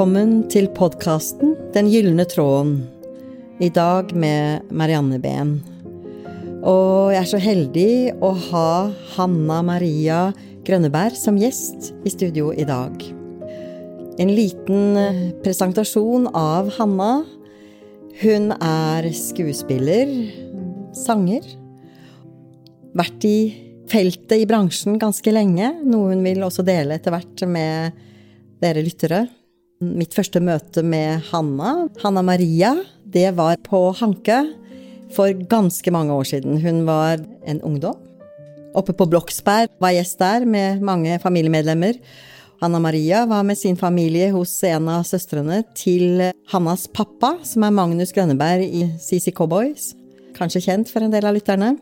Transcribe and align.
Velkommen 0.00 0.46
til 0.48 0.64
podkasten 0.72 1.50
Den 1.74 1.90
gylne 1.92 2.24
tråden. 2.24 2.86
I 3.60 3.68
dag 3.68 4.14
med 4.16 4.70
Marianne 4.72 5.18
Behn. 5.20 5.50
Og 6.64 7.10
jeg 7.12 7.18
er 7.20 7.26
så 7.28 7.40
heldig 7.44 7.90
å 8.24 8.30
ha 8.46 8.70
Hanna 9.18 9.58
Maria 9.60 10.20
Grønneberg 10.64 11.18
som 11.20 11.36
gjest 11.36 11.90
i 12.08 12.12
studio 12.14 12.48
i 12.48 12.64
dag. 12.64 12.96
En 14.24 14.32
liten 14.32 14.96
eh, 14.96 15.18
presentasjon 15.44 16.30
av 16.32 16.70
Hanna. 16.78 17.10
Hun 18.22 18.54
er 18.56 19.10
skuespiller, 19.12 20.14
sanger. 20.96 21.44
Vært 22.96 23.28
i 23.28 23.34
feltet 23.92 24.38
i 24.38 24.48
bransjen 24.48 24.96
ganske 24.96 25.36
lenge, 25.36 25.74
noe 25.84 26.14
hun 26.14 26.24
vil 26.24 26.40
også 26.48 26.64
dele 26.64 26.96
etter 26.96 27.12
hvert 27.18 27.44
med 27.52 28.00
dere 28.64 28.86
lyttere. 28.88 29.26
Mitt 29.80 30.12
første 30.12 30.42
møte 30.44 30.82
med 30.84 31.22
Hanna, 31.30 31.86
Hanna 32.02 32.20
Maria, 32.20 32.74
det 33.08 33.30
var 33.32 33.56
på 33.64 33.78
Hanke 33.96 34.42
for 35.16 35.32
ganske 35.48 35.88
mange 35.94 36.12
år 36.12 36.26
siden. 36.28 36.58
Hun 36.60 36.82
var 36.84 37.22
en 37.48 37.62
ungdom. 37.64 37.96
Oppe 38.76 38.92
på 38.92 39.06
Bloksberg 39.08 39.72
var 39.80 39.94
gjest 39.96 40.18
der 40.20 40.44
med 40.44 40.84
mange 40.84 41.16
familiemedlemmer. 41.22 41.96
Hanna 42.60 42.76
Maria 42.76 43.22
var 43.24 43.46
med 43.48 43.56
sin 43.56 43.78
familie 43.80 44.28
hos 44.34 44.52
en 44.68 44.90
av 44.92 45.06
søstrene 45.08 45.62
til 45.72 46.26
Hannas 46.52 46.84
pappa, 46.92 47.38
som 47.40 47.64
er 47.64 47.72
Magnus 47.72 48.12
Grønneberg 48.12 48.68
i 48.68 48.84
CC 49.00 49.32
Cowboys. 49.32 49.94
Kanskje 50.36 50.66
kjent 50.66 50.92
for 50.92 51.00
en 51.00 51.16
del 51.16 51.24
av 51.24 51.38
lytterne. 51.38 51.78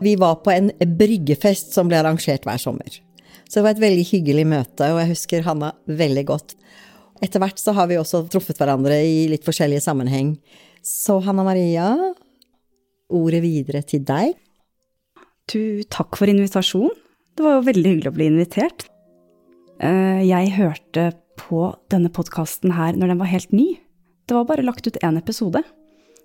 Vi 0.00 0.16
var 0.16 0.40
på 0.40 0.56
en 0.56 0.72
bryggefest 0.96 1.76
som 1.76 1.92
ble 1.92 2.00
arrangert 2.00 2.48
hver 2.48 2.56
sommer. 2.56 2.88
Så 3.44 3.60
det 3.60 3.66
var 3.68 3.76
et 3.76 3.84
veldig 3.84 4.08
hyggelig 4.14 4.48
møte, 4.48 4.88
og 4.88 5.02
jeg 5.02 5.12
husker 5.12 5.44
Hanna 5.44 5.74
veldig 5.92 6.26
godt. 6.32 6.56
Etter 7.22 7.42
hvert 7.42 7.60
så 7.60 7.74
har 7.76 7.86
vi 7.90 7.98
også 8.00 8.24
truffet 8.32 8.58
hverandre 8.58 8.96
i 9.06 9.26
litt 9.30 9.46
forskjellige 9.46 9.84
sammenheng. 9.84 10.34
Så 10.82 11.20
Hanna 11.22 11.44
Maria, 11.46 11.92
ordet 13.12 13.42
videre 13.44 13.84
til 13.86 14.02
deg. 14.06 14.34
Du, 15.50 15.82
takk 15.92 16.18
for 16.18 16.30
invitasjonen. 16.30 16.96
Det 17.32 17.44
var 17.46 17.56
jo 17.56 17.68
veldig 17.68 17.92
hyggelig 17.94 18.10
å 18.10 18.16
bli 18.16 18.26
invitert. 18.28 18.88
Eh, 19.80 20.20
jeg 20.26 20.50
hørte 20.58 21.12
på 21.40 21.70
denne 21.92 22.10
podkasten 22.12 22.74
her 22.76 22.98
når 22.98 23.14
den 23.14 23.22
var 23.22 23.30
helt 23.30 23.54
ny. 23.54 23.68
Det 24.28 24.36
var 24.36 24.48
bare 24.50 24.66
lagt 24.66 24.86
ut 24.86 24.98
én 25.00 25.18
episode. 25.20 25.62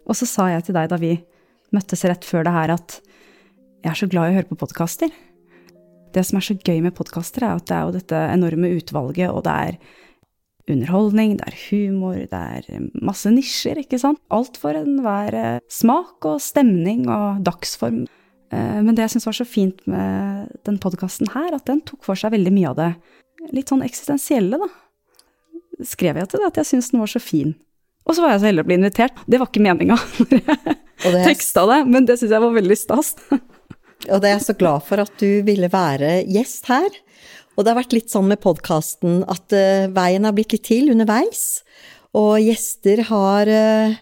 Og 0.08 0.18
så 0.18 0.28
sa 0.28 0.50
jeg 0.52 0.68
til 0.68 0.78
deg 0.78 0.90
da 0.92 1.00
vi 1.00 1.14
møttes 1.76 2.04
rett 2.08 2.26
før 2.26 2.48
det 2.48 2.56
her, 2.56 2.74
at 2.76 3.00
jeg 3.84 3.92
er 3.92 4.00
så 4.02 4.10
glad 4.10 4.30
i 4.30 4.36
å 4.36 4.38
høre 4.40 4.50
på 4.50 4.60
podkaster. 4.66 5.14
Det 6.16 6.24
som 6.26 6.40
er 6.40 6.46
så 6.48 6.58
gøy 6.58 6.82
med 6.84 6.96
podkaster, 6.98 7.46
er 7.46 7.60
at 7.60 7.68
det 7.70 7.76
er 7.78 7.86
jo 7.86 7.96
dette 7.98 8.22
enorme 8.34 8.72
utvalget, 8.80 9.30
og 9.32 9.44
det 9.46 9.56
er 9.68 9.80
underholdning, 10.72 11.38
det 11.40 11.48
er 11.48 11.58
humor, 11.70 12.18
det 12.20 12.40
er 12.62 12.88
masse 13.00 13.32
nisjer, 13.32 13.80
ikke 13.84 14.00
sant? 14.02 14.20
Alt 14.34 14.60
for 14.62 14.78
enhver 14.78 15.38
eh, 15.38 15.60
smak 15.72 16.28
og 16.28 16.42
stemning 16.44 17.06
og 17.12 17.44
dagsform. 17.48 18.04
Eh, 18.52 18.80
men 18.82 18.96
det 18.96 19.06
jeg 19.06 19.16
syns 19.16 19.30
var 19.30 19.38
så 19.40 19.48
fint 19.48 19.86
med 19.90 20.52
den 20.68 20.80
podkasten 20.84 21.32
her, 21.36 21.54
at 21.56 21.68
den 21.70 21.84
tok 21.88 22.04
for 22.08 22.20
seg 22.20 22.36
veldig 22.36 22.54
mye 22.56 22.74
av 22.74 22.82
det 22.82 22.92
litt 23.54 23.72
sånn 23.72 23.86
eksistensielle, 23.86 24.60
da. 24.60 24.68
Skrev 25.86 26.18
jeg 26.18 26.32
til 26.32 26.42
det, 26.42 26.52
at 26.52 26.60
jeg 26.62 26.70
syns 26.72 26.92
den 26.92 27.04
var 27.04 27.12
så 27.12 27.22
fin. 27.22 27.54
Og 28.08 28.16
så 28.16 28.24
var 28.24 28.34
jeg 28.34 28.42
så 28.42 28.50
heldig 28.50 28.64
å 28.64 28.68
bli 28.70 28.78
invitert. 28.80 29.20
Det 29.28 29.40
var 29.40 29.50
ikke 29.52 29.64
meninga 29.66 29.98
når 31.04 31.18
jeg 31.20 31.28
teksta 31.28 31.68
det, 31.70 31.82
men 31.92 32.08
det 32.08 32.18
syns 32.20 32.34
jeg 32.34 32.44
var 32.44 32.56
veldig 32.56 32.78
stas. 32.80 33.14
Og 34.14 34.22
det 34.22 34.30
er 34.30 34.36
jeg 34.38 34.46
så 34.46 34.56
glad 34.58 34.86
for 34.88 35.02
at 35.02 35.14
du 35.20 35.42
ville 35.46 35.70
være 35.74 36.22
gjest 36.30 36.70
her. 36.72 36.88
Og 37.58 37.66
det 37.66 37.74
har 37.74 37.80
vært 37.80 37.96
litt 37.98 38.14
sånn 38.14 38.30
med 38.30 38.42
podkasten 38.44 39.24
at 39.26 39.54
uh, 39.56 39.88
veien 39.94 40.28
har 40.28 40.36
blitt 40.38 40.54
litt 40.54 40.68
til 40.70 40.92
underveis. 40.94 41.64
Og 42.18 42.38
gjester 42.40 43.02
har 43.10 43.50
uh, 43.50 43.98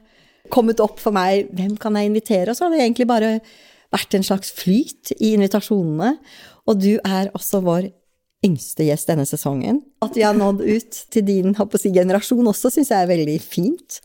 kommet 0.53 0.83
opp 0.83 0.99
for 1.01 1.16
meg. 1.16 1.47
Hvem 1.55 1.77
kan 1.81 1.95
jeg 1.95 2.11
invitere? 2.11 2.51
Og 2.51 2.57
så 2.57 2.67
har 2.67 2.75
det 2.75 2.83
egentlig 2.83 3.07
bare 3.09 3.38
vært 3.95 4.17
en 4.17 4.25
slags 4.27 4.51
flyt 4.55 5.16
i 5.19 5.35
invitasjonene. 5.38 6.17
Og 6.67 6.81
du 6.81 6.95
er 6.99 7.31
også 7.38 7.63
vår 7.63 7.89
yngste 8.45 8.85
gjest 8.89 9.09
denne 9.09 9.25
sesongen. 9.27 9.81
At 10.05 10.17
vi 10.17 10.25
har 10.25 10.35
nådd 10.37 10.61
ut 10.61 10.99
til 11.13 11.25
din 11.25 11.55
si, 11.55 11.91
generasjon 11.93 12.51
også, 12.51 12.73
syns 12.73 12.91
jeg 12.91 13.05
er 13.05 13.11
veldig 13.11 13.37
fint. 13.41 14.01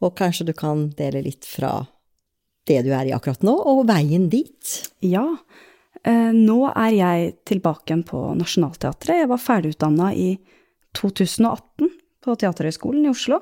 Og 0.00 0.14
kanskje 0.16 0.48
du 0.48 0.54
kan 0.56 0.88
dele 0.96 1.24
litt 1.26 1.48
fra 1.48 1.82
det 2.68 2.82
du 2.86 2.92
er 2.94 3.08
i 3.08 3.14
akkurat 3.16 3.42
nå, 3.44 3.52
og 3.52 3.86
veien 3.88 4.28
dit? 4.32 4.76
Ja, 5.04 5.26
nå 6.06 6.58
er 6.70 6.92
jeg 6.96 7.32
tilbake 7.48 7.90
igjen 7.90 8.06
på 8.08 8.20
Nationaltheatret. 8.38 9.18
Jeg 9.20 9.28
var 9.28 9.42
ferdigutdanna 9.42 10.12
i 10.16 10.28
2018 10.96 11.90
på 12.24 12.36
Teaterhøgskolen 12.40 13.04
i 13.04 13.12
Oslo. 13.12 13.40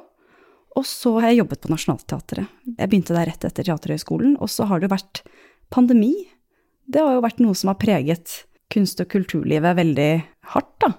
Og 0.79 0.87
så 0.87 1.15
har 1.19 1.33
jeg 1.33 1.41
jobbet 1.43 1.63
på 1.65 1.71
Nationaltheatret. 1.73 2.51
Jeg 2.75 2.91
begynte 2.91 3.17
der 3.17 3.31
rett 3.31 3.47
etter 3.47 3.67
Teaterhøgskolen. 3.67 4.37
Og 4.43 4.51
så 4.53 4.69
har 4.69 4.79
det 4.79 4.89
jo 4.89 4.95
vært 4.95 5.23
pandemi. 5.75 6.13
Det 6.89 7.03
har 7.03 7.17
jo 7.17 7.25
vært 7.25 7.43
noe 7.43 7.57
som 7.59 7.73
har 7.73 7.81
preget 7.81 8.43
kunst- 8.73 9.01
og 9.03 9.09
kulturlivet 9.11 9.79
veldig 9.79 10.13
hardt, 10.53 10.75
da. 10.85 10.93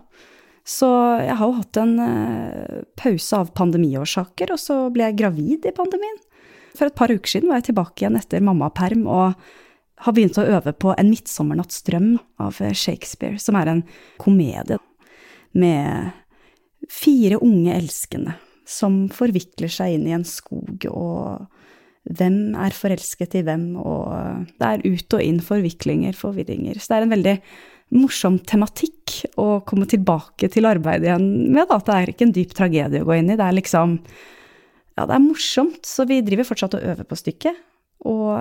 Så 0.70 0.88
jeg 1.24 1.38
har 1.40 1.48
jo 1.48 1.58
hatt 1.62 1.80
en 1.82 1.96
uh, 1.98 2.82
pause 3.00 3.38
av 3.38 3.54
pandemiårsaker, 3.58 4.52
og 4.54 4.60
så 4.62 4.82
ble 4.94 5.08
jeg 5.08 5.18
gravid 5.22 5.66
i 5.66 5.74
pandemien. 5.74 6.20
For 6.78 6.90
et 6.90 6.98
par 6.98 7.10
uker 7.10 7.32
siden 7.32 7.50
var 7.50 7.62
jeg 7.62 7.72
tilbake 7.72 8.04
igjen 8.04 8.20
etter 8.20 8.44
mammaperm 8.46 9.08
og 9.10 9.50
har 10.06 10.16
begynt 10.16 10.38
å 10.40 10.48
øve 10.48 10.74
på 10.74 10.94
En 10.98 11.10
midtsommernattsdrøm 11.12 12.14
av 12.40 12.60
Shakespeare, 12.74 13.40
som 13.40 13.58
er 13.60 13.72
en 13.72 13.84
komedie 14.22 14.80
med 15.52 16.14
fire 16.90 17.40
unge 17.44 17.74
elskende 17.76 18.38
som 18.70 19.08
forvikler 19.14 19.72
seg 19.72 19.98
inn 19.98 20.06
i 20.08 20.14
en 20.16 20.26
skog, 20.28 20.86
og 20.94 21.48
hvem 22.10 22.56
er 22.58 22.76
forelsket 22.76 23.36
i 23.40 23.44
hvem, 23.46 23.72
og 23.82 24.48
det 24.62 24.70
er 24.70 24.86
ut 24.86 25.16
og 25.18 25.24
inn 25.26 25.42
forviklinger, 25.44 26.16
forvirringer. 26.18 26.78
Så 26.78 26.92
det 26.92 26.98
er 26.98 27.08
en 27.08 27.16
veldig 27.16 27.36
morsom 27.98 28.38
tematikk 28.46 29.16
å 29.42 29.62
komme 29.68 29.88
tilbake 29.90 30.52
til 30.54 30.70
arbeidet 30.70 31.10
igjen 31.10 31.30
med, 31.50 31.66
da. 31.70 31.80
Det 31.82 31.96
er 31.96 32.12
ikke 32.14 32.28
en 32.28 32.36
dyp 32.36 32.54
tragedie 32.58 33.02
å 33.02 33.10
gå 33.10 33.18
inn 33.18 33.34
i, 33.34 33.40
det 33.40 33.48
er 33.48 33.58
liksom 33.58 33.98
Ja, 35.00 35.06
det 35.08 35.16
er 35.16 35.24
morsomt, 35.24 35.82
så 35.88 36.04
vi 36.04 36.20
driver 36.26 36.48
fortsatt 36.50 36.76
og 36.76 36.86
øver 36.92 37.08
på 37.08 37.16
stykket. 37.16 37.60
Og 38.10 38.34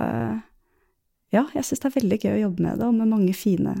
ja, 1.33 1.45
jeg 1.53 1.65
syns 1.65 1.83
det 1.83 1.89
er 1.89 1.97
veldig 1.99 2.19
gøy 2.23 2.33
å 2.33 2.43
jobbe 2.47 2.65
med 2.65 2.79
det, 2.79 2.89
og 2.89 2.97
med 2.97 3.11
mange 3.11 3.33
fine 3.37 3.75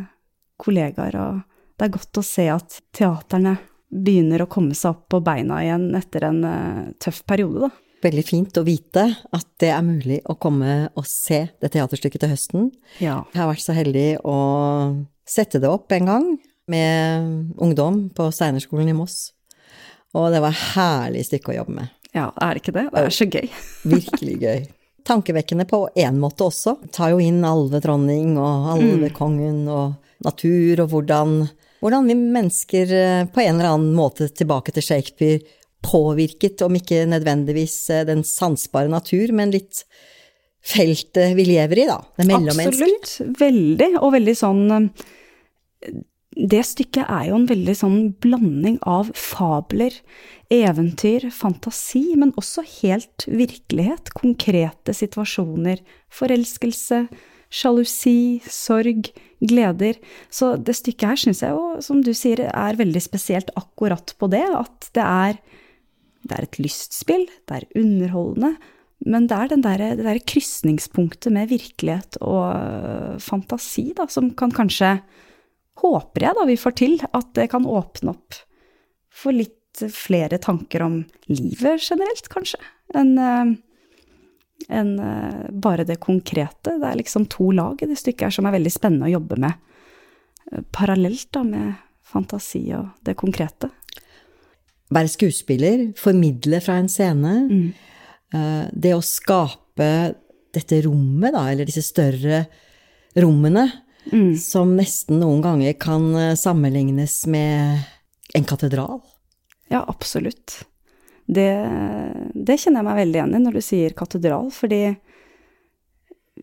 kollegaer. 0.61 1.17
Og 1.17 1.77
det 1.79 1.87
er 1.87 1.93
godt 1.95 2.21
å 2.21 2.25
se 2.25 2.45
at 2.53 2.79
teaterne 2.95 3.57
begynner 3.89 4.43
å 4.43 4.49
komme 4.51 4.77
seg 4.77 4.93
opp 4.93 5.07
på 5.09 5.21
beina 5.25 5.63
igjen 5.65 5.87
etter 5.97 6.27
en 6.29 6.43
uh, 6.45 6.89
tøff 7.01 7.23
periode, 7.29 7.65
da. 7.65 7.71
Veldig 7.99 8.23
fint 8.23 8.55
å 8.55 8.63
vite 8.63 9.01
at 9.35 9.47
det 9.59 9.73
er 9.75 9.83
mulig 9.83 10.21
å 10.29 10.37
komme 10.39 10.87
og 10.95 11.07
se 11.09 11.41
det 11.59 11.71
teaterstykket 11.73 12.23
til 12.23 12.31
høsten. 12.31 12.69
Ja. 13.03 13.17
Jeg 13.33 13.41
har 13.41 13.49
vært 13.49 13.65
så 13.65 13.75
heldig 13.75 14.07
å 14.23 14.37
sette 15.27 15.59
det 15.59 15.67
opp 15.67 15.91
en 15.97 16.07
gang 16.07 16.29
med 16.71 17.59
ungdom 17.59 18.05
på 18.15 18.29
Steinerskolen 18.31 18.93
i 18.93 18.95
Moss. 18.95 19.33
Og 20.15 20.29
det 20.31 20.39
var 20.39 20.55
et 20.55 20.65
herlig 20.77 21.25
stykke 21.27 21.51
å 21.51 21.59
jobbe 21.59 21.75
med. 21.81 21.95
Ja, 22.15 22.29
er 22.39 22.55
det 22.55 22.63
ikke 22.63 22.77
det? 22.77 22.87
Det 22.93 23.03
er 23.03 23.17
så 23.19 23.27
gøy. 23.27 23.51
Virkelig 23.97 24.37
gøy 24.39 24.61
tankevekkende 25.09 25.65
på 25.69 25.83
én 25.99 26.19
måte 26.21 26.47
også. 26.47 26.77
Tar 26.95 27.13
jo 27.13 27.21
inn 27.23 27.41
alvedronning 27.45 28.37
og 28.39 28.69
alvekongen 28.75 29.63
og 29.67 29.97
natur, 30.25 30.83
og 30.83 30.93
hvordan, 30.93 31.39
hvordan 31.83 32.09
vi 32.09 32.17
mennesker 32.19 32.93
eh, 32.95 33.23
på 33.31 33.43
en 33.43 33.55
eller 33.55 33.73
annen 33.73 33.95
måte 33.97 34.29
tilbake 34.29 34.75
til 34.75 34.85
Shakespeare 34.85 35.39
påvirket, 35.85 36.61
om 36.65 36.75
ikke 36.75 37.05
nødvendigvis 37.07 37.77
eh, 37.95 38.05
den 38.07 38.25
sansbare 38.27 38.91
natur, 38.91 39.31
men 39.35 39.53
litt 39.55 39.85
feltet 40.65 41.37
vi 41.37 41.47
lever 41.47 41.85
i, 41.85 41.87
da. 41.87 42.01
Det 42.19 42.27
mellommenneskelige. 42.27 42.99
Absolutt. 42.99 43.39
Veldig. 43.39 43.89
Og 44.01 44.13
veldig 44.17 44.35
sånn 44.37 44.63
eh, 44.75 45.07
det 46.39 46.61
stykket 46.67 47.09
er 47.09 47.29
jo 47.29 47.39
en 47.39 47.47
veldig 47.49 47.75
sånn 47.75 47.97
blanding 48.23 48.77
av 48.87 49.09
fabler, 49.17 49.95
eventyr, 50.49 51.29
fantasi, 51.33 52.15
men 52.17 52.33
også 52.39 52.63
helt 52.81 53.25
virkelighet. 53.29 54.11
Konkrete 54.17 54.95
situasjoner. 54.97 55.81
Forelskelse, 56.13 57.03
sjalusi, 57.53 58.41
sorg, 58.49 59.11
gleder. 59.39 59.99
Så 60.33 60.55
det 60.57 60.77
stykket 60.79 61.11
her 61.11 61.21
syns 61.21 61.43
jeg 61.45 61.55
jo, 61.55 61.77
som 61.85 62.01
du 62.05 62.11
sier, 62.17 62.47
er 62.49 62.79
veldig 62.79 63.03
spesielt 63.03 63.53
akkurat 63.59 64.15
på 64.17 64.29
det. 64.33 64.45
At 64.57 64.89
det 64.97 65.05
er, 65.05 65.39
det 66.25 66.37
er 66.37 66.49
et 66.49 66.59
lystspill, 66.61 67.27
det 67.49 67.61
er 67.61 67.69
underholdende. 67.79 68.55
Men 69.07 69.29
det 69.31 69.37
er 69.37 69.53
der, 69.55 69.85
det 69.95 70.03
der 70.03 70.19
krysningspunktet 70.27 71.31
med 71.31 71.53
virkelighet 71.53 72.17
og 72.19 73.21
fantasi 73.23 73.93
da, 73.95 74.09
som 74.11 74.33
kan 74.35 74.51
kanskje 74.51 74.97
håper 75.79 76.25
jeg 76.25 76.35
da 76.35 76.43
vi 76.49 76.57
får 76.59 76.75
til 76.75 76.97
at 77.07 77.29
det 77.37 77.47
kan 77.53 77.63
åpne 77.63 78.11
opp 78.11 78.41
for 79.21 79.31
litt 79.35 79.55
flere 79.93 80.39
tanker 80.41 80.83
om 80.85 80.99
livet 81.31 81.83
generelt, 81.83 82.29
kanskje, 82.31 82.59
enn 82.97 83.15
en, 83.21 83.55
en, 84.67 84.93
eh, 84.99 85.49
bare 85.51 85.85
det 85.87 85.99
konkrete. 86.03 86.75
Det 86.81 86.87
er 86.89 86.99
liksom 86.99 87.29
to 87.31 87.51
lag 87.55 87.81
i 87.81 87.89
det 87.89 87.99
stykket 87.99 88.27
her 88.27 88.37
som 88.37 88.49
er 88.49 88.57
veldig 88.57 88.73
spennende 88.73 89.07
å 89.07 89.15
jobbe 89.15 89.39
med 89.39 89.53
eh, 90.51 90.63
parallelt 90.75 91.29
da 91.35 91.45
med 91.47 91.73
fantasi 92.09 92.63
og 92.77 92.89
det 93.05 93.15
konkrete. 93.15 93.69
være 94.89 95.11
skuespiller, 95.13 95.93
formidle 95.97 96.59
fra 96.65 96.79
en 96.81 96.89
scene. 96.89 97.35
Mm. 97.49 97.69
det 98.73 98.91
å 98.93 99.01
skape 99.01 99.85
dette 100.53 100.81
rommet, 100.85 101.33
da, 101.33 101.47
eller 101.49 101.65
disse 101.65 101.81
større 101.81 102.43
rommene, 103.17 103.63
som 104.39 104.73
nesten 104.77 105.19
noen 105.21 105.41
ganger 105.43 105.75
kan 105.81 106.09
eh, 106.15 106.35
sammenlignes 106.39 107.23
med 107.29 107.81
en 108.37 108.47
katedral. 108.47 109.01
Ja, 109.69 109.83
absolutt. 109.87 110.63
Det, 111.29 111.49
det 112.33 112.57
kjenner 112.57 112.81
jeg 112.81 112.87
meg 112.87 112.99
veldig 113.03 113.19
igjen 113.19 113.35
i 113.37 113.41
når 113.43 113.57
du 113.59 113.61
sier 113.61 113.95
katedral, 113.97 114.49
fordi 114.53 114.81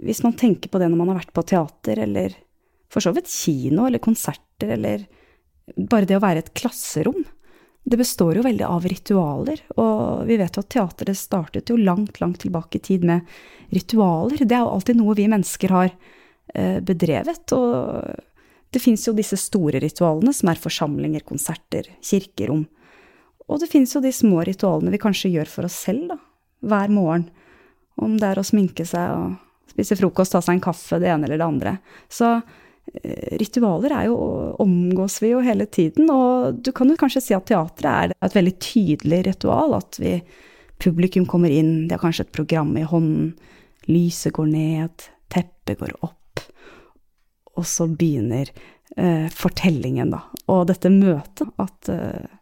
hvis 0.07 0.23
man 0.23 0.37
tenker 0.39 0.71
på 0.71 0.79
det 0.79 0.91
når 0.91 1.01
man 1.01 1.11
har 1.11 1.23
vært 1.23 1.35
på 1.35 1.47
teater, 1.51 2.03
eller 2.05 2.37
for 2.93 3.03
så 3.03 3.13
vidt 3.17 3.31
kino 3.33 3.89
eller 3.89 4.03
konserter, 4.03 4.77
eller 4.77 5.07
bare 5.77 6.07
det 6.07 6.19
å 6.19 6.23
være 6.23 6.45
et 6.45 6.53
klasserom, 6.55 7.25
det 7.87 7.99
består 7.99 8.39
jo 8.39 8.45
veldig 8.47 8.67
av 8.67 8.87
ritualer, 8.91 9.61
og 9.79 10.27
vi 10.27 10.39
vet 10.41 10.57
jo 10.59 10.63
at 10.65 10.71
teateret 10.75 11.19
startet 11.19 11.71
jo 11.71 11.79
langt, 11.79 12.19
langt 12.23 12.41
tilbake 12.43 12.81
i 12.81 12.83
tid 12.83 13.05
med 13.07 13.27
ritualer. 13.75 14.43
Det 14.43 14.57
er 14.57 14.65
jo 14.65 14.73
alltid 14.75 14.99
noe 14.99 15.15
vi 15.15 15.29
mennesker 15.31 15.75
har 15.75 15.93
eh, 15.93 16.81
bedrevet, 16.83 17.55
og 17.55 18.75
det 18.75 18.83
fins 18.83 19.07
jo 19.07 19.15
disse 19.15 19.39
store 19.39 19.79
ritualene, 19.83 20.35
som 20.35 20.51
er 20.51 20.59
forsamlinger, 20.59 21.23
konserter, 21.27 21.87
kirkerom. 22.03 22.67
Og 23.47 23.63
det 23.63 23.71
fins 23.71 23.95
jo 23.95 24.03
de 24.03 24.13
små 24.15 24.43
ritualene 24.47 24.93
vi 24.95 25.01
kanskje 25.03 25.33
gjør 25.35 25.51
for 25.51 25.69
oss 25.69 25.79
selv, 25.87 26.11
da, 26.11 26.19
hver 26.67 26.93
morgen. 26.93 27.29
Om 28.03 28.19
det 28.21 28.31
er 28.33 28.41
å 28.41 28.47
sminke 28.47 28.85
seg 28.89 29.15
og 29.15 29.37
spise 29.71 29.99
frokost, 29.99 30.35
ta 30.35 30.43
seg 30.45 30.57
en 30.57 30.65
kaffe, 30.67 30.99
det 31.01 31.11
ene 31.13 31.29
eller 31.29 31.41
det 31.41 31.47
andre. 31.47 31.77
Så 32.13 32.33
eh, 32.35 33.37
ritualer 33.41 33.95
er 33.95 34.09
jo, 34.11 34.19
omgås 34.63 35.21
vi 35.23 35.33
jo 35.33 35.45
hele 35.45 35.69
tiden, 35.71 36.11
og 36.13 36.61
du 36.65 36.73
kan 36.77 36.91
jo 36.91 36.99
kanskje 37.01 37.23
si 37.29 37.37
at 37.37 37.49
teatret 37.49 37.91
er 37.93 38.15
et 38.19 38.37
veldig 38.37 38.55
tydelig 38.63 39.23
ritual. 39.31 39.77
At 39.79 40.01
vi, 40.03 40.19
publikum 40.83 41.27
kommer 41.29 41.53
inn, 41.53 41.87
de 41.87 41.97
har 41.97 42.03
kanskje 42.03 42.27
et 42.27 42.37
program 42.37 42.75
i 42.77 42.87
hånden, 42.87 43.35
lyset 43.87 44.35
går 44.37 44.49
ned, 44.51 45.11
teppet 45.33 45.81
går 45.81 45.95
opp. 46.05 46.43
Og 47.57 47.65
så 47.65 47.87
begynner 47.89 48.51
eh, 48.97 49.29
fortellingen, 49.33 50.11
da. 50.13 50.27
Og 50.53 50.67
dette 50.69 50.93
møtet, 50.93 51.49
at 51.63 51.93
eh, 51.93 52.36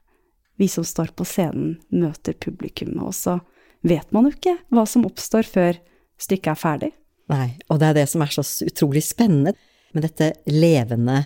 vi 0.60 0.68
som 0.70 0.86
står 0.86 1.12
på 1.16 1.26
scenen, 1.26 1.78
møter 1.94 2.36
publikum. 2.38 2.94
Og 3.02 3.14
så 3.16 3.38
vet 3.86 4.10
man 4.14 4.28
jo 4.28 4.34
ikke 4.34 4.56
hva 4.74 4.86
som 4.88 5.06
oppstår 5.08 5.48
før 5.48 5.80
stykket 6.20 6.52
er 6.54 6.60
ferdig. 6.60 6.92
Nei, 7.32 7.54
og 7.72 7.80
det 7.80 7.90
er 7.90 7.98
det 8.02 8.08
som 8.12 8.22
er 8.24 8.34
så 8.34 8.44
utrolig 8.66 9.02
spennende 9.04 9.54
med 9.94 10.04
dette 10.04 10.34
levende, 10.50 11.24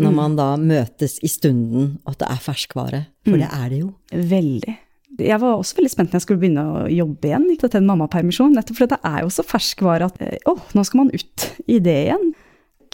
når 0.00 0.12
man 0.14 0.36
da 0.38 0.52
møtes 0.60 1.18
i 1.26 1.28
stunden, 1.28 1.96
og 2.04 2.14
at 2.14 2.22
det 2.22 2.28
er 2.30 2.44
ferskvare. 2.44 3.00
For 3.26 3.40
det 3.40 3.48
er 3.50 3.66
det 3.72 3.80
jo. 3.82 3.90
Veldig. 4.12 4.76
Jeg 5.20 5.42
var 5.42 5.58
også 5.58 5.76
veldig 5.76 5.90
spent 5.92 6.12
når 6.12 6.20
jeg 6.20 6.24
skulle 6.24 6.40
begynne 6.40 6.62
å 6.64 6.84
jobbe 6.88 7.28
igjen 7.28 7.48
etter 7.52 7.80
en 7.80 7.88
mammapermisjon, 7.88 8.54
nettopp 8.56 8.78
fordi 8.78 8.94
det 8.94 9.10
er 9.10 9.24
jo 9.24 9.32
så 9.34 9.44
ferskvare 9.44 10.06
at 10.06 10.22
å, 10.22 10.54
oh, 10.54 10.62
nå 10.76 10.84
skal 10.86 11.02
man 11.02 11.10
ut 11.12 11.46
i 11.66 11.80
det 11.82 11.96
igjen. 12.06 12.30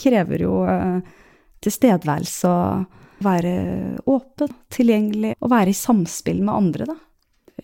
Krever 0.01 0.43
jo 0.47 0.63
eh, 0.71 1.05
tilstedeværelse 1.67 2.51
og 2.51 3.05
være 3.25 3.53
åpen, 4.11 4.53
tilgjengelig, 4.73 5.35
og 5.41 5.53
være 5.53 5.73
i 5.73 5.77
samspill 5.77 6.43
med 6.45 6.55
andre, 6.55 6.89
da. 6.91 6.97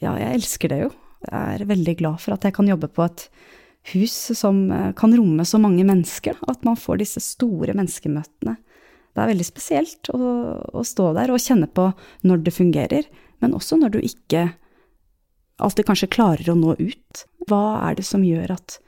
Ja, 0.00 0.14
jeg 0.18 0.38
elsker 0.40 0.72
det 0.72 0.78
jo. 0.86 0.92
Jeg 1.28 1.58
er 1.60 1.68
veldig 1.68 1.94
glad 2.00 2.22
for 2.22 2.34
at 2.34 2.46
jeg 2.46 2.56
kan 2.56 2.68
jobbe 2.70 2.88
på 2.90 3.04
et 3.04 3.26
hus 3.92 4.14
som 4.38 4.64
eh, 4.72 4.90
kan 4.98 5.14
romme 5.16 5.44
så 5.46 5.60
mange 5.62 5.84
mennesker. 5.86 6.38
At 6.50 6.64
man 6.66 6.78
får 6.78 7.02
disse 7.02 7.22
store 7.22 7.76
menneskemøtene. 7.78 8.56
Det 9.12 9.20
er 9.20 9.28
veldig 9.28 9.46
spesielt 9.46 10.08
å, 10.14 10.18
å, 10.72 10.84
stå 10.86 11.10
der 11.18 11.32
og 11.34 11.42
kjenne 11.42 11.68
på 11.68 11.90
når 12.24 12.46
det 12.46 12.54
fungerer, 12.56 13.08
men 13.44 13.56
også 13.58 13.76
når 13.76 13.92
du 13.92 14.00
ikke 14.00 14.46
alltid 15.62 15.88
kanskje 15.90 16.12
klarer 16.14 16.48
å 16.48 16.56
nå 16.56 16.78
ut. 16.80 17.26
Hva 17.50 17.82
er 17.90 17.98
det 17.98 18.06
som 18.08 18.24
gjør 18.24 18.54
at 18.56 18.78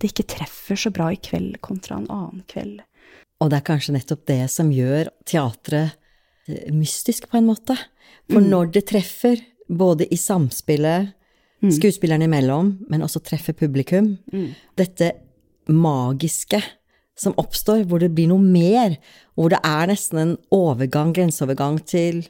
det 0.00 0.12
ikke 0.12 0.28
treffer 0.36 0.78
så 0.78 0.92
bra 0.92 1.08
i 1.14 1.18
kveld 1.20 1.56
kontra 1.64 1.96
en 1.96 2.10
annen 2.12 2.44
kveld? 2.50 2.82
Og 3.40 3.48
det 3.48 3.60
er 3.60 3.68
kanskje 3.70 3.96
nettopp 3.96 4.26
det 4.28 4.42
som 4.52 4.68
gjør 4.74 5.08
teatret 5.28 5.96
mystisk, 6.72 7.28
på 7.30 7.38
en 7.38 7.46
måte. 7.50 7.76
For 8.30 8.40
Mm. 8.40 8.50
når 8.50 8.72
det 8.72 8.86
treffer, 8.86 9.40
både 9.70 10.06
i 10.12 10.16
samspillet 10.16 11.12
Mm. 11.62 11.70
skuespillerne 11.76 12.24
imellom, 12.24 12.78
men 12.88 13.02
også 13.02 13.20
treffer 13.22 13.52
publikum, 13.52 14.18
dette 14.76 15.12
magiske 15.68 16.62
som 17.20 17.34
oppstår, 17.36 17.84
hvor 17.84 18.00
det 18.00 18.14
blir 18.14 18.28
noe 18.30 18.40
mer, 18.40 18.96
hvor 19.36 19.50
det 19.52 19.58
er 19.62 19.86
nesten 19.90 20.18
en 20.22 20.36
overgang, 20.50 21.12
grenseovergang 21.12 21.80
til 21.84 22.22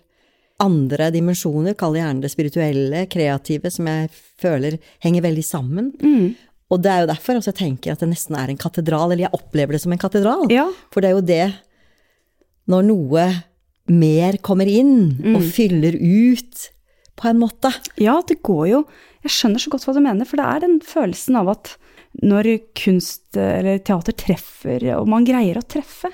andre 0.61 1.11
dimensjoner, 1.15 1.77
kall 1.79 1.95
det 1.95 2.03
gjerne 2.03 2.21
det 2.25 2.31
spirituelle, 2.33 3.05
kreative, 3.09 3.71
som 3.73 3.87
jeg 3.87 4.11
føler 4.43 4.79
henger 5.01 5.23
veldig 5.23 5.45
sammen. 5.47 5.93
Mm. 6.03 6.35
Og 6.71 6.83
det 6.83 6.91
er 6.91 7.01
jo 7.05 7.07
derfor 7.13 7.39
også 7.39 7.53
jeg 7.55 7.61
tenker 7.63 7.93
at 7.93 8.01
det 8.03 8.11
nesten 8.11 8.37
er 8.37 8.51
en 8.51 8.59
katedral, 8.61 9.13
eller 9.13 9.25
jeg 9.29 9.33
opplever 9.39 9.73
det 9.73 9.81
som 9.81 9.93
en 9.93 9.99
katedral. 9.99 10.51
Ja. 10.51 10.67
For 10.93 11.01
det 11.01 11.11
er 11.11 11.15
jo 11.17 11.27
det 11.27 11.55
når 12.71 12.85
noe 12.91 13.25
mer 13.91 14.39
kommer 14.45 14.69
inn 14.71 15.35
og 15.35 15.43
fyller 15.55 15.97
ut, 15.99 16.69
på 17.21 17.29
en 17.29 17.41
måte. 17.43 17.69
Ja, 18.01 18.23
det 18.25 18.41
går 18.47 18.67
jo 18.71 18.79
Jeg 19.21 19.35
skjønner 19.35 19.61
så 19.61 19.69
godt 19.69 19.83
hva 19.85 19.93
du 19.93 20.01
mener, 20.01 20.25
for 20.25 20.41
det 20.41 20.47
er 20.49 20.63
den 20.65 20.79
følelsen 20.81 21.37
av 21.37 21.51
at 21.53 21.75
når 22.25 22.47
kunst 22.79 23.37
eller 23.37 23.83
teater 23.85 24.17
treffer, 24.17 24.87
og 24.97 25.11
man 25.13 25.27
greier 25.29 25.61
å 25.61 25.67
treffe, 25.69 26.09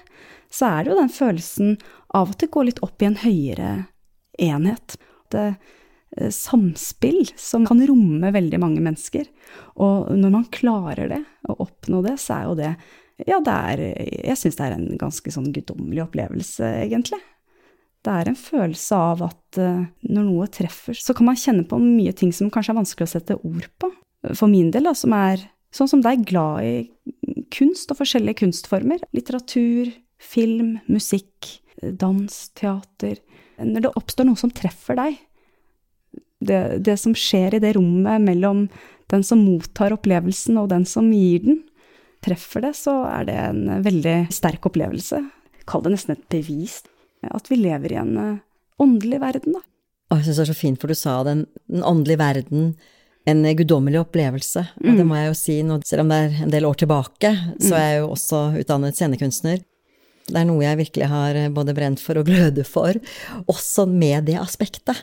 så 0.50 0.69
er 0.69 0.84
det 0.84 0.90
jo 0.90 0.99
den 0.99 1.12
følelsen 1.14 1.76
av 2.19 2.32
at 2.32 2.43
det 2.43 2.50
går 2.50 2.67
litt 2.69 2.82
opp 2.84 3.02
i 3.02 3.08
en 3.08 3.19
høyere 3.23 3.70
enhet. 4.43 4.96
Det 5.32 5.44
eh, 5.46 6.31
samspill 6.34 7.31
som 7.38 7.67
kan 7.69 7.81
romme 7.87 8.31
veldig 8.34 8.61
mange 8.62 8.82
mennesker. 8.82 9.26
Og 9.83 10.12
når 10.16 10.35
man 10.35 10.50
klarer 10.52 11.11
det, 11.14 11.23
å 11.49 11.59
oppnå 11.66 12.02
det, 12.06 12.16
så 12.23 12.40
er 12.40 12.47
jo 12.50 12.59
det 12.59 12.76
Ja, 13.25 13.38
det 13.40 13.52
er 13.52 13.80
Jeg 14.26 14.37
syns 14.37 14.59
det 14.59 14.64
er 14.66 14.75
en 14.76 14.99
ganske 15.00 15.30
sånn 15.33 15.49
guddommelig 15.54 16.02
opplevelse, 16.04 16.68
egentlig. 16.83 17.23
Det 18.06 18.14
er 18.14 18.30
en 18.30 18.38
følelse 18.38 18.98
av 19.02 19.22
at 19.26 19.58
eh, 19.58 19.84
når 20.06 20.26
noe 20.28 20.46
treffer, 20.54 20.94
så 20.94 21.14
kan 21.16 21.26
man 21.26 21.38
kjenne 21.40 21.66
på 21.66 21.78
mye 21.82 22.14
ting 22.14 22.30
som 22.34 22.52
kanskje 22.54 22.75
er 22.75 22.80
vanskelig 22.80 23.08
å 23.08 23.14
sette 23.16 23.38
ord 23.40 23.66
på. 23.82 23.90
For 24.32 24.50
min 24.50 24.70
del, 24.75 24.86
da, 24.86 24.94
som 24.94 25.14
er 25.16 25.42
sånn 25.75 25.90
som 25.90 26.02
deg, 26.04 26.22
glad 26.28 26.62
i 26.66 27.42
kunst 27.54 27.90
og 27.90 27.98
forskjellige 27.98 28.44
kunstformer. 28.44 29.02
Litteratur, 29.16 29.90
film, 30.22 30.76
musikk, 30.86 31.58
dans, 31.82 32.38
teater. 32.56 33.18
Når 33.58 33.86
det 33.86 33.94
oppstår 33.98 34.28
noe 34.28 34.38
som 34.38 34.52
treffer 34.54 34.98
deg, 34.98 35.18
det, 36.46 36.60
det 36.86 36.98
som 37.00 37.14
skjer 37.16 37.56
i 37.56 37.62
det 37.62 37.75
rommet 37.76 38.22
mellom 38.22 38.66
den 39.10 39.22
som 39.26 39.42
mottar 39.46 39.94
opplevelsen 39.94 40.58
og 40.60 40.70
den 40.70 40.84
som 40.88 41.08
gir 41.14 41.42
den, 41.46 41.62
treffer 42.25 42.64
det, 42.64 42.75
så 42.78 43.00
er 43.06 43.26
det 43.28 43.36
en 43.38 43.82
veldig 43.84 44.16
sterk 44.34 44.66
opplevelse. 44.68 45.20
Kall 45.66 45.84
det 45.84 45.94
nesten 45.94 46.16
et 46.16 46.28
bevis. 46.32 46.80
At 47.35 47.50
vi 47.50 47.59
lever 47.61 47.95
i 47.95 48.00
en 48.00 48.16
eh, 48.21 48.42
åndelig 48.83 49.21
verden, 49.23 49.56
da. 49.59 49.64
Og 50.11 50.21
jeg 50.21 50.28
syns 50.28 50.38
det 50.38 50.45
er 50.45 50.52
så 50.52 50.61
fint, 50.61 50.80
for 50.80 50.92
du 50.92 50.99
sa 50.99 51.16
den, 51.26 51.47
den 51.66 51.83
åndelige 51.83 52.21
verden, 52.21 52.66
en 53.26 53.40
guddommelig 53.59 53.99
opplevelse. 54.04 54.62
Og 54.85 55.00
det 55.00 55.06
må 55.06 55.16
jeg 55.18 55.33
jo 55.33 55.38
si, 55.38 55.56
nå, 55.66 55.80
selv 55.87 56.04
om 56.04 56.12
det 56.12 56.18
er 56.23 56.37
en 56.45 56.52
del 56.52 56.66
år 56.68 56.76
tilbake, 56.78 57.33
så 57.59 57.73
er 57.75 57.88
jeg 57.88 58.04
jo 58.04 58.12
også 58.14 58.42
utdannet 58.61 58.99
scenekunstner. 58.99 59.64
Det 60.26 60.38
er 60.38 60.47
noe 60.47 60.62
jeg 60.62 60.78
virkelig 60.78 61.09
har 61.11 61.38
eh, 61.38 61.50
både 61.54 61.75
brent 61.75 62.02
for 62.02 62.21
og 62.21 62.28
gløder 62.30 62.66
for, 62.66 62.95
også 63.50 63.87
med 63.90 64.28
det 64.30 64.38
aspektet. 64.42 65.02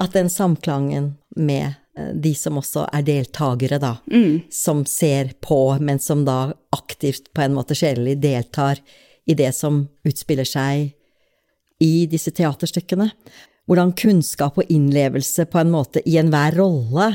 At 0.00 0.12
den 0.12 0.28
samklangen 0.32 1.14
med 1.40 1.72
eh, 1.96 2.12
de 2.12 2.34
som 2.36 2.60
også 2.60 2.84
er 2.92 3.04
deltakere, 3.06 3.80
da, 3.80 3.94
som 4.52 4.84
ser 4.88 5.32
på, 5.40 5.78
men 5.80 6.00
som 6.04 6.24
da 6.28 6.52
aktivt 6.76 7.32
på 7.32 7.46
en 7.46 7.56
måte 7.56 7.76
sjelelig 7.76 8.18
deltar 8.20 8.80
i 9.24 9.36
det 9.36 9.54
som 9.56 9.86
utspiller 10.04 10.44
seg 10.44 10.92
i 11.82 12.06
disse 12.10 12.30
teaterstykkene. 12.34 13.10
Hvordan 13.64 13.94
kunnskap 13.96 14.58
og 14.60 14.70
innlevelse 14.70 15.46
på 15.48 15.60
en 15.62 15.72
måte 15.72 16.02
i 16.04 16.18
enhver 16.20 16.58
rolle 16.60 17.10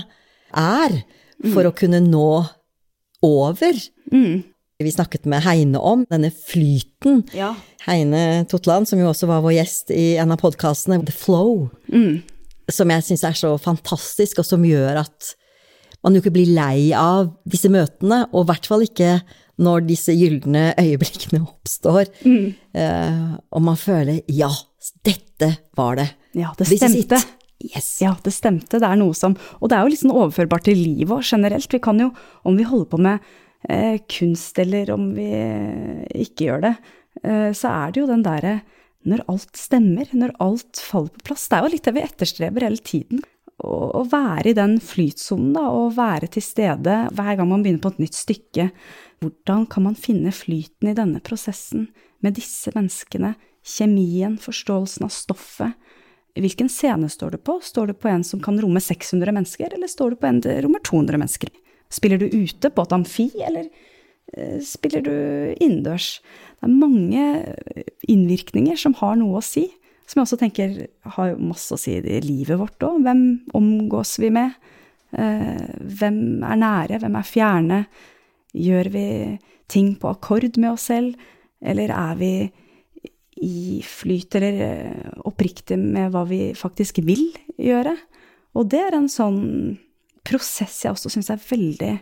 er 0.50 1.02
for 1.54 1.68
å 1.70 1.76
kunne 1.76 2.02
nå 2.04 2.30
over. 3.26 3.82
Vi 4.80 4.92
snakket 4.96 5.28
med 5.28 5.44
Heine 5.44 5.80
om 5.84 6.06
denne 6.10 6.32
flyten. 6.32 7.26
Ja. 7.36 7.54
Heine 7.86 8.46
Totland, 8.50 8.88
som 8.88 9.00
jo 9.00 9.10
også 9.12 9.28
var 9.30 9.44
vår 9.44 9.58
gjest 9.58 9.92
i 9.92 10.14
en 10.20 10.32
av 10.32 10.40
podkastene, 10.40 11.02
The 11.06 11.16
Flow, 11.16 11.68
som 12.72 12.92
jeg 12.94 13.06
syns 13.08 13.26
er 13.28 13.36
så 13.36 13.54
fantastisk, 13.60 14.40
og 14.40 14.48
som 14.48 14.64
gjør 14.64 15.02
at 15.04 15.34
man 16.04 16.16
jo 16.16 16.24
ikke 16.24 16.36
blir 16.38 16.54
lei 16.56 16.94
av 16.96 17.34
disse 17.50 17.68
møtene, 17.72 18.26
og 18.32 18.46
i 18.46 18.50
hvert 18.54 18.70
fall 18.72 18.86
ikke 18.86 19.18
når 19.60 19.88
disse 19.90 20.16
gylne 20.16 20.70
øyeblikkene 20.80 21.42
oppstår, 21.44 22.10
eh, 22.26 23.34
og 23.52 23.66
man 23.66 23.80
føler 23.80 24.22
ja, 24.32 24.50
dette 25.06 25.54
var 25.78 26.00
det. 26.00 26.10
Ja, 26.38 26.54
det 26.58 26.70
stemte. 26.70 27.20
Yes. 27.60 27.98
Ja, 28.02 28.14
det 28.24 28.32
stemte. 28.32 28.80
Det 28.80 28.88
er 28.88 28.96
noe 28.96 29.16
som 29.18 29.34
Og 29.60 29.68
det 29.68 29.76
er 29.76 29.84
jo 29.84 29.92
litt 29.92 30.00
sånn 30.00 30.16
overførbart 30.16 30.64
til 30.70 30.80
livet 30.80 31.12
òg, 31.12 31.26
generelt. 31.28 31.68
Vi 31.74 31.82
kan 31.84 32.00
jo, 32.00 32.14
om 32.48 32.56
vi 32.56 32.68
holder 32.68 32.90
på 32.94 33.00
med 33.04 33.26
eh, 33.68 34.00
kunst, 34.08 34.60
eller 34.60 34.92
om 34.96 35.10
vi 35.18 35.28
eh, 35.28 36.06
ikke 36.24 36.48
gjør 36.48 36.64
det, 36.70 36.76
eh, 37.24 37.50
så 37.52 37.74
er 37.74 37.92
det 37.92 38.04
jo 38.04 38.08
den 38.08 38.24
derre 38.24 38.62
når 39.10 39.26
alt 39.32 39.60
stemmer, 39.60 40.08
når 40.16 40.36
alt 40.44 40.80
faller 40.84 41.12
på 41.16 41.30
plass. 41.32 41.48
Det 41.48 41.58
er 41.58 41.66
jo 41.66 41.74
litt 41.74 41.86
det 41.88 41.96
vi 41.96 42.06
etterstreber 42.06 42.68
hele 42.68 42.84
tiden. 42.84 43.22
Å, 43.60 43.76
å 44.00 44.06
være 44.08 44.52
i 44.54 44.56
den 44.56 44.78
flytsonen, 44.84 45.52
da, 45.56 45.66
og 45.76 45.98
være 45.98 46.30
til 46.32 46.44
stede 46.44 47.00
hver 47.16 47.40
gang 47.40 47.50
man 47.50 47.64
begynner 47.64 47.84
på 47.84 47.92
et 47.96 48.04
nytt 48.06 48.16
stykke. 48.16 48.70
Hvordan 49.20 49.66
kan 49.68 49.84
man 49.84 49.98
finne 50.00 50.32
flyten 50.32 50.92
i 50.92 50.96
denne 50.96 51.20
prosessen 51.24 51.90
med 52.24 52.38
disse 52.40 52.72
menneskene, 52.76 53.34
kjemien, 53.68 54.38
forståelsen 54.40 55.08
av 55.08 55.12
stoffet? 55.14 55.76
Hvilken 56.40 56.70
scene 56.72 57.10
står 57.12 57.36
du 57.36 57.42
på? 57.44 57.58
Står 57.64 57.90
du 57.90 57.98
på 57.98 58.08
en 58.12 58.24
som 58.24 58.40
kan 58.44 58.60
romme 58.62 58.80
600 58.80 59.34
mennesker, 59.36 59.74
eller 59.76 59.92
står 59.92 60.14
du 60.14 60.22
på 60.22 60.30
en 60.30 60.42
som 60.44 60.56
rommer 60.64 60.84
200 60.88 61.20
mennesker? 61.20 61.52
Spiller 61.92 62.22
du 62.22 62.30
ute 62.30 62.70
på 62.70 62.86
et 62.86 62.96
amfi, 62.96 63.28
eller 63.44 63.68
eh, 64.38 64.60
spiller 64.64 65.04
du 65.04 65.16
innendørs? 65.58 66.20
Det 66.60 66.70
er 66.70 66.78
mange 66.80 67.26
innvirkninger 68.08 68.80
som 68.80 68.96
har 69.02 69.18
noe 69.20 69.42
å 69.42 69.46
si, 69.46 69.66
som 70.10 70.22
jeg 70.22 70.28
også 70.30 70.40
tenker 70.42 70.78
har 71.18 71.36
masse 71.42 71.74
å 71.76 71.82
si 71.82 71.98
i 72.00 72.22
livet 72.24 72.58
vårt 72.62 72.86
òg. 72.86 73.02
Hvem 73.06 73.26
omgås 73.58 74.16
vi 74.22 74.32
med? 74.34 74.56
Eh, 75.12 75.68
hvem 76.00 76.46
er 76.46 76.62
nære, 76.62 77.02
hvem 77.04 77.20
er 77.20 77.28
fjerne? 77.28 77.84
Gjør 78.58 78.90
vi 78.94 79.06
ting 79.70 79.94
på 80.00 80.10
akkord 80.10 80.58
med 80.58 80.72
oss 80.74 80.88
selv, 80.90 81.14
eller 81.62 81.92
er 81.94 82.18
vi 82.20 82.34
i 83.40 83.80
flyt 83.86 84.36
eller 84.36 84.62
eh, 84.66 85.12
oppriktig 85.28 85.78
med 85.80 86.12
hva 86.12 86.26
vi 86.28 86.50
faktisk 86.58 87.00
vil 87.08 87.30
gjøre? 87.60 87.96
Og 88.58 88.68
det 88.72 88.82
er 88.84 88.98
en 88.98 89.10
sånn 89.12 89.42
prosess 90.28 90.82
jeg 90.84 90.96
også 90.96 91.12
syns 91.14 91.30
er 91.32 91.44
veldig 91.44 91.94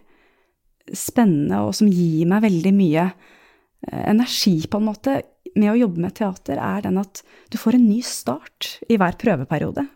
spennende, 0.96 1.62
og 1.68 1.76
som 1.76 1.90
gir 1.92 2.28
meg 2.30 2.46
veldig 2.48 2.74
mye 2.76 3.04
eh, 3.06 4.04
energi, 4.08 4.60
på 4.66 4.80
en 4.80 4.88
måte, 4.88 5.20
med 5.58 5.74
å 5.74 5.80
jobbe 5.80 6.04
med 6.04 6.16
teater, 6.18 6.60
er 6.62 6.84
den 6.86 7.00
at 7.02 7.24
du 7.52 7.58
får 7.60 7.78
en 7.78 7.88
ny 7.90 8.02
start 8.06 8.78
i 8.90 8.98
hver 9.00 9.18
prøveperiode, 9.20 9.88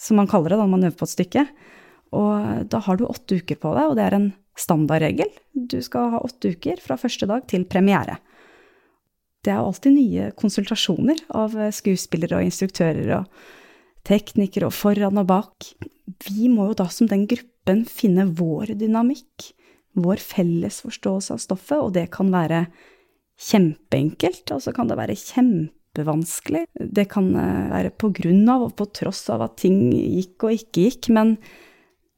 som 0.00 0.20
man 0.20 0.28
kaller 0.30 0.54
det 0.54 0.60
da 0.62 0.68
man 0.70 0.86
øver 0.86 0.96
på 0.96 1.08
et 1.08 1.14
stykke. 1.14 1.44
Og 2.16 2.68
da 2.72 2.80
har 2.82 2.98
du 2.98 3.04
åtte 3.06 3.38
uker 3.38 3.58
på 3.60 3.74
deg, 3.76 3.90
og 3.90 3.98
det 3.98 4.06
er 4.06 4.16
en 4.16 4.30
standardregel. 4.60 5.30
Du 5.52 5.78
skal 5.84 6.12
ha 6.14 6.24
åtte 6.24 6.52
uker 6.54 6.82
fra 6.82 6.98
første 7.00 7.28
dag 7.30 7.46
til 7.50 7.66
premiere. 7.70 8.18
Det 9.40 9.54
er 9.54 9.62
alltid 9.62 9.96
nye 9.96 10.28
konsultasjoner 10.36 11.22
av 11.32 11.56
skuespillere 11.72 12.40
og 12.40 12.50
instruktører 12.50 13.14
og 13.22 13.40
teknikere 14.06 14.68
og 14.68 14.76
foran 14.76 15.20
og 15.20 15.28
bak. 15.30 15.70
Vi 16.28 16.50
må 16.52 16.70
jo 16.70 16.78
da 16.82 16.88
som 16.92 17.08
den 17.08 17.26
gruppen 17.30 17.84
finne 17.88 18.26
vår 18.36 18.74
dynamikk, 18.80 19.50
vår 20.00 20.22
felles 20.22 20.80
forståelse 20.84 21.34
av 21.34 21.42
stoffet, 21.42 21.78
og 21.80 21.94
det 21.96 22.08
kan 22.14 22.30
være 22.32 22.64
kjempeenkelt, 23.40 24.52
og 24.54 24.62
så 24.64 24.74
kan 24.76 24.90
det 24.90 24.98
være 25.00 25.16
kjempevanskelig. 25.18 26.66
Det 26.76 27.06
kan 27.12 27.32
eh, 27.32 27.70
være 27.72 27.94
på 27.96 28.12
grunn 28.20 28.44
av 28.52 28.68
og 28.68 28.76
på 28.78 28.88
tross 29.00 29.24
av 29.32 29.46
at 29.46 29.56
ting 29.62 29.88
gikk 29.94 30.46
og 30.46 30.56
ikke 30.58 30.86
gikk, 30.86 31.10
men 31.16 31.36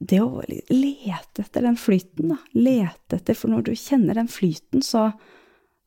det 0.09 0.19
å 0.23 0.43
lete 0.47 1.45
etter 1.45 1.65
den 1.67 1.77
flyten, 1.79 2.33
da, 2.33 2.39
lete 2.57 3.19
etter 3.19 3.37
For 3.39 3.53
når 3.53 3.69
du 3.69 3.73
kjenner 3.79 4.19
den 4.19 4.31
flyten, 4.31 4.83
så 4.83 5.11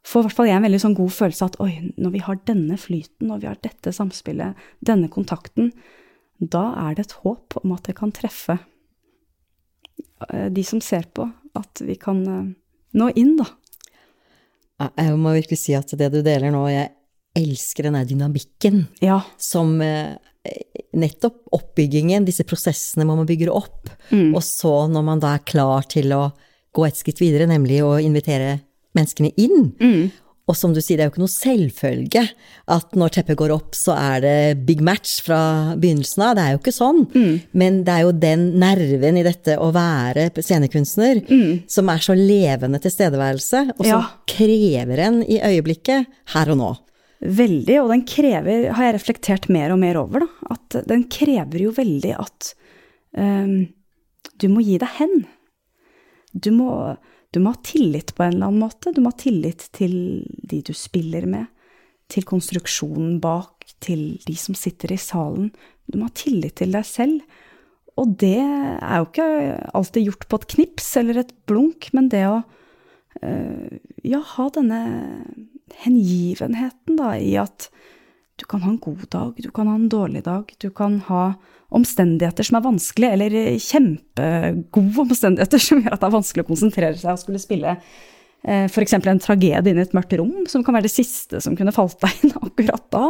får 0.05 0.21
i 0.21 0.27
hvert 0.27 0.37
fall 0.37 0.49
jeg 0.49 0.59
en 0.59 0.67
veldig 0.67 0.81
sånn 0.83 0.97
god 0.97 1.13
følelse 1.15 1.45
av 1.45 1.53
at 1.53 1.59
oi, 1.65 1.71
når 1.97 2.13
vi 2.13 2.23
har 2.27 2.39
denne 2.47 2.77
flyten, 2.79 3.27
når 3.29 3.41
vi 3.41 3.49
har 3.49 3.59
dette 3.63 3.93
samspillet, 3.95 4.65
denne 4.85 5.09
kontakten, 5.11 5.71
da 6.37 6.67
er 6.85 6.95
det 6.95 7.07
et 7.07 7.17
håp 7.23 7.57
om 7.61 7.73
at 7.75 7.87
det 7.87 7.95
kan 7.97 8.13
treffe 8.15 8.57
eh, 10.29 10.47
de 10.53 10.65
som 10.67 10.81
ser 10.83 11.07
på, 11.15 11.27
at 11.55 11.81
vi 11.83 11.97
kan 11.99 12.21
eh, 12.29 12.51
nå 12.99 13.09
inn, 13.17 13.35
da. 13.39 13.49
Jeg 14.99 15.15
må 15.15 15.31
virkelig 15.37 15.61
si 15.61 15.75
at 15.77 15.93
det 15.95 16.11
du 16.11 16.19
deler 16.19 16.51
nå, 16.51 16.65
jeg 16.67 16.91
elsker 17.35 17.87
den 17.87 17.97
der 17.97 18.07
dynamikken 18.07 18.85
ja. 19.03 19.21
som 19.41 19.77
eh, 19.83 20.15
nettopp 20.95 21.41
oppbyggingen, 21.55 22.25
disse 22.25 22.43
prosessene 22.47 23.05
man 23.07 23.25
bygge 23.27 23.49
opp. 23.51 23.89
Mm. 24.11 24.33
Og 24.35 24.43
så, 24.43 24.87
når 24.91 25.03
man 25.03 25.19
da 25.23 25.35
er 25.35 25.43
klar 25.47 25.87
til 25.91 26.13
å 26.15 26.31
gå 26.75 26.85
et 26.87 26.95
skritt 26.99 27.19
videre, 27.23 27.47
nemlig 27.47 27.81
å 27.83 27.95
invitere 28.01 28.61
menneskene 28.95 29.33
inn, 29.37 29.73
Mm. 29.79 30.11
og 30.47 30.55
som 30.55 30.73
du 30.73 30.79
sier, 30.79 30.97
det 30.97 31.03
er 31.03 31.09
jo 31.09 31.13
ikke 31.15 31.23
noe 31.23 31.33
selvfølge 31.33 32.21
at 32.67 32.91
når 32.95 33.09
teppet 33.15 33.37
går 33.39 33.51
opp, 33.55 33.71
så 33.73 33.95
er 33.97 34.21
det 34.21 34.65
big 34.65 34.79
match 34.81 35.21
fra 35.25 35.73
begynnelsen 35.75 36.21
av. 36.23 36.35
Det 36.35 36.43
er 36.43 36.51
jo 36.53 36.59
ikke 36.59 36.75
sånn. 36.75 36.99
Mm. 37.15 37.41
Men 37.53 37.83
det 37.83 37.93
er 37.95 38.01
jo 38.05 38.11
den 38.11 38.43
nerven 38.61 39.17
i 39.17 39.23
dette 39.23 39.57
å 39.57 39.71
være 39.73 40.29
scenekunstner 40.35 41.23
som 41.67 41.89
er 41.89 41.97
så 41.97 42.13
levende 42.15 42.79
tilstedeværelse, 42.79 43.71
og 43.79 43.85
som 43.85 43.99
Mm. 43.99 44.05
Ja. 44.05 44.09
krever 44.27 44.99
en 44.99 45.23
i 45.23 45.39
øyeblikket, 45.39 46.05
her 46.35 46.51
og 46.51 46.57
nå. 46.57 46.77
Veldig, 47.23 47.77
og 47.81 47.89
den 47.93 48.03
krever, 48.07 48.69
har 48.75 48.89
jeg 48.89 48.95
reflektert 48.97 49.47
mer 49.53 49.71
og 49.73 49.79
mer 49.81 49.97
over, 50.01 50.25
da, 50.25 50.55
at 50.57 50.79
den 50.89 51.05
krever 51.11 51.63
jo 51.63 51.71
veldig 51.75 52.11
at 52.19 52.51
um, 53.15 53.63
du 54.41 54.47
må 54.51 54.63
gi 54.65 54.75
deg 54.81 54.91
hen. 54.97 55.15
Du 56.35 56.51
må, 56.51 56.69
du 57.31 57.39
må 57.39 57.55
ha 57.55 57.61
tillit 57.63 58.11
på 58.17 58.25
en 58.25 58.35
eller 58.35 58.49
annen 58.49 58.65
måte. 58.65 58.91
Du 58.91 58.99
må 59.03 59.13
ha 59.13 59.19
tillit 59.19 59.69
til 59.75 59.95
de 60.43 60.59
du 60.65 60.73
spiller 60.75 61.27
med, 61.29 61.47
til 62.11 62.27
konstruksjonen 62.27 63.17
bak, 63.23 63.63
til 63.81 64.19
de 64.27 64.35
som 64.37 64.57
sitter 64.57 64.93
i 64.93 64.99
salen. 64.99 65.53
Du 65.87 65.97
må 65.97 66.09
ha 66.09 66.15
tillit 66.19 66.59
til 66.59 66.75
deg 66.75 66.85
selv. 66.87 67.41
Og 67.95 68.11
det 68.19 68.41
er 68.43 68.99
jo 68.99 69.07
ikke 69.07 69.29
alltid 69.71 70.09
gjort 70.09 70.27
på 70.27 70.41
et 70.41 70.49
knips 70.57 70.89
eller 70.99 71.21
et 71.21 71.31
blunk, 71.47 71.87
men 71.95 72.11
det 72.11 72.25
å 72.27 72.41
uh, 72.43 73.75
ja, 74.03 74.19
ha 74.35 74.47
denne 74.51 74.81
hengivenheten 75.73 76.99
da, 76.99 77.15
i 77.17 77.35
at 77.41 77.69
du 78.35 78.45
kan 78.49 78.63
ha 78.65 78.73
en 78.73 78.81
god 78.83 79.05
dag, 79.11 79.37
du 79.39 79.51
kan 79.55 79.69
ha 79.71 79.75
en 79.75 79.89
dårlig 79.89 80.25
dag, 80.25 80.51
du 80.59 80.69
kan 80.75 80.99
ha 81.07 81.35
omstendigheter 81.75 82.45
som 82.45 82.59
er 82.59 82.65
vanskelige, 82.65 83.15
eller 83.15 83.37
kjempegode 83.63 85.05
omstendigheter 85.07 85.63
som 85.67 85.81
gjør 85.81 85.95
at 85.95 86.03
det 86.03 86.09
er 86.09 86.17
vanskelig 86.17 86.45
å 86.45 86.51
konsentrere 86.51 86.99
seg 86.99 87.15
og 87.15 87.23
skulle 87.23 87.41
spille 87.41 87.75
eh, 87.77 88.67
f.eks. 88.67 88.97
en 88.99 89.23
tragedie 89.23 89.73
inn 89.73 89.81
i 89.81 89.85
et 89.85 89.95
mørkt 89.95 90.15
rom, 90.19 90.43
som 90.51 90.65
kan 90.65 90.77
være 90.77 90.89
det 90.89 90.95
siste 90.95 91.41
som 91.43 91.57
kunne 91.57 91.75
falt 91.75 91.97
deg 92.03 92.25
inn 92.25 92.35
akkurat 92.49 92.89
da. 92.93 93.07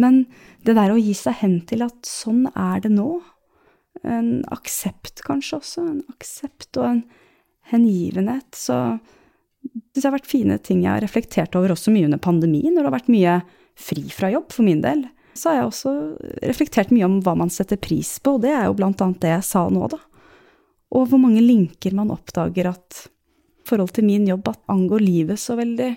Men 0.00 0.24
det 0.66 0.74
der 0.78 0.94
å 0.94 0.98
gi 0.98 1.14
seg 1.16 1.38
hen 1.44 1.60
til 1.68 1.84
at 1.86 2.00
sånn 2.08 2.48
er 2.50 2.82
det 2.84 2.92
nå, 2.94 3.20
en 4.04 4.40
aksept 4.52 5.22
kanskje 5.24 5.60
også, 5.60 5.84
en 5.86 6.00
aksept 6.10 6.80
og 6.80 6.88
en 6.88 7.04
hengivenhet, 7.70 8.50
så 8.58 8.98
det 9.94 10.02
har 10.02 10.14
vært 10.16 10.30
fine 10.30 10.58
ting 10.58 10.82
jeg 10.84 10.90
har 10.90 11.04
reflektert 11.04 11.54
over 11.58 11.74
også 11.74 11.92
mye 11.94 12.08
under 12.08 12.20
pandemien, 12.22 12.74
når 12.74 12.82
det 12.82 12.88
har 12.90 12.96
vært 12.96 13.12
mye 13.14 13.36
fri 13.78 14.04
fra 14.12 14.30
jobb 14.32 14.52
for 14.54 14.66
min 14.66 14.82
del. 14.84 15.04
Så 15.34 15.50
har 15.50 15.60
jeg 15.60 15.70
også 15.70 15.92
reflektert 16.46 16.92
mye 16.94 17.06
om 17.06 17.18
hva 17.24 17.34
man 17.38 17.50
setter 17.50 17.80
pris 17.80 18.16
på, 18.22 18.36
og 18.36 18.44
det 18.44 18.52
er 18.54 18.68
jo 18.68 18.76
blant 18.78 19.02
annet 19.02 19.22
det 19.22 19.32
jeg 19.32 19.46
sa 19.48 19.64
nå, 19.72 19.88
da. 19.90 19.98
Og 20.94 21.08
hvor 21.10 21.18
mange 21.22 21.42
linker 21.42 21.94
man 21.96 22.12
oppdager 22.14 22.70
at 22.70 23.04
i 23.64 23.68
forhold 23.68 23.94
til 23.96 24.06
min 24.06 24.26
jobb 24.28 24.50
at 24.50 24.60
angår 24.70 25.02
livet 25.02 25.40
så 25.40 25.56
veldig. 25.56 25.94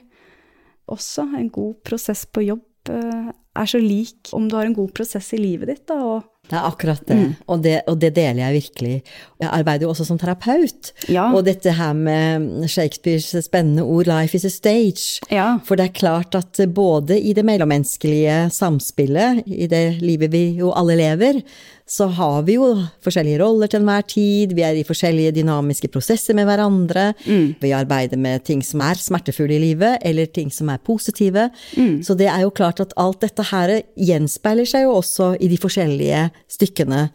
Også 0.94 1.26
en 1.36 1.50
god 1.54 1.82
prosess 1.86 2.24
på 2.32 2.46
jobb 2.46 2.94
eh, 2.94 3.28
er 3.34 3.68
så 3.68 3.82
lik 3.82 4.32
om 4.38 4.48
du 4.48 4.56
har 4.56 4.70
en 4.70 4.78
god 4.78 4.94
prosess 4.96 5.34
i 5.36 5.42
livet 5.42 5.74
ditt, 5.74 5.84
da, 5.90 5.98
og 6.00 6.37
Det 6.50 6.56
er 6.56 6.64
akkurat 6.68 7.02
det, 7.08 7.36
og 7.48 7.64
det, 7.64 7.82
og 7.88 7.98
det 8.00 8.14
deler 8.16 8.46
jeg 8.46 8.54
virkelig. 8.54 9.04
Jeg 9.42 9.50
arbeider 9.52 9.84
jo 9.84 9.90
også 9.90 10.06
som 10.08 10.18
terapeut, 10.18 10.94
Ja. 11.10 11.26
og 11.36 11.44
dette 11.46 11.72
her 11.72 11.94
med 11.94 12.68
Shakespeares 12.68 13.36
spennende 13.46 13.84
ord 13.84 14.08
'life 14.08 14.36
is 14.36 14.46
a 14.46 14.48
stage'. 14.48 15.20
Ja. 15.32 15.58
For 15.66 15.76
det 15.76 15.84
er 15.86 15.94
klart 16.00 16.36
at 16.36 16.74
både 16.74 17.20
i 17.20 17.34
det 17.34 17.46
mellommenneskelige 17.46 18.50
samspillet, 18.50 19.44
i 19.46 19.68
det 19.68 20.02
livet 20.02 20.32
vi 20.32 20.50
jo 20.58 20.72
alle 20.76 20.96
lever, 20.96 21.42
så 21.88 22.10
har 22.18 22.42
vi 22.44 22.58
jo 22.58 22.66
forskjellige 23.06 23.40
roller 23.40 23.70
til 23.72 23.80
enhver 23.80 24.04
tid, 24.12 24.52
vi 24.58 24.64
er 24.68 24.76
i 24.76 24.84
forskjellige 24.84 25.32
dynamiske 25.38 25.88
prosesser 25.94 26.36
med 26.36 26.44
hverandre, 26.50 27.14
vi 27.64 27.72
arbeider 27.72 28.20
med 28.20 28.44
ting 28.44 28.60
som 28.66 28.82
er 28.84 29.00
smertefulle 29.00 29.56
i 29.56 29.62
livet, 29.70 29.98
eller 30.04 30.28
ting 30.28 30.52
som 30.52 30.68
er 30.74 30.82
positive. 30.84 31.48
Så 32.04 32.16
det 32.20 32.28
er 32.28 32.42
jo 32.44 32.52
klart 32.52 32.82
at 32.84 32.92
alt 33.00 33.22
dette 33.24 33.46
her 33.54 33.72
gjenspeiler 33.96 34.68
seg 34.68 34.84
jo 34.84 34.98
også 35.00 35.30
i 35.40 35.48
de 35.48 35.58
forskjellige 35.64 36.26
stykkene. 36.52 37.06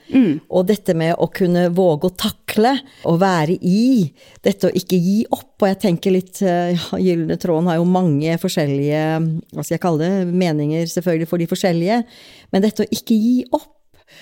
Og 0.49 0.67
dette 0.73 0.97
med 0.97 1.15
å 1.21 1.29
kunne 1.29 1.67
våge 1.77 2.09
å 2.09 2.17
takle, 2.17 2.79
og 3.05 3.21
være 3.21 3.59
i, 3.61 4.09
dette 4.45 4.69
å 4.69 4.73
ikke 4.73 4.97
gi 5.01 5.19
opp, 5.31 5.51
og 5.63 5.69
jeg 5.69 5.81
tenker 5.85 6.17
litt, 6.17 6.41
eh, 6.43 6.73
ja, 6.75 6.99
Gylne 6.99 7.37
tråden 7.39 7.69
har 7.71 7.77
jo 7.77 7.85
mange 7.85 8.35
forskjellige, 8.41 9.05
hva 9.53 9.63
skal 9.63 9.77
jeg 9.77 9.85
kalle 9.85 10.09
det, 10.09 10.33
meninger 10.33 10.89
selvfølgelig 10.91 11.29
for 11.29 11.39
de 11.39 11.47
forskjellige, 11.53 12.03
men 12.51 12.65
dette 12.65 12.83
å 12.83 12.91
ikke 12.91 13.15
gi 13.15 13.37
opp, 13.53 13.69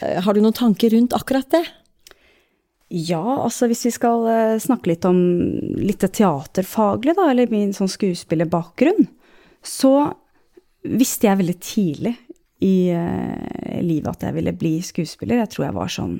har 0.00 0.34
du 0.34 0.40
noen 0.42 0.56
tanker 0.56 0.92
rundt 0.94 1.14
akkurat 1.16 1.48
det? 1.52 1.64
Ja, 2.90 3.22
altså 3.44 3.68
hvis 3.70 3.84
vi 3.86 3.92
skal 3.94 4.24
eh, 4.26 4.56
snakke 4.58 4.90
litt 4.90 5.06
om 5.06 5.20
litt 5.78 6.02
teaterfaglig, 6.02 7.14
da, 7.14 7.28
eller 7.30 7.52
min 7.52 7.70
sånn 7.76 7.90
skuespillerbakgrunn, 7.90 9.06
så 9.62 10.10
visste 10.82 11.28
jeg 11.28 11.38
veldig 11.38 11.56
tidlig 11.62 12.16
i 12.66 12.90
eh, 12.90 13.78
livet 13.84 14.10
at 14.10 14.26
jeg 14.26 14.36
ville 14.40 14.56
bli 14.58 14.74
skuespiller. 14.82 15.38
Jeg 15.44 15.52
tror 15.54 15.68
jeg 15.68 15.78
var 15.78 15.94
sånn 15.94 16.18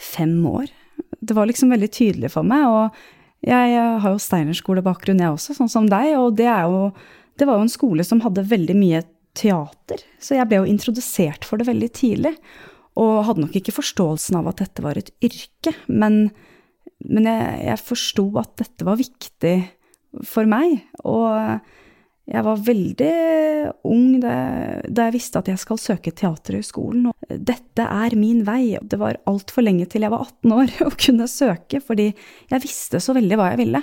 fem 0.00 0.40
år. 0.48 0.72
Det 1.20 1.36
var 1.36 1.50
liksom 1.50 1.74
veldig 1.74 1.90
tydelig 1.92 2.32
for 2.32 2.48
meg, 2.48 2.64
og 2.64 3.44
jeg 3.44 3.76
eh, 3.76 4.00
har 4.00 4.16
jo 4.16 4.24
Steinerskole-bakgrunn 4.24 5.20
jeg 5.20 5.36
også, 5.36 5.58
sånn 5.58 5.72
som 5.74 5.90
deg, 5.90 6.14
og 6.16 6.38
det 6.40 6.48
jo 6.48 6.88
det 7.38 7.46
var 7.46 7.60
jo 7.60 7.68
en 7.68 7.70
skole 7.70 8.02
som 8.02 8.24
hadde 8.24 8.48
veldig 8.50 8.74
mye 8.74 9.04
teater. 9.38 10.02
Så 10.18 10.36
jeg 10.36 10.48
ble 10.50 10.62
jo 10.62 10.68
introdusert 10.68 11.46
for 11.46 11.60
det 11.60 11.68
veldig 11.70 11.90
tidlig. 11.94 12.34
Og 12.98 13.24
hadde 13.28 13.44
nok 13.44 13.56
ikke 13.58 13.76
forståelsen 13.76 14.40
av 14.40 14.50
at 14.50 14.62
dette 14.64 14.82
var 14.82 14.98
et 14.98 15.12
yrke, 15.22 15.74
men, 15.86 16.32
men 17.06 17.28
jeg, 17.30 17.58
jeg 17.68 17.84
forsto 17.86 18.24
at 18.42 18.56
dette 18.58 18.86
var 18.88 18.98
viktig 18.98 19.56
for 20.26 20.48
meg. 20.50 20.80
Og 21.06 21.28
jeg 22.28 22.44
var 22.44 22.60
veldig 22.60 23.12
ung 23.88 24.18
da, 24.20 24.32
jeg 24.84 25.14
visste 25.14 25.40
at 25.40 25.48
jeg 25.48 25.60
skal 25.62 25.80
søke 25.80 26.12
Teaterhøgskolen. 26.12 27.06
Og 27.08 27.38
dette 27.48 27.86
er 27.86 28.16
min 28.20 28.42
vei. 28.44 28.76
Det 28.82 28.98
var 29.00 29.20
altfor 29.30 29.64
lenge 29.64 29.86
til 29.88 30.04
jeg 30.04 30.12
var 30.12 30.26
18 30.26 30.56
år 30.58 30.74
å 30.88 30.92
kunne 30.98 31.30
søke, 31.30 31.80
fordi 31.84 32.10
jeg 32.10 32.64
visste 32.64 33.00
så 33.00 33.16
veldig 33.16 33.38
hva 33.40 33.52
jeg 33.54 33.62
ville. 33.62 33.82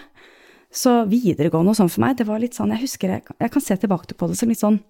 Så 0.76 0.98
videregående 1.10 1.72
og 1.72 1.80
sånn 1.80 1.90
for 1.94 2.04
meg, 2.04 2.18
det 2.20 2.28
var 2.28 2.42
litt 2.42 2.58
sånn 2.58 2.74
Jeg 2.74 2.84
husker 2.84 3.14
jeg, 3.14 3.24
jeg 3.40 3.52
kan 3.54 3.64
se 3.64 3.78
tilbake 3.80 4.18
på 4.18 4.28
det 4.28 4.36
som 4.36 4.50
litt 4.52 4.60
sånn 4.60 4.82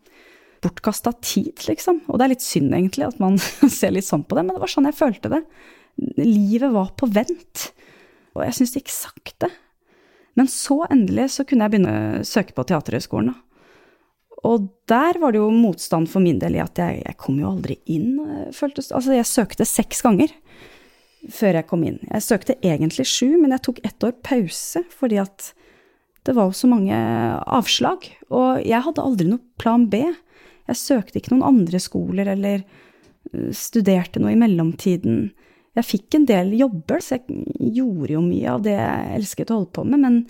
bortkasta 0.66 1.14
tid, 1.22 1.54
liksom. 1.70 2.02
Og 2.10 2.20
det 2.20 2.26
er 2.26 2.34
litt 2.34 2.46
synd, 2.46 2.74
egentlig, 2.74 3.08
at 3.08 3.22
man 3.22 3.38
ser 3.78 3.96
litt 3.96 4.08
sånn 4.08 4.26
på 4.28 4.38
det, 4.38 4.46
men 4.46 4.58
det 4.58 4.64
var 4.66 4.74
sånn 4.74 4.90
jeg 4.90 4.98
følte 4.98 5.32
det. 5.32 5.42
Livet 6.20 6.74
var 6.76 6.92
på 7.00 7.10
vent, 7.14 7.70
og 8.36 8.44
jeg 8.44 8.58
syntes 8.58 8.76
det 8.76 8.84
gikk 8.84 8.96
sakte. 8.96 9.52
Men 10.36 10.50
så 10.52 10.82
endelig 10.92 11.30
så 11.38 11.46
kunne 11.48 11.68
jeg 11.68 11.76
begynne 11.76 11.96
å 11.96 12.24
søke 12.28 12.56
på 12.58 12.66
Teaterhøgskolen, 12.68 13.32
da. 13.32 13.42
Og 14.46 14.68
der 14.90 15.18
var 15.18 15.34
det 15.34 15.40
jo 15.40 15.50
motstand 15.50 16.10
for 16.12 16.22
min 16.22 16.38
del 16.42 16.58
i 16.60 16.62
at 16.62 16.78
jeg, 16.78 17.00
jeg 17.02 17.18
kom 17.18 17.40
jo 17.42 17.50
aldri 17.50 17.80
inn, 17.90 18.20
føltes 18.54 18.92
Altså, 18.94 19.16
jeg 19.16 19.26
søkte 19.26 19.66
seks 19.66 20.04
ganger 20.06 20.34
før 21.34 21.58
jeg 21.58 21.66
kom 21.70 21.86
inn. 21.88 21.98
Jeg 22.12 22.22
søkte 22.22 22.58
egentlig 22.62 23.08
sju, 23.10 23.40
men 23.40 23.56
jeg 23.56 23.64
tok 23.66 23.82
ett 23.88 24.06
år 24.06 24.14
pause 24.26 24.84
fordi 24.94 25.18
at 25.24 25.50
det 26.26 26.34
var 26.38 26.50
jo 26.50 26.58
så 26.58 26.70
mange 26.70 26.98
avslag. 27.58 28.06
Og 28.34 28.62
jeg 28.66 28.82
hadde 28.86 29.04
aldri 29.04 29.28
noe 29.30 29.62
plan 29.62 29.88
B. 29.90 30.04
Jeg 30.70 30.82
søkte 30.82 31.20
ikke 31.20 31.34
noen 31.36 31.48
andre 31.50 31.82
skoler 31.82 32.32
eller 32.34 32.62
eh, 32.64 33.50
studerte 33.56 34.22
noe 34.22 34.34
i 34.34 34.40
mellomtiden. 34.40 35.30
Jeg 35.76 35.90
fikk 35.90 36.18
en 36.18 36.28
del 36.30 36.54
jobber, 36.58 37.04
så 37.04 37.18
jeg 37.18 37.76
gjorde 37.76 38.16
jo 38.16 38.24
mye 38.24 38.54
av 38.54 38.64
det 38.66 38.78
jeg 38.78 39.16
elsket 39.20 39.52
å 39.52 39.60
holde 39.60 39.74
på 39.76 39.84
med, 39.88 40.02
men 40.06 40.22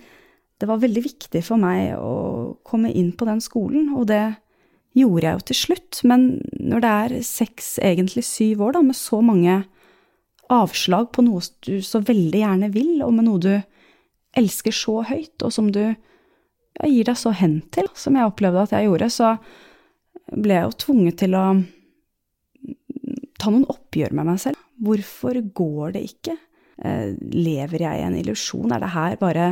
det 0.56 0.68
var 0.70 0.80
veldig 0.80 1.02
viktig 1.04 1.42
for 1.44 1.60
meg 1.60 1.94
å 2.00 2.56
komme 2.66 2.90
inn 2.96 3.12
på 3.16 3.28
den 3.28 3.42
skolen, 3.44 3.90
og 3.94 4.08
det 4.10 4.24
gjorde 4.96 5.26
jeg 5.26 5.36
jo 5.36 5.46
til 5.50 5.58
slutt. 5.60 6.00
Men 6.08 6.26
når 6.56 6.82
det 6.82 6.92
er 6.92 7.16
seks, 7.28 7.76
egentlig 7.84 8.24
syv 8.26 8.64
år, 8.66 8.78
da, 8.78 8.84
med 8.86 8.96
så 8.98 9.20
mange 9.24 9.60
avslag 10.52 11.10
på 11.12 11.24
noe 11.26 11.42
du 11.66 11.80
så 11.84 12.00
veldig 12.06 12.42
gjerne 12.42 12.70
vil, 12.74 12.94
og 13.04 13.12
med 13.18 13.28
noe 13.28 13.42
du 13.42 13.52
elsker 14.36 14.74
så 14.74 15.00
høyt, 15.08 15.36
og 15.44 15.52
som 15.52 15.70
du 15.74 15.82
ja, 15.84 16.88
gir 16.88 17.06
deg 17.08 17.18
så 17.20 17.32
hen 17.36 17.60
til, 17.74 17.88
som 17.98 18.16
jeg 18.16 18.28
opplevde 18.28 18.66
at 18.66 18.74
jeg 18.76 18.88
gjorde, 18.88 19.10
så 19.12 19.36
ble 20.32 20.58
jeg 20.58 20.66
jo 20.66 20.78
tvunget 20.86 21.20
til 21.22 21.36
å 21.38 21.46
ta 23.36 23.52
noen 23.52 23.66
oppgjør 23.70 24.14
med 24.16 24.28
meg 24.30 24.40
selv. 24.42 24.60
Hvorfor 24.82 25.38
går 25.56 25.96
det 25.96 26.04
ikke? 26.10 26.36
Eh, 26.84 27.12
lever 27.32 27.86
jeg 27.86 28.00
i 28.00 28.06
en 28.06 28.16
illusjon? 28.18 28.72
Er 28.74 28.82
det 28.82 28.94
her 28.94 29.18
bare 29.20 29.50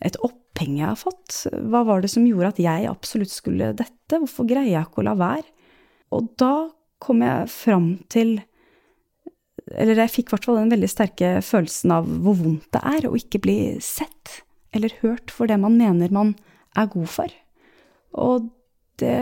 et 0.00 0.16
oppheng 0.24 0.78
jeg 0.78 0.88
har 0.88 1.00
fått? 1.00 1.42
Hva 1.50 1.82
var 1.88 2.04
det 2.04 2.12
som 2.12 2.26
gjorde 2.28 2.54
at 2.54 2.62
jeg 2.62 2.90
absolutt 2.90 3.32
skulle 3.32 3.72
dette? 3.76 4.20
Hvorfor 4.20 4.48
greier 4.48 4.72
jeg 4.72 4.86
ikke 4.88 5.02
å 5.02 5.08
la 5.10 5.16
være? 5.20 5.48
Og 6.16 6.30
da 6.40 6.54
kom 7.00 7.24
jeg 7.24 7.50
fram 7.52 7.90
til 8.12 8.40
Eller 9.70 10.00
jeg 10.02 10.10
fikk 10.10 10.30
i 10.30 10.32
hvert 10.34 10.46
fall 10.48 10.56
den 10.58 10.72
veldig 10.72 10.88
sterke 10.90 11.28
følelsen 11.46 11.92
av 11.94 12.08
hvor 12.24 12.34
vondt 12.40 12.72
det 12.74 12.80
er 12.90 13.04
å 13.06 13.12
ikke 13.14 13.38
bli 13.44 13.58
sett 13.84 14.40
eller 14.74 14.96
hørt 15.02 15.30
for 15.30 15.50
det 15.50 15.58
man 15.62 15.76
mener 15.78 16.10
man 16.14 16.32
er 16.78 16.88
god 16.90 17.06
for. 17.12 17.34
Og 18.18 18.48
det 19.00 19.16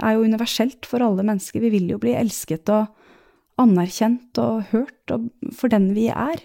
er 0.00 0.14
jo 0.14 0.24
universelt 0.26 0.86
for 0.88 1.02
alle 1.04 1.24
mennesker. 1.26 1.62
Vi 1.62 1.72
vil 1.72 1.90
jo 1.92 2.00
bli 2.02 2.14
elsket 2.16 2.70
og 2.72 2.90
anerkjent 3.60 4.38
og 4.40 4.70
hørt 4.70 5.14
og 5.14 5.28
for 5.56 5.72
den 5.72 5.90
vi 5.96 6.08
er. 6.12 6.40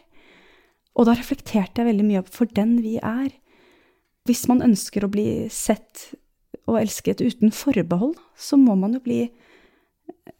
Og 0.96 1.08
da 1.08 1.16
reflekterte 1.18 1.82
jeg 1.82 1.92
veldig 1.92 2.08
mye 2.08 2.22
opp 2.24 2.32
for 2.32 2.50
den 2.58 2.78
vi 2.84 2.98
er. 3.00 3.32
Hvis 4.26 4.46
man 4.50 4.64
ønsker 4.66 5.06
å 5.06 5.12
bli 5.12 5.46
sett 5.54 6.10
og 6.66 6.80
elsket 6.80 7.22
uten 7.22 7.52
forbehold, 7.54 8.16
så 8.36 8.58
må 8.58 8.78
man 8.80 8.96
jo 8.96 9.04
bli 9.04 9.20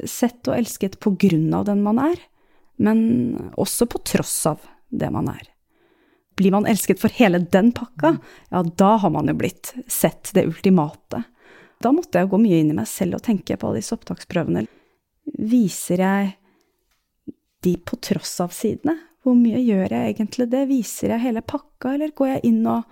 sett 0.08 0.48
og 0.50 0.58
elsket 0.58 0.98
på 1.04 1.14
grunn 1.22 1.52
av 1.54 1.68
den 1.68 1.84
man 1.86 2.00
er, 2.02 2.18
men 2.82 3.00
også 3.62 3.88
på 3.90 4.02
tross 4.08 4.38
av 4.50 4.64
det 4.90 5.12
man 5.14 5.30
er. 5.32 5.44
Blir 6.36 6.52
man 6.52 6.66
elsket 6.68 7.00
for 7.00 7.14
hele 7.16 7.40
den 7.40 7.72
pakka, 7.76 8.16
ja, 8.52 8.64
da 8.64 8.96
har 9.04 9.14
man 9.14 9.30
jo 9.32 9.38
blitt 9.40 9.72
sett 9.88 10.34
det 10.36 10.48
ultimate. 10.50 11.24
Da 11.84 11.92
måtte 11.94 12.22
jeg 12.22 12.32
gå 12.32 12.40
mye 12.42 12.62
inn 12.62 12.72
i 12.72 12.78
meg 12.78 12.88
selv 12.90 13.20
og 13.20 13.26
tenke 13.26 13.58
på 13.60 13.70
alle 13.70 13.82
disse 13.82 13.96
opptaksprøvene. 13.96 14.66
Viser 15.50 16.02
jeg 16.02 16.32
de 17.66 17.76
på 17.82 18.00
tross 18.04 18.38
av-sidene? 18.44 18.96
Hvor 19.26 19.38
mye 19.38 19.60
gjør 19.64 19.90
jeg 19.90 20.14
egentlig 20.14 20.48
det? 20.52 20.64
Viser 20.70 21.16
jeg 21.16 21.24
hele 21.24 21.42
pakka, 21.46 21.96
eller 21.96 22.14
går 22.16 22.36
jeg 22.36 22.44
inn 22.52 22.62
og 22.70 22.86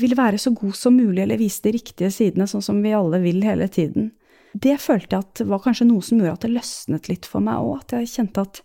vil 0.00 0.16
være 0.18 0.40
så 0.40 0.50
god 0.56 0.74
som 0.74 0.96
mulig, 0.98 1.22
eller 1.22 1.38
vise 1.38 1.62
de 1.62 1.74
riktige 1.76 2.10
sidene, 2.14 2.48
sånn 2.50 2.64
som 2.64 2.80
vi 2.82 2.94
alle 2.96 3.20
vil 3.22 3.42
hele 3.46 3.68
tiden? 3.70 4.10
Det 4.50 4.80
følte 4.82 5.14
jeg 5.14 5.26
at 5.28 5.42
var 5.46 5.62
kanskje 5.62 5.86
noe 5.86 6.02
som 6.02 6.18
gjorde 6.18 6.34
at 6.40 6.46
det 6.46 6.54
løsnet 6.56 7.10
litt 7.10 7.28
for 7.30 7.44
meg 7.44 7.62
òg, 7.62 7.84
at 7.84 7.94
jeg 8.00 8.10
kjente 8.16 8.46
at 8.48 8.62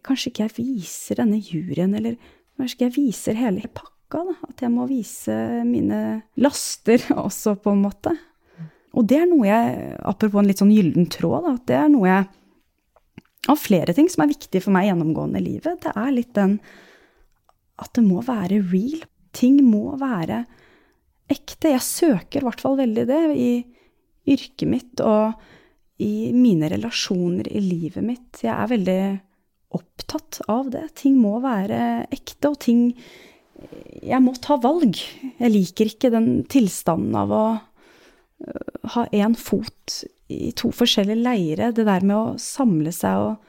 kanskje 0.00 0.32
ikke 0.32 0.46
jeg 0.46 0.56
viser 0.56 1.20
denne 1.20 1.40
juryen, 1.42 1.92
eller 1.98 2.16
kanskje 2.56 2.78
ikke 2.78 2.88
jeg 2.88 2.96
viser 2.96 3.36
hele 3.36 3.68
pakka 3.68 3.91
pakka, 4.12 4.24
da. 4.28 4.34
At 4.48 4.62
jeg 4.62 4.72
må 4.72 4.86
vise 4.90 5.34
mine 5.64 6.22
laster 6.36 7.00
også, 7.26 7.56
på 7.56 7.72
en 7.72 7.82
måte. 7.82 8.14
Og 8.92 9.06
det 9.08 9.22
er 9.22 9.28
noe 9.28 9.48
jeg, 9.48 9.96
apropos 10.04 10.42
en 10.42 10.48
litt 10.48 10.60
sånn 10.60 10.72
gyllen 10.72 11.08
tråd, 11.08 11.46
da, 11.46 11.56
det 11.66 11.76
er 11.80 11.92
noe 11.92 12.08
jeg 12.08 12.30
Av 13.50 13.58
flere 13.58 13.90
ting 13.90 14.06
som 14.06 14.22
er 14.22 14.30
viktig 14.30 14.60
for 14.62 14.70
meg 14.70 14.84
gjennomgående 14.86 15.40
i 15.40 15.42
livet, 15.42 15.80
det 15.82 15.90
er 15.98 16.12
litt 16.14 16.28
den 16.36 16.60
at 17.82 17.90
det 17.96 18.04
må 18.06 18.20
være 18.22 18.60
real. 18.70 19.00
Ting 19.34 19.56
må 19.66 19.96
være 19.98 20.44
ekte. 21.26 21.72
Jeg 21.72 21.82
søker 21.82 22.38
i 22.38 22.46
hvert 22.46 22.62
fall 22.62 22.76
veldig 22.78 23.06
det 23.08 23.18
i 23.34 23.48
yrket 24.30 24.70
mitt 24.70 25.02
og 25.02 25.34
i 25.98 26.30
mine 26.36 26.70
relasjoner 26.70 27.50
i 27.50 27.64
livet 27.66 28.06
mitt. 28.06 28.44
Jeg 28.44 28.54
er 28.54 28.70
veldig 28.70 29.00
opptatt 29.74 30.38
av 30.46 30.70
det. 30.70 30.84
Ting 31.02 31.18
må 31.18 31.40
være 31.42 32.06
ekte, 32.14 32.52
og 32.52 32.60
ting 32.62 32.92
jeg 34.02 34.22
må 34.24 34.34
ta 34.42 34.58
valg. 34.62 34.98
Jeg 35.38 35.52
liker 35.52 35.92
ikke 35.92 36.12
den 36.12 36.42
tilstanden 36.50 37.16
av 37.18 37.32
å 37.34 37.44
øh, 37.52 38.90
ha 38.96 39.06
én 39.14 39.36
fot 39.38 40.02
i 40.32 40.52
to 40.56 40.72
forskjellige 40.74 41.22
leire. 41.22 41.72
Det 41.76 41.86
der 41.88 42.04
med 42.06 42.16
å 42.16 42.36
samle 42.40 42.94
seg 42.94 43.30
og 43.30 43.48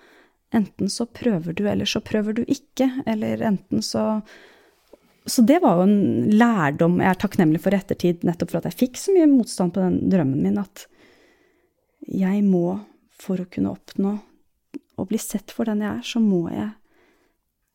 Enten 0.54 0.90
så 0.90 1.08
prøver 1.10 1.56
du, 1.58 1.64
eller 1.66 1.90
så 1.90 1.98
prøver 2.06 2.36
du 2.38 2.44
ikke. 2.46 2.86
Eller 3.10 3.42
enten 3.42 3.82
så 3.82 4.22
Så 5.26 5.42
det 5.42 5.62
var 5.64 5.78
jo 5.80 5.86
en 5.88 6.32
lærdom 6.36 6.98
jeg 7.00 7.08
er 7.08 7.20
takknemlig 7.22 7.62
for 7.64 7.72
i 7.72 7.78
ettertid, 7.80 8.26
nettopp 8.28 8.50
for 8.52 8.60
at 8.60 8.66
jeg 8.68 8.76
fikk 8.82 8.98
så 9.00 9.14
mye 9.16 9.30
motstand 9.32 9.72
på 9.72 9.80
den 9.80 10.10
drømmen 10.12 10.42
min, 10.44 10.58
at 10.60 10.84
jeg 12.12 12.42
må, 12.44 12.82
for 13.16 13.40
å 13.40 13.48
kunne 13.48 13.72
oppnå 13.72 14.18
å 15.00 15.06
bli 15.08 15.22
sett 15.24 15.56
for 15.56 15.72
den 15.72 15.80
jeg 15.80 15.94
er, 15.94 16.04
så 16.04 16.20
må 16.20 16.42
jeg 16.52 16.74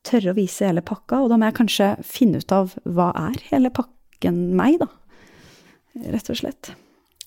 tørre 0.09 0.33
å 0.33 0.37
vise 0.37 0.67
hele 0.67 0.83
pakka, 0.85 1.21
og 1.23 1.31
da 1.31 1.39
må 1.39 1.49
jeg 1.49 1.57
kanskje 1.59 1.89
finne 2.05 2.41
ut 2.41 2.53
av 2.55 2.75
hva 2.83 3.09
er 3.17 3.37
hele 3.51 3.71
pakken 3.73 4.41
meg, 4.57 4.79
da. 4.81 4.89
Rett 6.09 6.31
og 6.31 6.39
slett. 6.39 6.71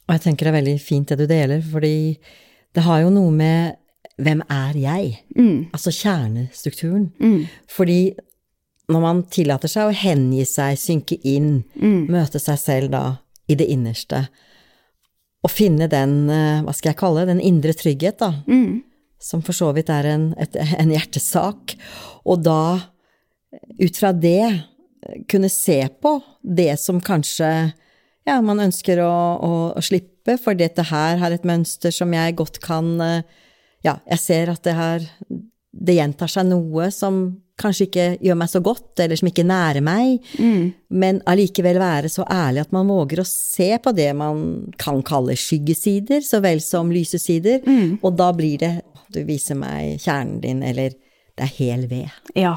Og 0.07 0.17
jeg 0.17 0.25
tenker 0.25 0.47
det 0.47 0.53
er 0.53 0.59
veldig 0.59 0.77
fint 0.83 1.13
det 1.13 1.21
du 1.21 1.29
deler, 1.31 1.63
fordi 1.65 1.95
det 2.75 2.85
har 2.87 3.03
jo 3.05 3.13
noe 3.15 3.33
med 3.35 3.79
hvem 4.23 4.43
er 4.53 4.77
jeg? 4.79 5.11
Mm. 5.37 5.73
Altså 5.75 5.93
kjernestrukturen. 5.95 7.11
Mm. 7.23 7.49
Fordi 7.71 8.01
når 8.93 9.03
man 9.03 9.25
tillater 9.33 9.71
seg 9.71 9.89
å 9.89 9.97
hengi 9.97 10.45
seg, 10.49 10.79
synke 10.81 11.19
inn, 11.29 11.63
mm. 11.75 12.07
møte 12.13 12.41
seg 12.43 12.59
selv 12.61 12.93
da 12.93 13.05
i 13.51 13.57
det 13.59 13.69
innerste, 13.73 14.27
og 15.43 15.51
finne 15.51 15.89
den, 15.91 16.31
eh, 16.31 16.63
hva 16.63 16.75
skal 16.77 16.93
jeg 16.93 17.01
kalle 17.01 17.23
det, 17.23 17.33
den 17.33 17.47
indre 17.53 17.75
trygghet, 17.75 18.21
da, 18.23 18.35
mm 18.47 18.92
som 19.23 19.43
for 19.45 19.57
så 19.57 19.71
vidt 19.77 19.91
er 19.93 20.09
en, 20.11 20.31
et, 20.41 20.57
en 20.79 20.93
hjertesak, 20.93 21.77
og 22.27 22.43
da, 22.47 22.63
ut 23.81 23.99
fra 23.99 24.13
det, 24.17 24.69
kunne 25.31 25.51
se 25.51 25.81
på 26.03 26.15
det 26.43 26.77
som 26.79 27.01
kanskje 27.03 27.49
ja, 28.29 28.37
man 28.39 28.63
ønsker 28.63 29.01
å, 29.03 29.11
å, 29.11 29.55
å, 29.75 29.83
slippe, 29.83 30.37
for 30.39 30.55
dette 30.55 30.85
her 30.87 31.19
har 31.19 31.35
et 31.35 31.47
mønster 31.49 31.91
som 31.95 32.13
jeg 32.15 32.37
godt 32.39 32.61
kan 32.63 32.95
Ja, 33.83 33.97
jeg 34.07 34.21
ser 34.23 34.53
at 34.53 34.63
det 34.63 34.77
her 34.79 35.09
Det 35.75 35.97
gjentar 35.97 36.31
seg 36.31 36.47
noe 36.47 36.87
som 36.95 37.25
kanskje 37.63 37.87
ikke 37.89 38.07
gjør 38.27 38.39
meg 38.43 38.51
så 38.53 38.61
godt, 38.65 38.91
eller 39.05 39.19
som 39.19 39.31
ikke 39.31 39.47
nærer 39.47 39.85
meg, 39.85 40.19
mm. 40.39 40.65
men 40.99 41.21
allikevel 41.31 41.81
være 41.81 42.11
så 42.13 42.27
ærlig 42.31 42.65
at 42.67 42.75
man 42.75 42.91
våger 42.91 43.23
å 43.23 43.29
se 43.29 43.71
på 43.83 43.95
det 43.97 44.11
man 44.19 44.43
kan 44.83 45.01
kalle 45.07 45.39
skyggesider, 45.39 46.25
så 46.27 46.43
vel 46.45 46.63
som 46.65 46.93
lyse 46.95 47.21
sider, 47.23 47.63
mm. 47.67 48.01
og 48.03 48.19
da 48.19 48.33
blir 48.37 48.59
det 48.63 48.75
du 49.13 49.23
viser 49.29 49.59
meg 49.59 50.01
kjernen 50.03 50.41
din, 50.43 50.63
eller 50.65 50.95
det 51.37 51.47
er 51.47 51.55
hel 51.59 51.87
ved. 51.91 52.13
Ja. 52.39 52.57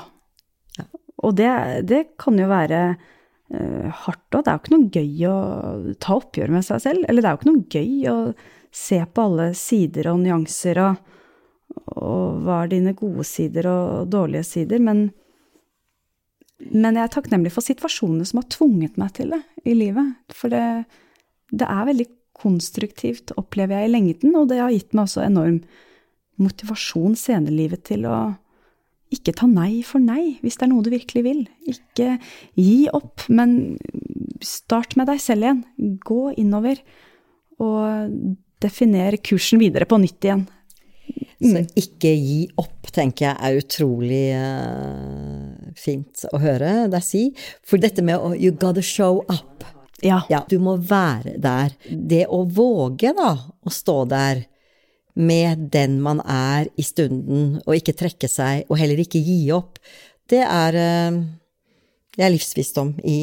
ja. 0.77 0.85
Og 1.23 1.35
det, 1.39 1.51
det, 1.89 2.01
kan 2.21 2.39
jo 2.39 2.47
være 2.51 2.81
uh, 2.95 3.87
hardt 4.05 4.37
òg. 4.37 4.45
Det 4.45 4.51
er 4.51 4.55
jo 4.55 4.61
ikke 4.63 4.75
noe 4.75 4.93
gøy 4.93 5.25
å 5.31 5.95
ta 6.03 6.19
oppgjør 6.19 6.55
med 6.55 6.67
seg 6.67 6.83
selv. 6.83 7.07
Eller 7.09 7.23
det 7.23 7.29
er 7.29 7.35
jo 7.35 7.41
ikke 7.41 7.51
noe 7.51 7.75
gøy 7.75 8.07
å 8.11 8.17
se 8.75 8.99
på 9.07 9.27
alle 9.29 9.49
sider 9.57 10.11
og 10.11 10.21
nyanser 10.23 10.81
og, 10.83 11.03
og 11.95 12.41
hva 12.45 12.63
er 12.63 12.73
dine 12.73 12.95
gode 12.97 13.25
sider 13.27 13.69
og 13.69 14.11
dårlige 14.13 14.45
sider. 14.47 14.81
Men, 14.83 15.07
men 16.71 16.97
jeg 16.97 17.03
er 17.03 17.13
takknemlig 17.15 17.53
for 17.55 17.65
situasjonene 17.65 18.27
som 18.27 18.41
har 18.41 18.49
tvunget 18.53 18.99
meg 19.01 19.15
til 19.17 19.35
det 19.35 19.41
i 19.65 19.75
livet. 19.77 20.15
For 20.33 20.53
det, 20.53 20.85
det 21.51 21.67
er 21.67 21.89
veldig 21.91 22.07
konstruktivt, 22.35 23.31
opplever 23.39 23.79
jeg 23.79 23.89
i 23.89 23.93
lengden, 23.93 24.35
og 24.35 24.49
det 24.51 24.59
har 24.59 24.73
gitt 24.73 24.95
meg 24.95 25.07
også 25.07 25.23
enorm 25.23 25.61
motivasjon 26.41 27.15
senere 27.15 27.53
i 27.53 27.61
livet 27.61 27.85
til 27.87 28.03
å 28.09 28.17
ikke 29.13 29.35
ta 29.37 29.47
nei 29.47 29.79
for 29.85 30.03
nei, 30.03 30.35
hvis 30.41 30.57
det 30.59 30.65
er 30.65 30.71
noe 30.71 30.83
du 30.83 30.89
virkelig 30.91 31.23
vil. 31.23 31.43
Ikke 31.69 32.17
gi 32.57 32.87
opp, 32.91 33.23
men 33.29 33.77
start 34.43 34.97
med 34.99 35.07
deg 35.07 35.21
selv 35.23 35.45
igjen. 35.45 35.61
Gå 36.03 36.33
innover, 36.41 36.81
og 37.63 38.11
definer 38.63 39.15
kursen 39.23 39.61
videre 39.61 39.87
på 39.87 39.99
nytt 40.01 40.27
igjen. 40.27 40.45
Mm. 41.43 41.51
Så 41.51 41.63
ikke 41.81 42.11
gi 42.15 42.41
opp, 42.61 42.91
tenker 42.95 43.27
jeg 43.27 43.35
er 43.35 43.59
utrolig 43.59 44.25
uh, 44.39 45.71
fint 45.75 46.23
å 46.31 46.39
høre 46.39 46.85
deg 46.91 47.03
si. 47.03 47.25
For 47.65 47.81
dette 47.81 48.05
med 48.05 48.21
å 48.21 48.31
You 48.35 48.55
gotta 48.55 48.83
show 48.85 49.23
up. 49.27 49.65
Ja. 50.03 50.21
ja. 50.29 50.43
Du 50.49 50.57
må 50.63 50.77
være 50.77 51.37
der. 51.41 51.75
Det 51.89 52.25
å 52.31 52.43
våge, 52.47 53.13
da, 53.17 53.33
å 53.35 53.73
stå 53.73 54.03
der 54.11 54.45
med 55.15 55.69
den 55.71 56.01
man 56.03 56.19
er 56.27 56.67
i 56.75 56.83
stunden, 56.83 57.61
og 57.63 57.77
ikke 57.77 57.95
trekke 57.95 58.29
seg, 58.31 58.65
og 58.67 58.79
heller 58.79 58.99
ikke 58.99 59.21
gi 59.23 59.39
opp, 59.55 59.79
det 60.29 60.41
er, 60.43 60.75
eh, 60.75 61.19
det 62.17 62.25
er 62.25 62.33
livsvisdom 62.33 62.97
i, 63.07 63.19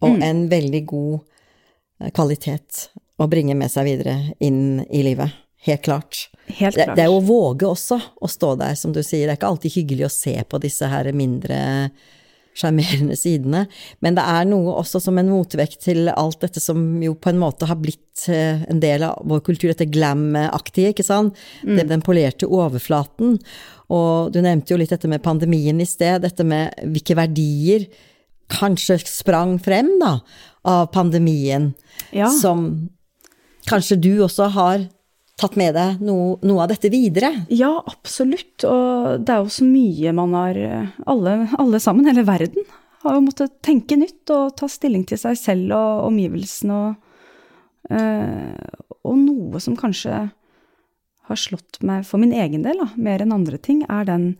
og 0.00 0.16
mm. 0.16 0.22
en 0.24 0.40
veldig 0.48 0.80
god 0.88 1.18
eh, 1.18 2.10
kvalitet 2.16 2.88
å 3.18 3.28
bringe 3.28 3.56
med 3.58 3.70
seg 3.72 3.90
videre 3.90 4.16
inn 4.40 4.80
i 4.88 5.02
livet. 5.04 5.36
Helt 5.66 5.82
klart. 5.82 6.28
Helt 6.46 6.74
klart. 6.76 6.94
Det, 6.94 7.00
det, 7.00 7.06
er 7.06 7.12
å 7.12 7.24
våge 7.24 7.66
også 7.68 7.98
å 8.20 8.30
stå 8.30 8.54
der, 8.60 8.76
som 8.78 8.94
du 8.94 9.02
sier. 9.02 9.26
Det 9.26 9.34
er 9.34 9.40
ikke 9.40 9.50
alltid 9.50 9.74
hyggelig 9.74 10.06
å 10.06 10.14
se 10.14 10.36
på 10.48 10.60
disse 10.62 10.88
her 10.88 11.10
mindre 11.16 11.58
sjarmerende 12.58 13.16
sidene. 13.18 13.64
Men 14.02 14.16
det 14.18 14.24
er 14.26 14.46
noe 14.48 14.74
også 14.80 15.00
som 15.02 15.18
en 15.20 15.30
motvekt 15.30 15.82
til 15.86 16.10
alt 16.10 16.40
dette 16.42 16.62
som 16.62 16.80
jo 17.02 17.14
på 17.18 17.30
en 17.30 17.40
måte 17.40 17.68
har 17.70 17.78
blitt 17.78 18.26
eh, 18.32 18.64
en 18.70 18.82
del 18.82 19.04
av 19.06 19.22
vår 19.28 19.44
kultur, 19.46 19.70
dette 19.70 19.88
glam-aktige, 19.90 20.94
ikke 20.94 21.06
sant. 21.06 21.38
Mm. 21.62 21.82
Den 21.92 22.04
polerte 22.06 22.50
overflaten. 22.50 23.38
Og 23.94 24.34
du 24.34 24.40
nevnte 24.44 24.74
jo 24.74 24.80
litt 24.80 24.94
dette 24.94 25.10
med 25.10 25.24
pandemien 25.24 25.78
i 25.80 25.88
sted, 25.88 26.22
dette 26.24 26.46
med 26.46 26.74
hvilke 26.90 27.18
verdier 27.18 27.88
kanskje 28.48 28.96
sprang 29.04 29.58
frem 29.60 29.90
da, 30.00 30.14
av 30.68 30.86
pandemien, 30.94 31.74
ja. 32.16 32.30
som 32.32 32.88
kanskje 33.68 33.98
du 34.00 34.12
også 34.24 34.48
har 34.54 34.86
tatt 35.38 35.56
med 35.58 35.76
deg 35.76 36.02
noe, 36.04 36.36
noe, 36.42 36.64
av 36.64 36.72
dette 36.72 36.90
videre? 36.92 37.30
Ja, 37.54 37.70
absolutt. 37.86 38.64
Og 38.66 39.22
det 39.22 39.34
er 39.34 39.44
jo 39.44 39.52
så 39.54 39.66
mye 39.66 40.14
man 40.16 40.34
har 40.36 40.58
alle, 41.08 41.36
alle, 41.58 41.80
sammen, 41.82 42.08
hele 42.10 42.26
verden, 42.26 42.66
har 43.04 43.14
jo 43.14 43.24
måttet 43.28 43.60
tenke 43.64 43.98
nytt 43.98 44.30
og 44.34 44.56
ta 44.58 44.68
stilling 44.70 45.04
til 45.08 45.20
seg 45.20 45.38
selv 45.38 45.76
og 45.76 46.08
omgivelsene 46.08 46.78
og, 46.78 46.96
øh, 47.94 48.82
og 49.06 49.20
noe 49.20 49.62
som 49.62 49.78
kanskje 49.78 50.24
har 51.28 51.38
slått 51.38 51.78
meg 51.84 52.06
for 52.08 52.20
min 52.20 52.34
egen 52.34 52.64
del, 52.64 52.80
da, 52.80 52.88
mer 52.96 53.22
enn 53.22 53.36
andre 53.36 53.60
ting, 53.62 53.84
er 53.86 54.08
den 54.08 54.32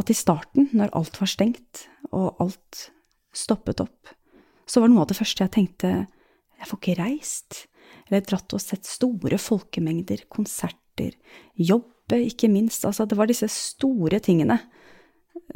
at 0.00 0.10
i 0.10 0.16
starten, 0.16 0.70
når 0.74 0.90
alt 0.98 1.20
var 1.20 1.30
stengt 1.30 1.84
og 2.10 2.40
alt 2.42 2.88
stoppet 3.34 3.82
opp, 3.84 4.10
så 4.66 4.82
var 4.82 4.90
noe 4.90 5.04
av 5.04 5.12
det 5.12 5.18
første 5.18 5.44
jeg 5.44 5.54
tenkte 5.54 5.92
jeg 5.94 6.70
får 6.70 6.80
ikke 6.80 6.98
reist 7.02 7.64
eller 8.08 8.24
dratt 8.26 8.54
og 8.56 8.62
sett 8.62 8.86
store 8.88 9.38
folkemengder, 9.40 10.24
konserter, 10.32 11.14
jobbe, 11.54 12.20
ikke 12.28 12.50
minst. 12.52 12.84
Altså, 12.86 13.06
det 13.08 13.18
var 13.18 13.30
disse 13.30 13.48
store 13.52 14.20
tingene 14.24 14.58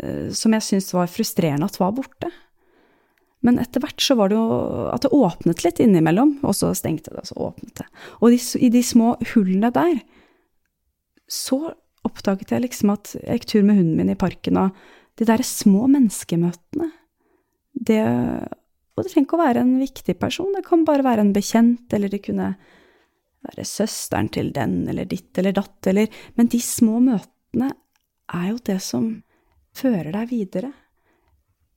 uh, 0.03 0.29
som 0.35 0.57
jeg 0.57 0.67
syntes 0.67 0.95
var 0.97 1.11
frustrerende 1.13 1.69
at 1.69 1.81
var 1.81 1.97
borte. 1.97 2.31
Men 3.47 3.61
etter 3.63 3.83
hvert 3.83 4.03
så 4.03 4.17
var 4.19 4.31
det 4.31 4.39
jo 4.39 4.47
at 4.91 5.05
det 5.05 5.15
åpnet 5.15 5.63
litt 5.63 5.83
innimellom, 5.83 6.39
og 6.43 6.57
så 6.59 6.73
stengte 6.75 7.13
det, 7.13 7.23
og 7.23 7.29
så 7.31 7.37
åpnet 7.51 7.83
det. 7.83 7.87
Og 8.19 8.35
de, 8.35 8.39
i 8.59 8.71
de 8.75 8.83
små 8.83 9.13
hullene 9.35 9.71
der, 9.75 10.01
så 11.31 11.61
oppdaget 12.07 12.55
jeg 12.55 12.65
liksom 12.65 12.95
at 12.95 13.13
jeg 13.21 13.41
gikk 13.41 13.51
tur 13.53 13.69
med 13.69 13.79
hunden 13.79 13.99
min 14.01 14.11
i 14.11 14.19
parken, 14.19 14.59
og 14.59 15.19
de 15.19 15.27
derre 15.29 15.47
små 15.47 15.87
menneskemøtene, 15.91 16.91
det 17.89 18.03
og 18.99 19.07
det 19.07 19.13
trenger 19.13 19.29
ikke 19.29 19.39
å 19.39 19.45
være 19.45 19.63
en 19.65 19.77
viktig 19.81 20.17
person, 20.19 20.51
det 20.57 20.65
kan 20.67 20.85
bare 20.89 21.07
være 21.07 21.25
en 21.25 21.35
bekjent, 21.37 21.87
eller 21.95 22.11
det 22.13 22.23
kunne 22.27 22.53
være 23.47 23.67
søsteren 23.69 24.31
til 24.35 24.51
den, 24.55 24.81
eller 24.91 25.09
ditt 25.09 25.39
eller 25.39 25.55
datt, 25.57 25.79
eller 25.87 26.09
Men 26.37 26.51
de 26.51 26.61
små 26.61 26.99
møtene 27.01 27.71
er 28.35 28.49
jo 28.51 28.59
det 28.65 28.81
som 28.85 29.09
fører 29.79 30.13
deg 30.13 30.33
videre. 30.33 30.73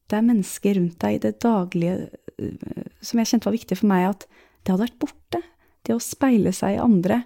Det 0.10 0.18
er 0.18 0.28
mennesker 0.28 0.76
rundt 0.76 1.00
deg 1.00 1.16
i 1.16 1.24
det 1.24 1.38
daglige 1.44 2.10
øh, 2.42 2.90
som 3.02 3.22
jeg 3.22 3.30
kjente 3.30 3.48
var 3.48 3.56
viktig 3.56 3.78
for 3.80 3.92
meg, 3.92 4.10
at 4.10 4.26
det 4.62 4.74
hadde 4.74 4.86
vært 4.88 5.00
borte. 5.02 5.42
Det 5.82 5.96
å 5.96 6.04
speile 6.04 6.52
seg 6.54 6.76
i 6.76 6.82
andre. 6.84 7.22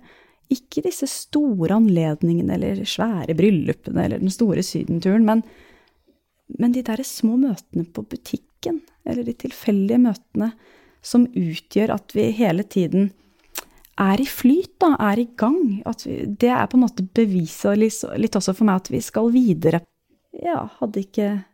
Ikke 0.54 0.84
disse 0.86 1.08
store 1.10 1.80
anledningene 1.80 2.60
eller 2.60 2.84
svære 2.88 3.36
bryllupene 3.38 4.06
eller 4.06 4.22
den 4.22 4.34
store 4.34 4.64
sydenturen, 4.64 5.26
men, 5.26 5.42
men 6.60 6.76
de 6.76 6.84
derre 6.86 7.08
små 7.08 7.40
møtene 7.42 7.88
på 7.90 8.06
butikken 8.66 8.82
eller 9.06 9.24
de 9.24 9.34
tilfeldige 9.34 10.00
møtene, 10.02 10.52
som 11.02 11.28
utgjør 11.28 11.94
at 11.94 12.16
vi 12.16 12.32
hele 12.34 12.64
tiden 12.64 13.12
er 13.98 14.20
i 14.20 14.26
flyt, 14.26 14.80
da, 14.82 14.96
er 15.00 15.20
i 15.20 15.28
gang. 15.38 15.84
Vi, 16.04 16.26
det 16.26 16.50
er 16.50 16.68
på 16.68 16.78
en 16.78 16.84
måte 16.84 17.06
beviset 17.06 17.78
litt 17.78 18.36
også 18.36 18.56
for 18.56 18.66
meg 18.66 18.82
at 18.82 18.90
vi 18.92 19.02
skal 19.02 19.30
videre. 19.32 19.84
Ja, 20.34 20.68
hadde 20.80 21.06
ikke 21.06 21.46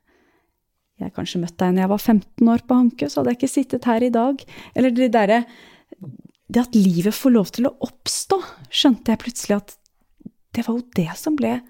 jeg 1.02 1.14
kanskje 1.16 1.42
møtt 1.42 1.58
deg 1.58 1.74
når 1.74 1.82
jeg 1.82 1.92
var 1.92 2.02
15 2.02 2.50
år 2.54 2.64
på 2.66 2.78
Hanke, 2.78 3.10
så 3.10 3.20
hadde 3.20 3.34
jeg 3.34 3.40
ikke 3.40 3.52
sittet 3.52 3.86
her 3.90 4.04
i 4.06 4.14
dag. 4.14 4.42
Eller 4.76 4.92
det 4.94 5.12
derre 5.14 5.44
Det 6.52 6.60
at 6.60 6.76
livet 6.76 7.16
får 7.16 7.32
lov 7.32 7.52
til 7.56 7.68
å 7.68 7.76
oppstå, 7.80 8.38
skjønte 8.70 9.12
jeg 9.12 9.22
plutselig 9.22 9.56
at 9.56 9.78
det 10.52 10.66
var 10.68 10.76
jo 10.76 10.84
det 10.98 11.12
som 11.16 11.38
ble 11.40 11.62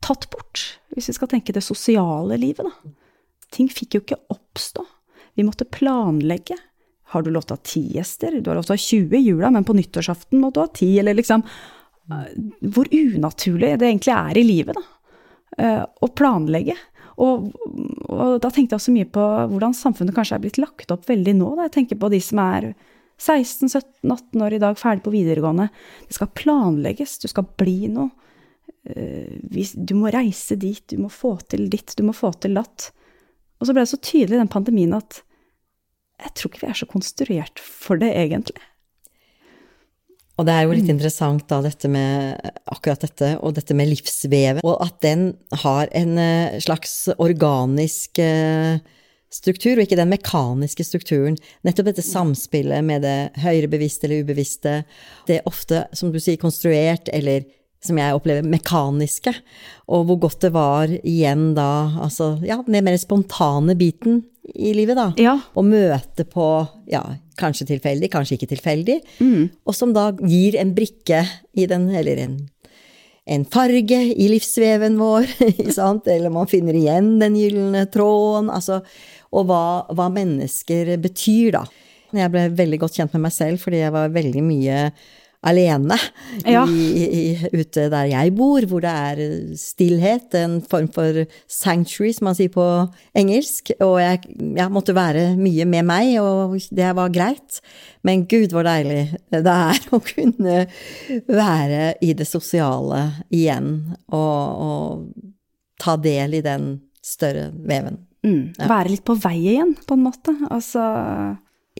tatt 0.00 0.28
bort, 0.30 0.78
hvis 0.94 1.08
vi 1.10 1.14
skal 1.16 1.28
tenke 1.32 1.52
det 1.52 1.64
sosiale 1.64 2.36
livet, 2.38 2.68
da. 2.68 2.92
Ting 3.54 3.70
fikk 3.72 3.96
jo 3.96 4.02
ikke 4.04 4.20
oppstå. 4.32 4.84
Vi 5.38 5.46
måtte 5.46 5.66
planlegge. 5.68 6.58
Har 7.10 7.24
du 7.26 7.32
lov 7.34 7.46
til 7.46 7.56
å 7.56 7.58
ha 7.58 7.66
ti 7.66 7.82
gjester? 7.96 8.38
Du 8.38 8.50
har 8.50 8.58
lov 8.58 8.68
til 8.68 8.76
å 8.76 8.78
ha 8.78 8.84
20 8.84 9.18
i 9.18 9.24
jula, 9.24 9.50
men 9.50 9.66
på 9.66 9.74
nyttårsaften 9.74 10.38
må 10.38 10.52
du 10.54 10.60
ha 10.62 10.68
ti, 10.70 10.92
eller 11.00 11.16
liksom 11.18 11.42
eh, 11.42 12.28
Hvor 12.70 12.90
unaturlig 12.94 13.74
det 13.80 13.88
egentlig 13.88 14.14
er 14.14 14.38
i 14.38 14.46
livet, 14.46 14.78
da. 14.78 14.84
Eh, 15.58 15.82
å 15.82 16.10
planlegge. 16.14 16.76
Og, 17.20 17.50
og, 18.06 18.38
da 18.40 18.48
tenkte 18.48 18.76
jeg 18.76 18.78
også 18.78 18.94
mye 18.94 19.08
på 19.12 19.24
hvordan 19.50 19.74
samfunnet 19.76 20.16
kanskje 20.16 20.38
er 20.38 20.44
blitt 20.44 20.60
lagt 20.62 20.94
opp 20.94 21.08
veldig 21.10 21.34
nå. 21.40 21.50
Da. 21.58 21.66
Jeg 21.66 21.76
tenker 21.80 22.00
på 22.00 22.12
de 22.12 22.20
som 22.24 22.40
er 22.44 22.70
16-17-18 23.20 24.46
år 24.46 24.56
i 24.56 24.62
dag, 24.62 24.78
ferdig 24.80 25.04
på 25.04 25.12
videregående. 25.12 25.68
Det 26.06 26.16
skal 26.16 26.30
planlegges, 26.38 27.18
du 27.20 27.28
skal 27.28 27.48
bli 27.60 27.90
noe. 27.92 28.08
Eh, 28.88 29.36
du 29.74 29.94
må 29.98 30.12
reise 30.14 30.56
dit, 30.56 30.84
du 30.88 31.02
må 31.02 31.10
få 31.12 31.34
til 31.50 31.66
ditt, 31.72 31.92
du 31.98 32.06
må 32.06 32.16
få 32.16 32.32
til 32.40 32.56
datt. 32.56 32.92
Og 33.60 33.68
så 33.68 33.76
ble 33.76 33.84
det 33.84 33.92
så 33.92 34.00
tydelig 34.00 34.38
i 34.38 34.42
den 34.42 34.50
pandemien 34.50 34.96
at 34.96 35.20
jeg 36.20 36.34
tror 36.36 36.50
ikke 36.50 36.64
vi 36.64 36.70
er 36.70 36.80
så 36.80 36.88
konstruert 36.88 37.62
for 37.62 38.00
det, 38.00 38.10
egentlig. 38.16 38.60
Og 40.40 40.46
det 40.48 40.54
er 40.54 40.64
jo 40.64 40.72
litt 40.72 40.88
mm. 40.88 40.94
interessant 40.94 41.44
da, 41.52 41.58
dette 41.64 41.88
med 41.92 42.40
akkurat 42.72 43.02
dette, 43.04 43.34
og 43.44 43.56
dette 43.56 43.76
med 43.76 43.90
livsvevet, 43.90 44.64
og 44.64 44.80
at 44.84 44.96
den 45.04 45.26
har 45.64 45.90
en 45.96 46.16
eh, 46.20 46.56
slags 46.64 46.94
organisk 47.20 48.20
eh, 48.24 48.80
struktur, 49.32 49.76
og 49.76 49.84
ikke 49.84 49.98
den 50.00 50.12
mekaniske 50.12 50.86
strukturen. 50.86 51.36
Nettopp 51.66 51.90
dette 51.90 52.04
samspillet 52.04 52.84
med 52.88 53.04
det 53.04 53.18
høyere 53.42 53.68
bevisste 53.72 54.08
eller 54.08 54.24
ubevisste. 54.24 54.78
Det 55.28 55.38
er 55.38 55.50
ofte, 55.50 55.84
som 55.96 56.12
du 56.12 56.20
sier, 56.20 56.40
konstruert 56.40 57.12
eller 57.12 57.44
som 57.84 57.98
jeg 58.00 58.16
opplever 58.16 58.44
mekaniske, 58.44 59.32
og 59.90 60.04
hvor 60.08 60.20
godt 60.26 60.44
det 60.44 60.52
var 60.52 60.92
igjen 61.00 61.52
da, 61.56 61.70
altså 62.04 62.34
ja, 62.44 62.60
den 62.66 62.84
mer 62.84 62.98
spontane 63.00 63.76
biten 63.78 64.22
i 64.54 64.74
livet, 64.76 64.98
da. 64.98 65.08
Ja. 65.20 65.36
Å 65.40 65.64
møte 65.64 66.26
på, 66.28 66.46
ja, 66.90 67.02
kanskje 67.40 67.70
tilfeldig, 67.72 68.10
kanskje 68.12 68.36
ikke 68.36 68.50
tilfeldig, 68.52 68.98
mm. 69.20 69.42
og 69.64 69.76
som 69.76 69.94
da 69.96 70.10
gir 70.20 70.58
en 70.60 70.74
brikke 70.76 71.22
i 71.56 71.68
den, 71.70 71.88
eller 71.96 72.20
en, 72.26 72.34
en 73.30 73.46
farge 73.48 74.00
i 74.12 74.28
livsveven 74.32 74.98
vår, 75.00 75.30
eller 75.70 76.34
man 76.34 76.50
finner 76.50 76.76
igjen 76.76 77.14
den 77.22 77.38
gylne 77.38 77.86
tråden, 77.92 78.52
altså, 78.52 78.82
og 79.30 79.46
hva, 79.48 79.64
hva 79.94 80.10
mennesker 80.12 80.96
betyr, 81.00 81.56
da. 81.60 81.64
Jeg 82.16 82.32
ble 82.32 82.48
veldig 82.58 82.80
godt 82.82 82.96
kjent 82.98 83.12
med 83.14 83.28
meg 83.28 83.34
selv 83.34 83.62
fordi 83.62 83.84
jeg 83.84 83.94
var 83.94 84.10
veldig 84.10 84.40
mye 84.42 84.78
alene 85.46 85.96
Ja. 86.44 86.66
i, 86.68 87.04
i, 87.04 87.22
ute 87.56 87.86
der 87.92 88.08
jeg 88.10 88.34
bor, 88.36 88.64
hvor 88.68 88.82
det 88.84 88.90
er 88.92 89.20
stillhet, 89.56 90.34
en 90.36 90.58
form 90.60 90.88
for 90.92 91.22
sanctuary, 91.48 92.12
som 92.16 92.28
man 92.28 92.36
sier 92.36 92.52
på 92.52 92.66
engelsk. 93.16 93.72
Og 93.80 93.96
jeg, 94.02 94.20
jeg 94.36 94.72
måtte 94.72 94.94
være 94.96 95.30
mye 95.40 95.66
med 95.68 95.88
meg, 95.88 96.12
og 96.20 96.58
det 96.76 96.92
var 96.96 97.14
greit. 97.14 97.60
Men 98.06 98.26
gud, 98.28 98.52
hvor 98.52 98.68
deilig 98.68 99.06
det 99.32 99.56
er 99.56 99.80
å 99.96 100.02
kunne 100.04 100.66
være 101.28 101.94
i 102.04 102.12
det 102.16 102.28
sosiale 102.28 103.02
igjen, 103.32 103.94
og, 104.12 104.62
og 104.68 105.80
ta 105.80 105.96
del 106.00 106.36
i 106.40 106.44
den 106.44 106.74
større 107.00 107.48
veven. 107.56 108.02
Mm. 108.20 108.52
Være 108.68 108.92
litt 108.92 109.04
på 109.08 109.16
vei 109.16 109.38
igjen, 109.54 109.72
på 109.88 109.96
en 109.96 110.04
måte. 110.04 110.36
Altså 110.52 110.84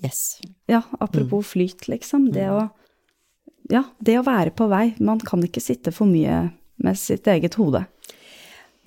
Yes. 0.00 0.38
Ja, 0.70 0.80
apropos 1.02 1.50
flyt, 1.50 1.88
liksom. 1.90 2.30
Det 2.32 2.46
å 2.48 2.62
Ja, 3.70 3.84
det 3.98 4.18
å 4.18 4.26
være 4.26 4.52
på 4.56 4.66
vei. 4.70 4.90
Man 4.98 5.22
kan 5.22 5.42
ikke 5.46 5.62
sitte 5.62 5.92
for 5.94 6.10
mye 6.10 6.48
med 6.80 6.98
sitt 6.98 7.28
eget 7.30 7.56
hode. 7.60 7.84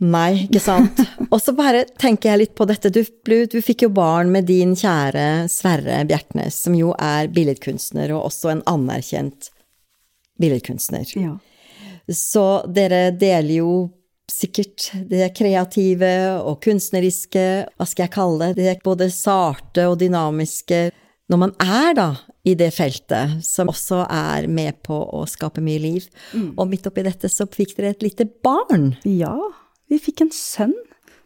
Nei, 0.03 0.45
ikke 0.47 0.59
sant. 0.59 0.99
Og 1.31 1.39
så 1.41 1.53
bare 1.55 1.85
tenker 2.01 2.33
jeg 2.33 2.41
litt 2.41 2.53
på 2.57 2.67
dette. 2.67 2.91
Du, 2.91 3.03
du 3.03 3.59
fikk 3.63 3.85
jo 3.85 3.91
barn 3.93 4.33
med 4.33 4.49
din 4.49 4.73
kjære 4.77 5.47
Sverre 5.51 6.01
Bjertnæs, 6.09 6.63
som 6.65 6.75
jo 6.75 6.91
er 6.97 7.29
billedkunstner, 7.33 8.11
og 8.15 8.27
også 8.27 8.51
en 8.53 8.63
anerkjent 8.69 9.51
billedkunstner. 10.41 11.07
Ja. 11.15 11.37
Så 12.11 12.47
dere 12.73 13.11
deler 13.15 13.61
jo 13.61 13.75
sikkert 14.31 14.89
det 15.11 15.29
kreative 15.37 16.13
og 16.41 16.57
kunstneriske, 16.63 17.45
hva 17.77 17.87
skal 17.87 18.07
jeg 18.07 18.13
kalle 18.15 18.51
det, 18.57 18.65
det 18.65 18.83
både 18.83 19.09
sarte 19.13 19.85
og 19.91 19.99
dynamiske, 20.01 20.87
når 21.31 21.39
man 21.39 21.53
er 21.63 21.93
da 21.97 22.07
i 22.45 22.53
det 22.59 22.71
feltet, 22.75 23.37
som 23.47 23.69
også 23.71 24.01
er 24.11 24.47
med 24.51 24.81
på 24.83 24.97
å 25.15 25.23
skape 25.29 25.61
mye 25.63 25.79
liv. 25.79 26.07
Og 26.57 26.67
midt 26.69 26.85
oppi 26.89 27.05
dette 27.05 27.29
så 27.31 27.47
fikk 27.49 27.77
dere 27.77 27.93
et 27.95 28.03
lite 28.03 28.25
barn. 28.43 28.95
ja, 29.07 29.35
vi 29.89 29.99
fikk 30.01 30.21
en 30.25 30.33
sønn 30.35 30.73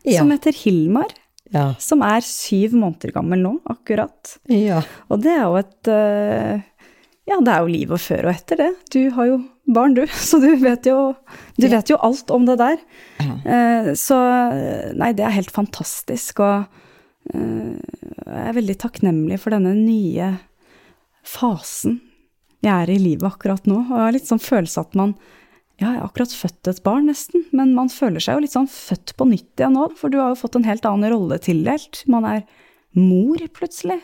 Ja. 0.06 0.20
som 0.22 0.30
heter 0.32 0.54
Hilmar. 0.54 1.10
Ja. 1.54 1.74
Som 1.80 2.02
er 2.04 2.20
syv 2.22 2.74
måneder 2.76 3.14
gammel 3.16 3.40
nå, 3.40 3.54
akkurat. 3.72 4.38
Ja. 4.52 4.82
Og 5.10 5.22
det 5.24 5.32
er 5.32 5.46
jo 5.48 5.56
et 5.62 5.88
eh, 5.92 6.62
Ja, 7.28 7.38
det 7.44 7.52
er 7.54 7.62
jo 7.64 7.72
livet 7.72 8.00
før 8.04 8.28
og 8.28 8.34
etter 8.36 8.60
det. 8.62 8.70
Du 8.94 9.00
har 9.16 9.26
jo 9.28 9.38
barn, 9.68 9.96
du, 9.96 10.06
så 10.30 10.40
du 10.44 10.50
vet 10.62 10.86
jo, 10.88 11.16
du 11.58 11.68
vet 11.72 11.90
jo 11.92 11.98
alt 12.04 12.30
om 12.36 12.46
det 12.48 12.58
der. 12.60 12.78
Eh, 13.24 13.94
så 14.00 14.20
nei, 14.96 15.14
det 15.16 15.26
er 15.26 15.36
helt 15.40 15.52
fantastisk. 15.56 16.40
Og 16.44 16.68
jeg 17.34 18.44
er 18.44 18.56
veldig 18.58 18.78
takknemlig 18.82 19.40
for 19.42 19.56
denne 19.56 19.74
nye 19.78 20.34
fasen 21.28 22.00
jeg 22.66 22.74
er 22.74 22.92
i 22.92 23.00
livet 23.00 23.28
akkurat 23.28 23.68
nå. 23.70 23.82
Og 23.86 23.94
jeg 23.94 24.06
har 24.06 24.16
litt 24.16 24.30
sånn 24.30 24.44
følelse 24.44 24.84
at 24.84 24.96
man 24.98 25.16
ja, 25.78 25.92
jeg 25.92 26.00
har 26.00 26.08
akkurat 26.08 26.32
født 26.34 26.70
et 26.72 26.80
barn, 26.82 27.06
nesten, 27.06 27.44
men 27.54 27.76
man 27.78 27.92
føler 27.94 28.24
seg 28.24 28.34
jo 28.34 28.42
litt 28.48 28.56
sånn 28.56 28.70
født 28.72 29.14
på 29.14 29.28
nytt 29.30 29.62
igjen 29.62 29.76
nå, 29.78 29.84
for 30.00 30.10
du 30.10 30.18
har 30.18 30.32
jo 30.32 30.40
fått 30.40 30.58
en 30.58 30.66
helt 30.66 30.88
annen 30.90 31.14
rolle 31.14 31.38
tildelt. 31.44 32.02
Man 32.10 32.26
er 32.26 32.40
mor, 32.98 33.44
plutselig. 33.54 34.00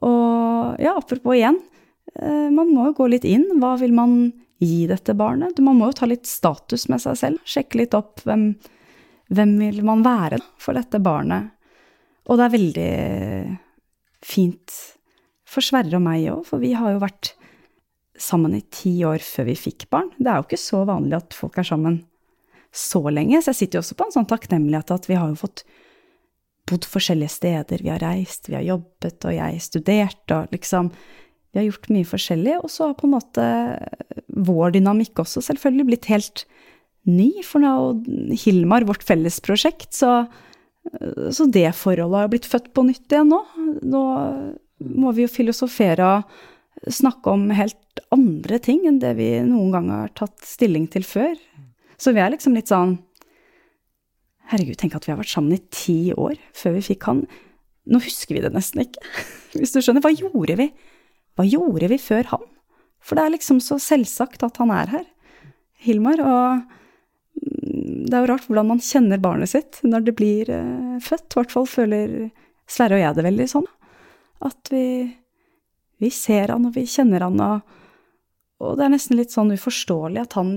Og 0.00 0.80
ja, 0.80 0.94
apropos 0.94 1.36
igjen, 1.36 1.58
eh, 2.16 2.48
man 2.48 2.72
må 2.72 2.88
jo 2.88 2.96
gå 3.02 3.10
litt 3.12 3.28
inn. 3.28 3.44
Hva 3.60 3.74
vil 3.82 3.92
man 3.92 4.32
gi 4.64 4.86
dette 4.88 5.12
barnet? 5.18 5.60
Man 5.60 5.76
må 5.76 5.90
jo 5.90 5.98
ta 6.00 6.08
litt 6.08 6.24
status 6.24 6.88
med 6.88 7.04
seg 7.04 7.20
selv, 7.20 7.44
sjekke 7.44 7.82
litt 7.82 7.98
opp 7.98 8.24
hvem, 8.24 8.54
hvem 9.28 9.54
vil 9.60 9.84
man 9.84 10.06
være 10.06 10.40
for 10.56 10.80
dette 10.80 11.02
barnet. 11.04 11.52
Og 12.24 12.38
det 12.38 12.44
er 12.44 12.54
veldig 12.54 12.90
fint 14.24 14.76
for 15.48 15.64
Sverre 15.64 15.98
og 15.98 16.04
meg 16.04 16.28
òg, 16.32 16.44
for 16.48 16.62
vi 16.62 16.72
har 16.76 16.94
jo 16.94 17.02
vært 17.02 17.34
sammen 18.20 18.54
i 18.56 18.62
ti 18.72 18.96
år 19.06 19.22
før 19.24 19.48
vi 19.50 19.56
fikk 19.58 19.88
barn. 19.92 20.10
Det 20.18 20.30
er 20.30 20.38
jo 20.38 20.46
ikke 20.46 20.60
så 20.60 20.84
vanlig 20.88 21.18
at 21.18 21.36
folk 21.36 21.58
er 21.60 21.66
sammen 21.68 22.02
så 22.74 23.02
lenge, 23.06 23.38
så 23.38 23.52
jeg 23.52 23.60
sitter 23.60 23.78
jo 23.78 23.84
også 23.84 23.96
på 23.98 24.06
en 24.08 24.14
sånn 24.16 24.30
takknemlighet 24.30 24.90
at 24.90 25.04
vi 25.06 25.18
har 25.18 25.30
jo 25.30 25.38
fått 25.38 25.62
bodd 26.66 26.86
forskjellige 26.88 27.34
steder, 27.36 27.82
vi 27.84 27.92
har 27.92 28.02
reist, 28.02 28.48
vi 28.48 28.56
har 28.56 28.64
jobbet, 28.66 29.18
og 29.28 29.36
jeg 29.36 29.60
studerte, 29.62 30.40
og 30.40 30.56
liksom 30.56 30.94
Vi 31.54 31.60
har 31.60 31.68
gjort 31.68 31.84
mye 31.94 32.02
forskjellig, 32.02 32.54
og 32.66 32.70
så 32.74 32.88
har 32.88 32.96
på 32.98 33.06
en 33.06 33.12
måte 33.14 33.42
vår 34.26 34.72
dynamikk 34.74 35.20
også 35.22 35.38
selvfølgelig 35.46 35.84
blitt 35.86 36.08
helt 36.10 36.40
ny, 37.06 37.28
for 37.46 37.62
nå 37.62 38.34
Hilmar 38.42 38.82
vårt 38.88 39.06
felles 39.06 39.38
prosjekt, 39.38 39.92
så, 39.94 40.24
så 41.34 41.46
det 41.50 41.70
forholdet 41.78 42.24
har 42.24 42.32
blitt 42.32 42.48
født 42.48 42.72
på 42.76 42.84
nytt 42.86 43.12
igjen 43.12 43.32
nå. 43.32 43.40
Nå 43.88 44.02
må 44.84 45.14
vi 45.16 45.24
jo 45.24 45.32
filosofere 45.32 46.10
og 46.18 46.92
snakke 46.92 47.32
om 47.32 47.48
helt 47.54 48.02
andre 48.14 48.58
ting 48.62 48.84
enn 48.88 49.00
det 49.02 49.14
vi 49.18 49.28
noen 49.46 49.72
gang 49.72 49.90
har 49.92 50.12
tatt 50.18 50.44
stilling 50.44 50.86
til 50.92 51.06
før. 51.08 51.34
Så 51.96 52.12
vi 52.14 52.22
er 52.22 52.32
liksom 52.34 52.56
litt 52.56 52.72
sånn 52.72 52.98
Herregud, 54.44 54.76
tenk 54.76 54.92
at 54.92 55.06
vi 55.06 55.12
har 55.14 55.16
vært 55.16 55.32
sammen 55.32 55.54
i 55.56 55.62
ti 55.72 56.12
år 56.12 56.34
før 56.52 56.74
vi 56.74 56.82
fikk 56.84 57.06
han. 57.08 57.22
Nå 57.88 57.96
husker 58.04 58.36
vi 58.36 58.42
det 58.44 58.50
nesten 58.52 58.82
ikke. 58.82 59.00
Hvis 59.56 59.72
du 59.72 59.78
skjønner. 59.80 60.04
Hva 60.04 60.12
gjorde 60.12 60.58
vi? 60.60 60.66
Hva 61.32 61.46
gjorde 61.48 61.88
vi 61.88 61.96
før 61.96 62.28
han? 62.34 62.44
For 63.00 63.16
det 63.16 63.24
er 63.24 63.32
liksom 63.32 63.62
så 63.64 63.78
selvsagt 63.80 64.44
at 64.44 64.60
han 64.60 64.72
er 64.74 64.92
her. 64.92 65.06
Hilmar. 65.80 66.20
Og 66.20 66.76
det 68.04 68.16
er 68.16 68.24
jo 68.24 68.30
rart 68.34 68.46
hvordan 68.48 68.68
man 68.68 68.82
kjenner 68.84 69.22
barnet 69.22 69.52
sitt 69.54 69.80
når 69.86 70.06
det 70.06 70.16
blir 70.18 70.50
eh, 70.52 70.96
født. 71.04 71.32
I 71.32 71.40
hvert 71.40 71.54
fall 71.54 71.68
føler 71.70 72.14
Sverre 72.70 72.98
og 72.98 73.02
jeg 73.02 73.16
det 73.16 73.26
veldig 73.26 73.46
sånn. 73.50 73.66
At 74.44 74.70
vi, 74.72 74.84
vi 76.00 76.10
ser 76.12 76.52
han, 76.52 76.68
og 76.68 76.76
vi 76.76 76.84
kjenner 76.88 77.24
han, 77.24 77.40
og, 77.40 77.76
og 78.64 78.78
det 78.78 78.86
er 78.86 78.94
nesten 78.94 79.18
litt 79.18 79.34
sånn 79.34 79.52
uforståelig 79.54 80.22
at 80.22 80.36
han 80.38 80.54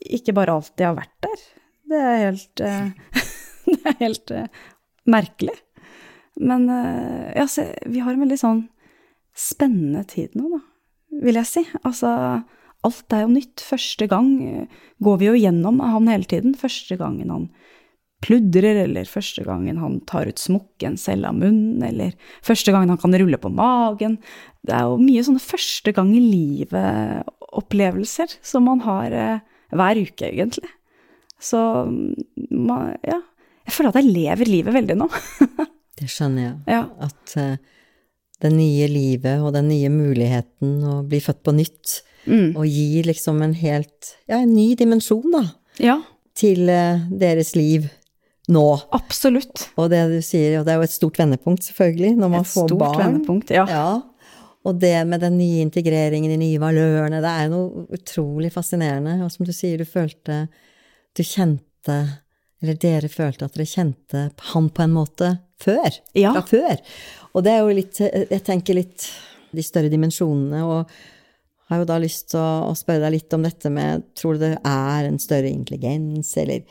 ikke 0.00 0.34
bare 0.36 0.56
alltid 0.56 0.86
har 0.86 0.96
vært 0.96 1.16
der. 1.26 1.46
Det 1.90 2.00
er 2.06 2.20
helt, 2.24 2.62
eh, 2.64 3.24
det 3.72 3.80
er 3.92 3.98
helt 4.00 4.34
eh, 4.36 4.62
merkelig. 5.10 5.56
Men 6.40 6.68
eh, 6.72 7.32
ja, 7.36 7.46
se, 7.50 7.66
vi 7.86 8.00
har 8.04 8.14
en 8.14 8.24
veldig 8.24 8.40
sånn 8.40 8.64
spennende 9.36 10.04
tid 10.08 10.36
nå, 10.38 10.48
da, 10.54 10.60
vil 11.24 11.40
jeg 11.40 11.48
si. 11.50 11.64
Altså, 11.82 12.12
alt 12.86 13.12
er 13.16 13.22
jo 13.26 13.30
nytt. 13.34 13.58
Første 13.64 14.06
gang 14.10 14.28
eh, 14.46 14.66
går 15.04 15.16
vi 15.20 15.26
jo 15.30 15.34
gjennom 15.38 15.76
han 15.84 16.08
hele 16.10 16.26
tiden. 16.30 16.52
Første 16.58 16.94
gangen 17.00 17.30
han 17.32 17.46
pludrer, 18.20 18.76
eller 18.84 19.04
første 19.08 19.42
gangen 19.46 19.78
han 19.80 19.94
tar 20.08 20.28
ut 20.28 20.38
smokken 20.40 20.98
selv 21.00 21.24
av 21.30 21.34
munnen, 21.40 21.80
eller 21.86 22.10
første 22.44 22.72
gangen 22.74 22.90
han 22.92 23.00
kan 23.00 23.14
rulle 23.16 23.38
på 23.40 23.48
magen. 23.56 24.18
Det 24.60 24.74
er 24.76 24.84
jo 24.90 24.98
mye 25.00 25.22
sånne 25.24 25.40
første 25.40 25.92
gang 25.96 26.10
i 26.12 26.20
livet-opplevelser 26.26 28.28
som 28.44 28.66
man 28.68 28.80
har 28.84 29.08
eh, 29.16 29.38
hver 29.72 29.96
uke, 30.02 30.28
egentlig. 30.28 30.68
Så 31.40 31.56
ma- 32.52 32.92
ja, 33.06 33.20
jeg 33.66 33.72
føler 33.76 33.88
at 33.94 33.98
jeg 34.02 34.12
lever 34.12 34.46
livet 34.50 34.74
veldig 34.76 34.96
nå. 35.00 35.08
Det 36.00 36.08
skjønner 36.08 36.42
jeg. 36.46 36.54
Ja. 36.72 36.82
At 37.08 37.34
eh, 37.40 37.56
det 38.40 38.50
nye 38.54 38.86
livet 38.88 39.40
og 39.44 39.52
den 39.56 39.66
nye 39.68 39.88
muligheten 39.92 40.78
å 40.88 41.00
bli 41.08 41.18
født 41.24 41.42
på 41.44 41.52
nytt, 41.56 41.98
Mm. 42.26 42.50
og 42.56 42.66
gi 42.68 43.02
liksom 43.06 43.40
en 43.42 43.54
helt 43.56 44.10
Ja, 44.28 44.38
en 44.42 44.52
ny 44.54 44.74
dimensjon, 44.76 45.30
da, 45.32 45.44
Ja, 45.80 45.98
til 46.36 46.68
eh, 46.68 47.00
deres 47.10 47.54
liv 47.56 47.88
nå. 48.50 48.66
absolutt. 48.92 49.68
Og 49.78 49.90
det 49.92 50.02
du 50.10 50.20
sier, 50.24 50.58
og 50.60 50.66
det 50.66 50.72
er 50.74 50.80
jo 50.80 50.86
et 50.88 50.94
stort 50.94 51.18
vendepunkt, 51.20 51.62
selvfølgelig, 51.70 52.16
når 52.18 52.28
man 52.32 52.40
Et 52.44 52.50
får 52.50 52.68
stort 52.68 52.96
vendepunkt, 52.98 53.50
ja. 53.54 53.64
Ja. 53.70 54.02
Og 54.66 54.76
det 54.82 55.06
med 55.08 55.20
den 55.24 55.38
nye 55.38 55.62
integreringen, 55.64 56.30
de 56.34 56.36
nye 56.36 56.58
valørene, 56.60 57.22
det 57.24 57.30
er 57.30 57.48
noe 57.48 57.86
utrolig 57.96 58.50
fascinerende. 58.52 59.14
Og 59.24 59.30
som 59.32 59.46
du 59.48 59.52
sier, 59.56 59.78
du 59.80 59.84
følte 59.88 60.48
Du 61.16 61.22
kjente 61.24 61.96
Eller 62.62 62.74
dere 62.76 63.08
følte 63.08 63.46
at 63.48 63.54
dere 63.56 63.64
kjente 63.66 64.26
han 64.52 64.68
på 64.68 64.82
en 64.84 64.92
måte 64.92 65.30
før. 65.58 65.88
Ja. 66.14 66.34
Fra 66.36 66.42
før. 66.44 66.76
Og 67.32 67.44
det 67.46 67.52
er 67.54 67.62
jo 67.64 67.72
litt 67.78 68.02
Jeg 68.04 68.42
tenker 68.44 68.74
litt 68.76 69.08
de 69.50 69.62
større 69.64 69.88
dimensjonene, 69.90 70.60
og 70.62 70.90
har 71.70 71.82
jo 71.82 71.88
da 71.88 71.98
lyst 72.02 72.32
til 72.32 72.40
å, 72.42 72.74
spørre 72.78 73.06
deg 73.06 73.16
litt 73.16 73.36
om 73.36 73.44
dette 73.46 73.70
med 73.72 74.08
Tror 74.18 74.36
du 74.36 74.42
det 74.42 74.56
er 74.66 75.06
en 75.06 75.20
større 75.22 75.50
intelligens, 75.50 76.32
eller 76.40 76.64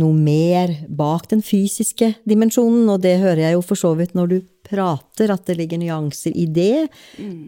noe 0.00 0.16
mer 0.16 0.74
bak 0.88 1.28
den 1.32 1.42
fysiske 1.44 2.12
dimensjonen? 2.28 2.84
Og 2.92 3.00
det 3.04 3.18
hører 3.22 3.46
jeg 3.46 3.56
jo 3.56 3.64
for 3.64 3.80
så 3.80 3.94
vidt 3.98 4.16
når 4.18 4.32
du 4.32 4.38
prater, 4.68 5.32
at 5.32 5.46
det 5.48 5.56
ligger 5.60 5.80
nyanser 5.80 6.36
i 6.36 6.46
det. 6.52 6.88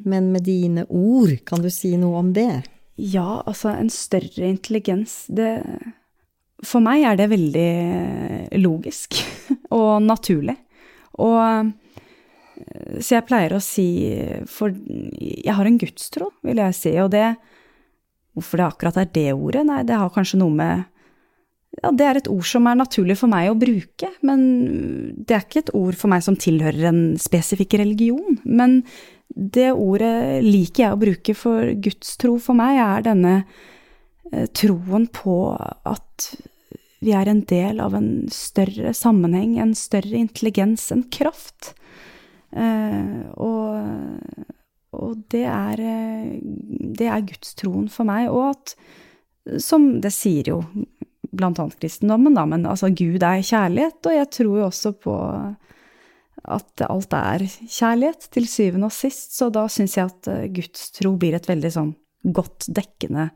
Men 0.09 0.33
med 0.33 0.49
dine 0.49 0.87
ord, 0.89 1.37
kan 1.49 1.65
du 1.65 1.71
si 1.73 1.95
noe 2.01 2.25
om 2.25 2.33
det? 2.37 2.65
Ja, 2.97 3.43
altså 3.45 3.75
en 3.75 3.91
større 3.91 4.47
intelligens, 4.47 5.25
det 5.29 5.59
For 6.65 6.81
meg 6.81 7.03
er 7.05 7.17
det 7.19 7.33
veldig 7.33 7.71
logisk 8.63 9.19
og 9.79 10.01
naturlig. 10.07 10.57
Og 11.21 11.73
så 13.01 13.17
jeg 13.17 13.27
pleier 13.27 13.57
å 13.57 13.63
si 13.63 13.89
For 14.47 14.71
jeg 15.19 15.55
har 15.57 15.67
en 15.67 15.79
gudstro, 15.81 16.31
vil 16.47 16.61
jeg 16.63 16.77
si, 16.79 16.93
og 17.03 17.11
det 17.15 17.35
Hvorfor 18.35 18.59
det 18.59 18.67
akkurat 18.67 18.97
er 18.99 19.11
det 19.15 19.29
ordet? 19.35 19.63
Nei, 19.69 19.85
det 19.87 19.95
har 19.99 20.11
kanskje 20.11 20.41
noe 20.41 20.55
med 20.55 20.85
ja, 21.83 21.91
det 21.91 22.07
er 22.07 22.19
et 22.21 22.31
ord 22.31 22.47
som 22.47 22.69
er 22.71 22.79
naturlig 22.79 23.17
for 23.19 23.31
meg 23.31 23.49
å 23.51 23.59
bruke, 23.59 24.11
men 24.27 24.43
det 25.27 25.35
er 25.35 25.43
ikke 25.43 25.63
et 25.65 25.73
ord 25.75 25.97
for 25.99 26.13
meg 26.13 26.23
som 26.27 26.37
tilhører 26.39 26.87
en 26.91 27.03
spesifikk 27.19 27.75
religion. 27.81 28.39
Men 28.47 28.83
det 29.35 29.73
ordet 29.73 30.45
liker 30.45 30.85
jeg 30.85 30.95
å 30.95 31.01
bruke, 31.01 31.35
for 31.39 31.73
gudstro 31.83 32.37
for 32.43 32.59
meg 32.59 32.79
er 32.79 33.07
denne 33.09 33.35
eh, 34.31 34.47
troen 34.55 35.09
på 35.11 35.39
at 35.59 36.29
vi 37.05 37.13
er 37.17 37.29
en 37.29 37.43
del 37.49 37.83
av 37.85 37.97
en 37.99 38.29
større 38.33 38.95
sammenheng, 38.97 39.59
en 39.61 39.75
større 39.77 40.17
intelligens, 40.17 40.87
en 40.95 41.05
kraft. 41.13 41.75
Eh, 42.55 43.23
og, 43.43 44.45
og 44.95 45.25
det 45.35 45.45
er, 45.51 45.81
eh, 45.83 46.37
det 46.95 47.09
er 47.11 47.27
gudstroen 47.27 47.89
for 47.93 48.09
meg. 48.09 48.31
Og 48.31 48.53
at, 48.53 48.77
som 49.63 49.89
det 50.05 50.15
sier 50.15 50.55
jo 50.55 50.63
annet 51.35 51.79
kristendommen, 51.83 52.37
da, 52.37 52.45
men 52.47 52.67
altså 52.71 52.93
Gud 52.95 53.23
er 53.23 53.43
kjærlighet, 53.43 53.99
og 54.07 54.15
jeg 54.15 54.31
tror 54.37 54.59
jo 54.61 54.67
også 54.69 54.93
på 55.03 55.17
at 56.45 56.85
alt 56.87 57.15
er 57.17 57.45
kjærlighet, 57.49 58.29
til 58.35 58.49
syvende 58.51 58.91
og 58.91 58.95
sist, 58.95 59.37
så 59.39 59.49
da 59.53 59.65
syns 59.73 59.97
jeg 59.97 60.11
at 60.11 60.31
eh, 60.31 60.49
gudstro 60.53 61.15
blir 61.19 61.37
et 61.37 61.49
veldig 61.49 61.71
sånn 61.73 61.95
godt 62.35 62.69
dekkende 62.73 63.31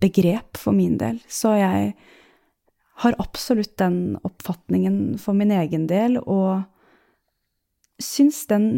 begrep 0.00 0.58
for 0.60 0.76
min 0.76 0.96
del. 1.00 1.20
Så 1.28 1.54
jeg 1.56 1.92
har 3.02 3.18
absolutt 3.20 3.76
den 3.80 4.16
oppfatningen 4.24 5.18
for 5.20 5.36
min 5.36 5.52
egen 5.52 5.84
del, 5.90 6.16
og 6.24 6.64
syns 8.02 8.44
den 8.50 8.68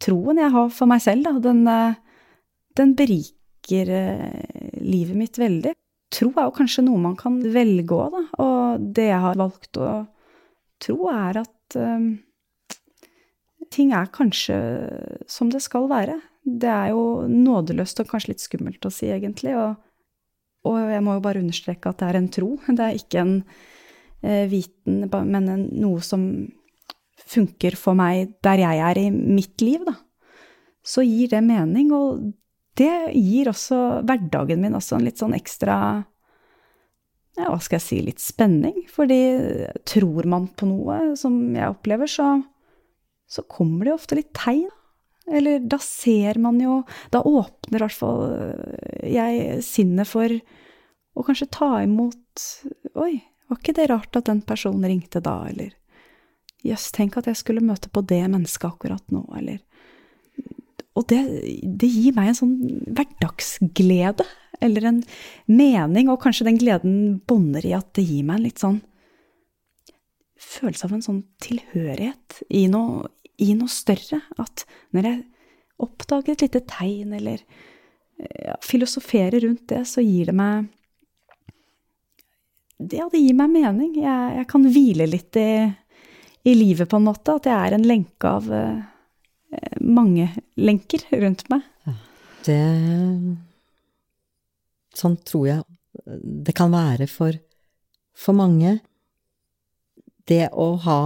troen 0.00 0.40
jeg 0.40 0.52
har 0.54 0.70
for 0.72 0.90
meg 0.90 1.02
selv, 1.04 1.26
da, 1.26 1.34
den, 1.50 1.66
eh, 1.68 1.98
den 2.78 2.94
beriker 2.98 3.92
eh, 3.96 4.80
livet 4.80 5.18
mitt 5.18 5.40
veldig. 5.40 5.74
Tro 6.10 6.32
er 6.34 6.48
jo 6.48 6.56
kanskje 6.56 6.86
noe 6.86 7.02
man 7.02 7.18
kan 7.18 7.38
velge 7.54 7.94
òg, 7.94 8.16
da, 8.16 8.24
og 8.42 8.88
det 8.96 9.10
jeg 9.10 9.22
har 9.26 9.38
valgt 9.38 9.78
å 9.78 9.90
tro, 10.82 10.96
er 11.12 11.42
at 11.44 11.76
um, 11.76 12.08
ting 13.70 13.92
er 13.94 14.10
kanskje 14.10 14.56
som 15.30 15.52
det 15.52 15.60
skal 15.62 15.86
være. 15.92 16.16
Det 16.42 16.72
er 16.72 16.90
jo 16.90 17.28
nådeløst 17.30 18.02
og 18.02 18.10
kanskje 18.10 18.32
litt 18.32 18.42
skummelt 18.42 18.88
å 18.88 18.90
si, 18.90 19.12
egentlig, 19.12 19.54
og 19.60 19.76
og 20.68 20.76
jeg 20.92 21.02
må 21.04 21.16
jo 21.16 21.24
bare 21.24 21.40
understreke 21.40 21.88
at 21.90 22.00
det 22.02 22.08
er 22.08 22.18
en 22.20 22.32
tro. 22.32 22.54
Det 22.76 22.86
er 22.86 22.98
ikke 22.98 23.22
en 23.22 23.36
eh, 24.22 24.46
viten, 24.50 25.06
men 25.08 25.48
en, 25.48 25.66
noe 25.80 26.02
som 26.04 26.24
funker 27.30 27.76
for 27.78 27.98
meg 27.98 28.34
der 28.44 28.64
jeg 28.64 28.84
er 28.90 29.00
i 29.00 29.08
mitt 29.10 29.62
liv, 29.64 29.84
da. 29.86 29.96
Så 30.82 31.04
gir 31.04 31.30
det 31.32 31.42
mening, 31.44 31.92
og 31.92 32.30
det 32.80 33.12
gir 33.14 33.50
også 33.50 34.00
hverdagen 34.08 34.62
min 34.62 34.76
også 34.78 34.96
en 34.96 35.06
litt 35.06 35.20
sånn 35.20 35.36
ekstra 35.36 35.76
ja, 37.38 37.46
hva 37.46 37.58
skal 37.62 37.78
jeg 37.78 37.86
si, 37.86 38.00
litt 38.04 38.22
spenning. 38.22 38.84
Fordi 38.92 39.20
tror 39.88 40.28
man 40.28 40.48
på 40.56 40.68
noe 40.68 41.14
som 41.20 41.38
jeg 41.56 41.72
opplever, 41.72 42.10
så, 42.10 42.34
så 43.30 43.44
kommer 43.48 43.86
det 43.86 43.94
jo 43.94 43.98
ofte 44.00 44.18
litt 44.18 44.32
tegn. 44.36 44.68
Eller 45.30 45.62
da 45.62 45.76
ser 45.78 46.40
man 46.42 46.56
jo 46.58 46.80
Da 47.12 47.20
åpner 47.22 47.76
i 47.76 47.82
hvert 47.84 47.94
fall 47.94 48.22
øh, 48.34 49.02
jeg 49.06 49.60
sinnet 49.62 50.08
for 50.08 50.32
å 50.32 51.22
kanskje 51.22 51.46
ta 51.54 51.68
imot 51.84 52.46
Oi, 52.98 53.20
var 53.46 53.60
ikke 53.60 53.74
det 53.76 53.86
rart 53.92 54.18
at 54.18 54.26
den 54.26 54.40
personen 54.48 54.88
ringte 54.88 55.22
da, 55.22 55.36
eller 55.46 55.76
Jøss, 56.66 56.90
tenk 56.92 57.16
at 57.16 57.28
jeg 57.30 57.38
skulle 57.40 57.64
møte 57.64 57.88
på 57.92 58.02
det 58.04 58.22
mennesket 58.28 58.68
akkurat 58.68 59.04
nå, 59.14 59.24
eller 59.38 59.60
Og 60.98 61.06
det, 61.08 61.20
det 61.80 61.88
gir 61.88 62.12
meg 62.16 62.32
en 62.32 62.36
sånn 62.36 62.54
hverdagsglede, 62.90 64.26
eller 64.60 64.88
en 64.90 65.02
mening, 65.48 66.10
og 66.10 66.20
kanskje 66.20 66.48
den 66.50 66.58
gleden 66.60 66.96
bånder 67.28 67.64
i 67.64 67.72
at 67.76 67.92
det 67.96 68.04
gir 68.04 68.26
meg 68.28 68.40
en 68.40 68.46
litt 68.48 68.60
sånn 68.60 68.80
følelse 70.40 70.88
av 70.88 70.94
en 70.96 71.04
sånn 71.04 71.22
tilhørighet 71.42 72.40
i 72.56 72.66
noe, 72.72 73.08
i 73.40 73.52
noe 73.56 73.70
større. 73.72 74.20
At 74.40 74.64
når 74.96 75.08
jeg 75.08 75.22
oppdager 75.80 76.34
et 76.34 76.44
lite 76.44 76.62
tegn, 76.68 77.14
eller 77.16 77.42
ja, 78.20 78.56
filosoferer 78.64 79.40
rundt 79.46 79.68
det, 79.72 79.84
så 79.88 80.04
gir 80.04 80.30
det 80.30 80.36
meg 80.36 80.68
Ja, 82.80 83.06
det 83.12 83.20
gir 83.20 83.36
meg 83.36 83.52
mening. 83.52 83.94
Jeg, 84.00 84.36
jeg 84.38 84.48
kan 84.48 84.64
hvile 84.72 85.06
litt 85.08 85.36
i, 85.36 85.50
i, 86.44 86.54
livet, 86.54 86.88
på 86.88 86.98
en 87.00 87.08
måte. 87.08 87.36
At 87.36 87.48
jeg 87.48 87.56
er 87.56 87.76
en 87.76 87.86
lenke 87.86 88.30
av 88.30 88.48
uh, 88.48 88.80
mange 89.80 90.30
lenker 90.60 91.04
rundt 91.20 91.46
meg. 91.52 91.66
Det 92.46 92.60
Sånn 94.96 95.14
tror 95.22 95.44
jeg 95.46 95.60
det 96.20 96.54
kan 96.58 96.72
være 96.72 97.06
for, 97.10 97.36
for 98.16 98.36
mange. 98.36 98.78
Det 100.28 100.48
å 100.50 100.72
ha 100.84 101.02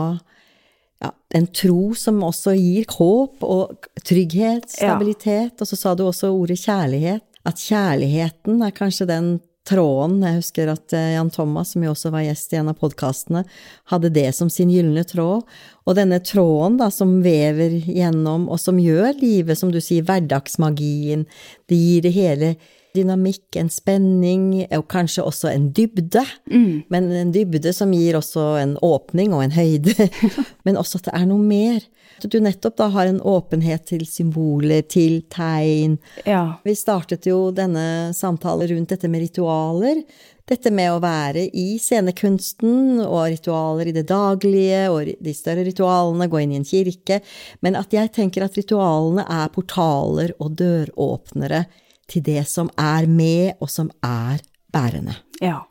ja, 1.02 1.10
en 1.36 1.46
tro 1.52 1.92
som 1.98 2.22
også 2.24 2.54
gir 2.56 2.88
håp 2.96 3.44
og 3.44 3.88
trygghet, 4.04 4.68
stabilitet. 4.72 5.52
Ja. 5.52 5.60
Og 5.60 5.70
så 5.70 5.78
sa 5.78 5.94
du 5.96 6.06
også 6.06 6.32
ordet 6.32 6.60
kjærlighet. 6.62 7.24
At 7.44 7.60
kjærligheten 7.60 8.62
er 8.64 8.76
kanskje 8.76 9.08
den 9.10 9.34
tråden 9.68 10.20
Jeg 10.24 10.40
husker 10.40 10.70
at 10.72 10.94
eh, 10.96 11.14
Jan 11.14 11.32
Thomas, 11.32 11.72
som 11.74 11.84
jo 11.84 11.94
også 11.94 12.12
var 12.14 12.26
gjest 12.26 12.52
i 12.52 12.60
en 12.60 12.70
av 12.72 12.78
podkastene, 12.80 13.44
hadde 13.92 14.12
det 14.14 14.28
som 14.36 14.50
sin 14.52 14.72
gylne 14.72 15.04
tråd. 15.08 15.44
Og 15.84 15.98
denne 15.98 16.20
tråden 16.24 16.78
da, 16.80 16.90
som 16.92 17.18
vever 17.24 17.80
gjennom, 17.88 18.48
og 18.52 18.60
som 18.60 18.80
gjør 18.80 19.16
livet, 19.20 19.58
som 19.60 19.72
du 19.72 19.80
sier, 19.84 20.04
hverdagsmagien, 20.06 21.26
det 21.70 21.80
gir 21.80 22.04
det 22.04 22.14
hele 22.16 22.54
dynamikk, 22.94 23.56
en 23.58 23.70
spenning, 23.72 24.48
og 24.76 24.86
kanskje 24.92 25.24
også 25.26 25.50
en 25.50 25.70
dybde. 25.74 26.22
Mm. 26.50 26.84
Men 26.92 27.10
en 27.12 27.32
dybde 27.34 27.74
som 27.74 27.92
gir 27.94 28.18
også 28.18 28.54
en 28.60 28.76
åpning 28.84 29.34
og 29.34 29.44
en 29.46 29.56
høyde. 29.56 30.08
Men 30.66 30.80
også 30.80 31.00
at 31.00 31.10
det 31.10 31.16
er 31.18 31.26
noe 31.30 31.42
mer. 31.42 31.84
At 32.20 32.30
du 32.30 32.38
nettopp 32.40 32.76
da 32.78 32.88
har 32.94 33.10
en 33.10 33.20
åpenhet 33.20 33.88
til 33.90 34.04
symboler, 34.08 34.84
til 34.86 35.22
tegn. 35.32 35.98
Ja. 36.28 36.60
Vi 36.64 36.76
startet 36.78 37.26
jo 37.28 37.48
denne 37.54 38.14
samtalen 38.16 38.70
rundt 38.70 38.94
dette 38.94 39.10
med 39.10 39.26
ritualer. 39.26 40.04
Dette 40.44 40.68
med 40.76 40.92
å 40.92 41.00
være 41.00 41.46
i 41.56 41.78
scenekunsten 41.80 43.00
og 43.00 43.30
ritualer 43.32 43.88
i 43.88 43.94
det 43.96 44.04
daglige 44.10 44.82
og 44.92 45.08
de 45.24 45.32
større 45.34 45.64
ritualene, 45.64 46.28
gå 46.28 46.42
inn 46.42 46.52
i 46.52 46.58
en 46.60 46.68
kirke. 46.68 47.22
Men 47.64 47.78
at 47.80 47.96
jeg 47.96 48.12
tenker 48.12 48.44
at 48.44 48.58
ritualene 48.60 49.24
er 49.24 49.48
portaler 49.54 50.36
og 50.36 50.52
døråpnere 50.60 51.64
til 52.10 52.24
det 52.26 52.42
som 52.50 52.70
er 52.80 53.08
med, 53.10 53.54
og 53.60 53.70
som 53.72 53.90
er 54.04 54.42
bærende. 54.74 55.16
Ja. 55.40 55.62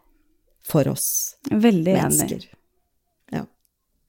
For 0.67 0.87
oss 0.91 1.35
veldig 1.51 1.95
mennesker. 1.97 2.43
Enig. 2.45 2.59
Ja. 3.35 3.45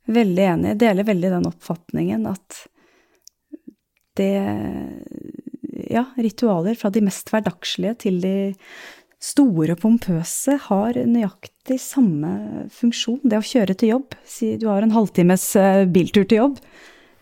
Veldig 0.07 0.45
enig. 0.53 0.73
Jeg 0.75 0.83
deler 0.85 1.09
veldig 1.09 1.33
den 1.39 1.51
oppfatningen 1.51 2.29
at 2.31 2.65
det 4.19 4.35
Ja, 5.91 6.05
ritualer 6.15 6.77
fra 6.79 6.89
de 6.95 7.01
mest 7.03 7.29
hverdagslige 7.33 7.97
til 8.07 8.21
de 8.23 8.37
store, 9.25 9.75
pompøse 9.81 10.55
har 10.69 10.99
nøyaktig 11.09 11.81
samme 11.83 12.69
funksjon. 12.73 13.23
Det 13.25 13.41
å 13.41 13.47
kjøre 13.47 13.77
til 13.79 13.95
jobb. 13.95 14.17
Si 14.29 14.53
du 14.61 14.69
har 14.71 14.85
en 14.85 14.95
halvtimes 14.95 15.45
eh, 15.61 15.85
biltur 15.91 16.27
til 16.29 16.43
jobb. 16.43 16.61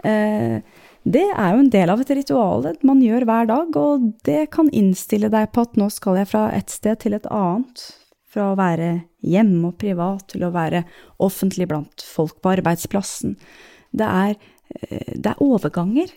Eh, 0.05 0.59
det 1.03 1.25
er 1.35 1.55
jo 1.55 1.63
en 1.65 1.73
del 1.73 1.91
av 1.91 2.03
et 2.03 2.13
ritual 2.15 2.69
man 2.87 3.01
gjør 3.03 3.27
hver 3.27 3.49
dag, 3.51 3.77
og 3.79 4.07
det 4.27 4.47
kan 4.55 4.71
innstille 4.71 5.33
deg 5.33 5.51
på 5.55 5.65
at 5.67 5.79
nå 5.81 5.89
skal 5.91 6.21
jeg 6.21 6.31
fra 6.31 6.47
et 6.55 6.71
sted 6.71 7.01
til 7.03 7.19
et 7.19 7.27
annet. 7.27 7.89
Fra 8.33 8.53
å 8.53 8.57
være 8.57 9.03
hjemme 9.21 9.73
og 9.73 9.81
privat 9.83 10.31
til 10.33 10.47
å 10.47 10.53
være 10.55 10.87
offentlig 11.21 11.67
blant 11.69 12.05
folk 12.07 12.39
på 12.41 12.55
arbeidsplassen. 12.55 13.35
Det 13.93 14.07
er, 14.09 14.37
eh, 14.79 15.13
det 15.19 15.35
er 15.35 15.43
overganger. 15.43 16.15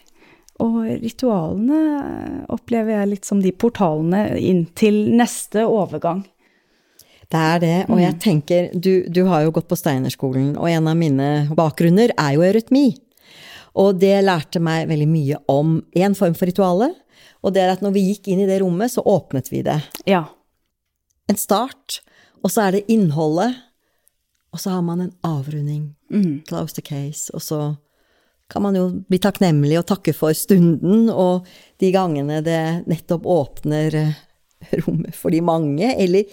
Og 0.64 0.86
ritualene 1.02 2.46
opplever 2.48 2.96
jeg 2.96 3.10
litt 3.12 3.28
som 3.28 3.42
de 3.44 3.52
portalene 3.52 4.38
inn 4.40 4.64
til 4.78 5.12
neste 5.18 5.66
overgang. 5.68 6.24
Det 7.26 7.42
er 7.42 7.60
det, 7.60 7.78
og 7.90 8.00
jeg 8.00 8.14
mm. 8.14 8.20
tenker, 8.22 8.70
du, 8.72 9.10
du 9.10 9.26
har 9.28 9.44
jo 9.44 9.52
gått 9.52 9.68
på 9.68 9.76
Steinerskolen, 9.76 10.54
og 10.56 10.70
en 10.70 10.88
av 10.88 10.96
mine 10.96 11.30
bakgrunner 11.58 12.14
er 12.16 12.36
jo 12.38 12.46
eurytmi. 12.46 12.94
Og 13.76 14.00
det 14.00 14.16
lærte 14.24 14.62
meg 14.64 14.88
veldig 14.90 15.08
mye 15.10 15.40
om 15.52 15.78
én 15.98 16.16
form 16.18 16.36
for 16.38 16.50
rituale. 16.50 16.94
Og 17.44 17.54
det 17.54 17.64
er 17.64 17.74
at 17.76 17.84
når 17.84 17.96
vi 17.96 18.08
gikk 18.10 18.32
inn 18.32 18.42
i 18.44 18.50
det 18.50 18.62
rommet, 18.64 18.94
så 18.94 19.04
åpnet 19.06 19.52
vi 19.52 19.62
det. 19.66 19.78
Ja. 20.10 20.24
En 21.30 21.40
start, 21.40 22.00
og 22.44 22.54
så 22.54 22.68
er 22.68 22.78
det 22.78 22.86
innholdet. 22.92 23.58
Og 24.56 24.62
så 24.62 24.72
har 24.72 24.86
man 24.88 25.02
en 25.04 25.16
avrunding. 25.28 25.90
Mm. 26.14 26.46
Close 26.48 26.78
the 26.78 26.86
case. 26.86 27.28
Og 27.36 27.44
så 27.44 27.76
kan 28.50 28.64
man 28.64 28.78
jo 28.78 28.86
bli 29.10 29.20
takknemlig 29.20 29.80
og 29.82 29.88
takke 29.90 30.14
for 30.16 30.36
stunden 30.38 31.10
og 31.10 31.48
de 31.82 31.90
gangene 31.94 32.44
det 32.46 32.86
nettopp 32.90 33.26
åpner 33.26 33.98
eh, 34.00 34.20
rommet 34.86 35.18
for 35.18 35.34
de 35.34 35.42
mange, 35.44 35.90
eller 35.92 36.30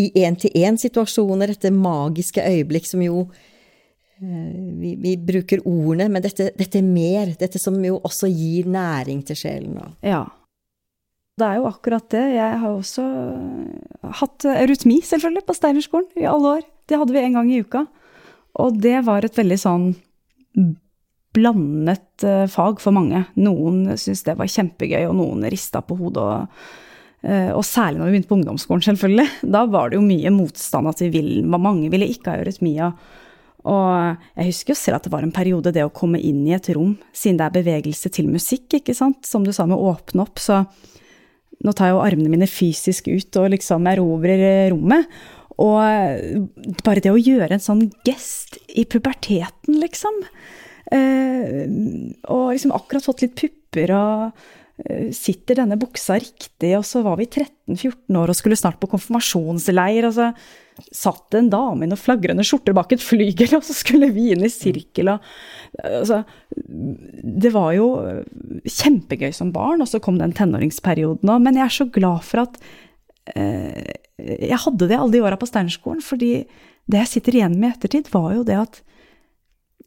i 0.00 0.08
én-til-én-situasjoner, 0.24 1.52
dette 1.52 1.70
magiske 1.74 2.42
øyeblikk 2.42 2.88
som 2.88 3.02
jo 3.04 3.26
vi, 4.22 4.92
vi, 5.02 5.16
bruker 5.18 5.64
ordene, 5.66 6.06
men 6.12 6.22
dette, 6.22 6.52
dette, 6.54 6.78
er 6.78 6.86
mer. 6.86 7.32
Dette 7.38 7.58
som 7.58 7.78
jo 7.82 7.98
også 8.04 8.30
gir 8.30 8.68
næring 8.70 9.24
til 9.26 9.38
sjelen. 9.38 9.80
Ja. 10.04 10.24
Det 11.38 11.48
er 11.48 11.58
jo 11.58 11.66
akkurat 11.70 12.06
det. 12.12 12.22
Jeg 12.36 12.60
har 12.62 12.76
også 12.76 13.06
hatt 14.20 14.46
eurytmi, 14.52 15.00
selvfølgelig, 15.08 15.46
på 15.48 15.56
Steinerskolen 15.56 16.22
i 16.22 16.28
alle 16.28 16.58
år. 16.58 16.68
Det 16.86 17.00
hadde 17.00 17.16
vi 17.16 17.24
en 17.24 17.38
gang 17.38 17.50
i 17.50 17.62
uka. 17.64 17.86
Og 18.62 18.78
det 18.84 18.98
var 19.08 19.24
et 19.24 19.38
veldig 19.38 19.58
sånn 19.58 19.86
blandet 21.32 22.26
fag 22.52 22.82
for 22.82 22.94
mange. 22.94 23.24
Noen 23.40 23.96
syntes 23.96 24.26
det 24.28 24.36
var 24.38 24.50
kjempegøy, 24.52 25.06
og 25.08 25.16
noen 25.18 25.48
rista 25.50 25.80
på 25.82 25.96
hodet. 25.98 26.28
Og, 26.28 26.68
og, 27.56 27.64
særlig 27.66 27.98
når 27.98 28.06
vi 28.06 28.14
begynte 28.14 28.30
på 28.30 28.38
ungdomsskolen, 28.38 28.84
selvfølgelig. 28.86 29.26
Da 29.56 29.64
var 29.72 29.90
det 29.90 29.98
jo 29.98 30.04
mye 30.06 30.34
motstand 30.36 30.92
at 30.92 31.02
vi 31.02 31.10
ville, 31.16 31.42
mange 31.48 31.90
ville 31.90 32.10
ikke 32.12 32.36
ha 32.36 32.44
eurytmia. 32.44 32.92
Og 33.68 34.22
jeg 34.34 34.48
husker 34.48 34.74
jo 34.74 34.78
selv 34.78 34.98
at 34.98 35.04
det 35.06 35.12
var 35.14 35.26
en 35.26 35.34
periode 35.34 35.72
det 35.74 35.84
å 35.86 35.92
komme 35.94 36.20
inn 36.20 36.40
i 36.48 36.54
et 36.56 36.70
rom, 36.74 36.96
siden 37.14 37.38
det 37.38 37.46
er 37.46 37.58
bevegelse 37.60 38.10
til 38.14 38.30
musikk, 38.32 38.80
ikke 38.80 38.96
sant, 38.96 39.22
som 39.28 39.46
du 39.46 39.52
sa 39.54 39.68
med 39.68 39.78
å 39.78 39.92
åpne 39.92 40.24
opp, 40.24 40.42
så 40.42 40.64
nå 41.62 41.74
tar 41.76 41.90
jeg 41.90 41.94
jo 41.94 42.02
armene 42.02 42.32
mine 42.32 42.48
fysisk 42.50 43.06
ut 43.12 43.38
og 43.38 43.52
liksom 43.54 43.86
erobrer 43.86 44.72
rommet. 44.72 45.06
Og 45.62 46.80
bare 46.82 47.02
det 47.04 47.12
å 47.12 47.20
gjøre 47.20 47.54
en 47.54 47.62
sånn 47.62 47.84
gest 48.06 48.56
i 48.72 48.82
puberteten, 48.88 49.76
liksom, 49.78 50.16
Eh, 50.92 51.64
og 52.28 52.50
liksom 52.52 52.74
akkurat 52.76 53.06
fått 53.06 53.22
litt 53.24 53.36
pupper 53.38 53.94
og 53.96 54.24
eh, 54.26 54.50
sitter 55.14 55.60
denne 55.60 55.78
buksa 55.80 56.18
riktig? 56.18 56.72
Og 56.78 56.84
så 56.86 57.04
var 57.04 57.18
vi 57.20 57.28
13-14 57.28 58.18
år 58.18 58.32
og 58.32 58.38
skulle 58.38 58.58
snart 58.58 58.80
på 58.82 58.90
konfirmasjonsleir. 58.90 60.08
Og 60.08 60.16
så 60.16 60.30
satt 60.94 61.36
en 61.36 61.50
dame 61.52 61.84
i 61.84 61.90
noen 61.90 62.00
flagrende 62.00 62.44
skjorter 62.46 62.74
bak 62.76 62.94
et 62.94 63.04
flygel, 63.04 63.54
og 63.58 63.66
så 63.66 63.76
skulle 63.76 64.10
vi 64.14 64.30
inn 64.34 64.44
i 64.46 64.52
sirkel. 64.52 65.12
Og, 65.14 65.32
altså, 65.86 66.22
det 67.44 67.52
var 67.54 67.72
jo 67.76 67.88
kjempegøy 68.66 69.32
som 69.36 69.52
barn, 69.54 69.84
og 69.84 69.90
så 69.90 70.02
kom 70.02 70.20
den 70.20 70.34
tenåringsperioden 70.36 71.32
òg. 71.32 71.44
Men 71.44 71.60
jeg 71.60 71.68
er 71.68 71.76
så 71.78 71.88
glad 71.92 72.24
for 72.26 72.46
at 72.46 72.60
eh, 73.36 73.92
jeg 74.22 74.62
hadde 74.64 74.88
det 74.88 74.98
alle 74.98 75.14
de 75.14 75.24
åra 75.24 75.38
på 75.40 75.48
Steinerskolen. 75.50 76.02
fordi 76.04 76.34
det 76.90 76.98
jeg 77.04 77.10
sitter 77.12 77.38
igjen 77.38 77.60
med 77.60 77.70
i 77.70 77.76
ettertid, 77.76 78.10
var 78.12 78.32
jo 78.34 78.42
det 78.46 78.58
at 78.58 78.82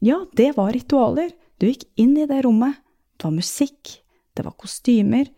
ja, 0.03 0.21
det 0.37 0.53
var 0.57 0.73
ritualer. 0.75 1.31
Du 1.59 1.67
gikk 1.67 1.85
inn 1.99 2.15
i 2.19 2.27
det 2.29 2.43
rommet. 2.45 2.77
Det 3.15 3.27
var 3.27 3.35
musikk, 3.35 3.99
det 4.35 4.45
var 4.45 4.57
kostymer, 4.61 5.29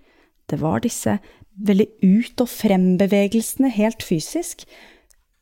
det 0.47 0.59
var 0.61 0.83
disse 0.83 1.17
veldig 1.57 1.87
ut- 2.03 2.43
og 2.43 2.49
frem-bevegelsene 2.51 3.71
helt 3.73 4.05
fysisk 4.05 4.67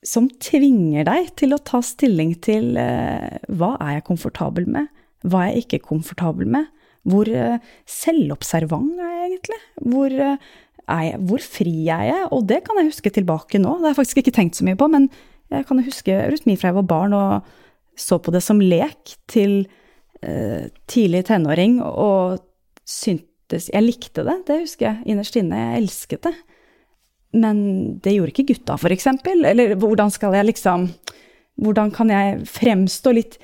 som 0.05 0.29
tvinger 0.41 1.07
deg 1.07 1.31
til 1.39 1.55
å 1.55 1.61
ta 1.65 1.81
stilling 1.83 2.35
til 2.45 2.75
eh, 2.79 3.41
hva 3.49 3.73
er 3.81 3.97
jeg 3.97 4.07
komfortabel 4.11 4.67
med, 4.69 4.89
hva 5.25 5.45
er 5.45 5.55
jeg 5.55 5.65
ikke 5.65 5.87
komfortabel 5.89 6.49
med, 6.57 6.69
hvor 7.09 7.29
eh, 7.29 7.57
selvobservant 7.89 9.01
er 9.01 9.11
jeg 9.11 9.29
egentlig, 9.31 9.59
hvor, 9.81 10.13
eh, 10.13 10.49
jeg, 10.85 11.21
hvor 11.29 11.45
fri 11.45 11.75
er 11.89 12.07
jeg, 12.11 12.27
og 12.37 12.45
det 12.49 12.61
kan 12.65 12.79
jeg 12.79 12.91
huske 12.91 13.13
tilbake 13.17 13.61
nå, 13.61 13.77
det 13.79 13.89
har 13.89 13.95
jeg 13.95 14.01
faktisk 14.01 14.21
ikke 14.23 14.35
tenkt 14.39 14.59
så 14.59 14.67
mye 14.67 14.79
på, 14.79 14.89
men 14.93 15.09
jeg 15.53 15.67
kan 15.69 15.81
huske 15.85 16.19
rytmi 16.31 16.57
fra 16.57 16.71
jeg 16.71 16.79
var 16.79 16.89
barn 16.89 17.17
og 17.17 17.53
så 17.97 18.17
på 18.19 18.33
det 18.33 18.41
som 18.43 18.59
lek 18.61 19.15
til 19.31 19.63
eh, 20.21 20.67
tidlig 20.91 21.25
tenåring 21.29 21.79
og 21.81 22.41
syntes 22.85 23.31
Jeg 23.53 23.83
likte 23.83 24.25
det, 24.25 24.39
det 24.47 24.61
husker 24.63 24.87
jeg 24.89 25.11
innerst 25.13 25.35
inne. 25.39 25.59
Jeg 25.59 25.83
elsket 25.83 26.25
det. 26.25 26.33
Men 27.35 27.59
det 28.03 28.15
gjorde 28.15 28.31
ikke 28.33 28.47
gutta, 28.53 28.77
eksempel. 28.95 29.43
Eller 29.45 29.75
hvordan 29.79 30.13
skal 30.13 30.35
jeg 30.37 30.51
liksom 30.53 30.89
Hvordan 31.55 31.87
kan 31.95 32.09
jeg 32.11 32.41
fremstå 32.51 33.13
litt 33.15 33.37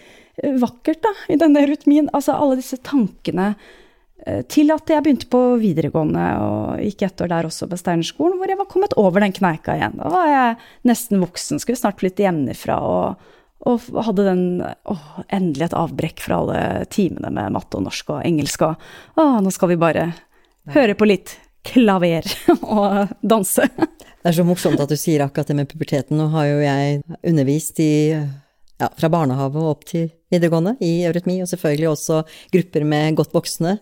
vakkert, 0.60 1.00
da, 1.00 1.12
i 1.32 1.38
denne 1.40 1.62
rytmien? 1.64 2.10
Altså 2.12 2.34
alle 2.36 2.58
disse 2.60 2.76
tankene 2.84 3.54
eh, 4.26 4.42
til 4.52 4.74
at 4.76 4.92
jeg 4.92 5.06
begynte 5.06 5.30
på 5.32 5.40
videregående 5.62 6.26
og 6.44 6.82
gikk 6.84 7.06
ett 7.08 7.24
år 7.24 7.32
der 7.32 7.48
også 7.48 7.70
på 7.72 7.80
Steinerskolen, 7.80 8.36
hvor 8.36 8.52
jeg 8.52 8.60
var 8.60 8.68
kommet 8.68 8.98
over 9.00 9.24
den 9.24 9.32
kneika 9.32 9.78
igjen. 9.78 9.96
Da 9.96 10.12
var 10.12 10.28
jeg 10.28 10.58
nesten 10.92 11.24
voksen, 11.24 11.64
skulle 11.64 11.80
snart 11.80 12.04
flytte 12.04 12.26
hjemmefra 12.26 12.82
og 12.84 13.32
og 13.70 14.02
hadde 14.08 14.26
den 14.26 14.44
åh, 14.64 15.08
endelig 15.30 15.70
et 15.70 15.78
avbrekk 15.78 16.24
fra 16.24 16.42
alle 16.42 16.62
timene 16.94 17.30
med 17.34 17.54
matte 17.54 17.78
og 17.78 17.86
norsk 17.86 18.16
og 18.16 18.26
engelsk. 18.26 18.66
Og 18.66 19.22
å, 19.22 19.28
nå 19.44 19.54
skal 19.54 19.74
vi 19.74 19.80
bare 19.82 20.12
høre 20.74 20.96
på 20.98 21.08
litt 21.10 21.36
klaver 21.68 22.26
og 22.62 23.12
danse. 23.22 23.68
Det 24.22 24.30
er 24.30 24.38
så 24.38 24.46
morsomt 24.46 24.82
at 24.82 24.90
du 24.90 24.98
sier 25.00 25.24
akkurat 25.26 25.52
det 25.52 25.58
med 25.58 25.70
puberteten. 25.70 26.18
Nå 26.18 26.30
har 26.34 26.50
jo 26.50 26.62
jeg 26.64 27.02
undervist 27.22 27.82
i 27.82 27.94
ja, 28.82 28.90
fra 28.98 29.12
barnehage 29.14 29.62
og 29.62 29.76
opp 29.76 29.88
til 29.90 30.10
videregående 30.32 30.78
i 30.80 31.02
eurytmi, 31.08 31.42
og 31.44 31.50
selvfølgelig 31.52 31.90
også 31.92 32.22
grupper 32.54 32.86
med 32.88 33.18
godt 33.20 33.34
voksne. 33.36 33.76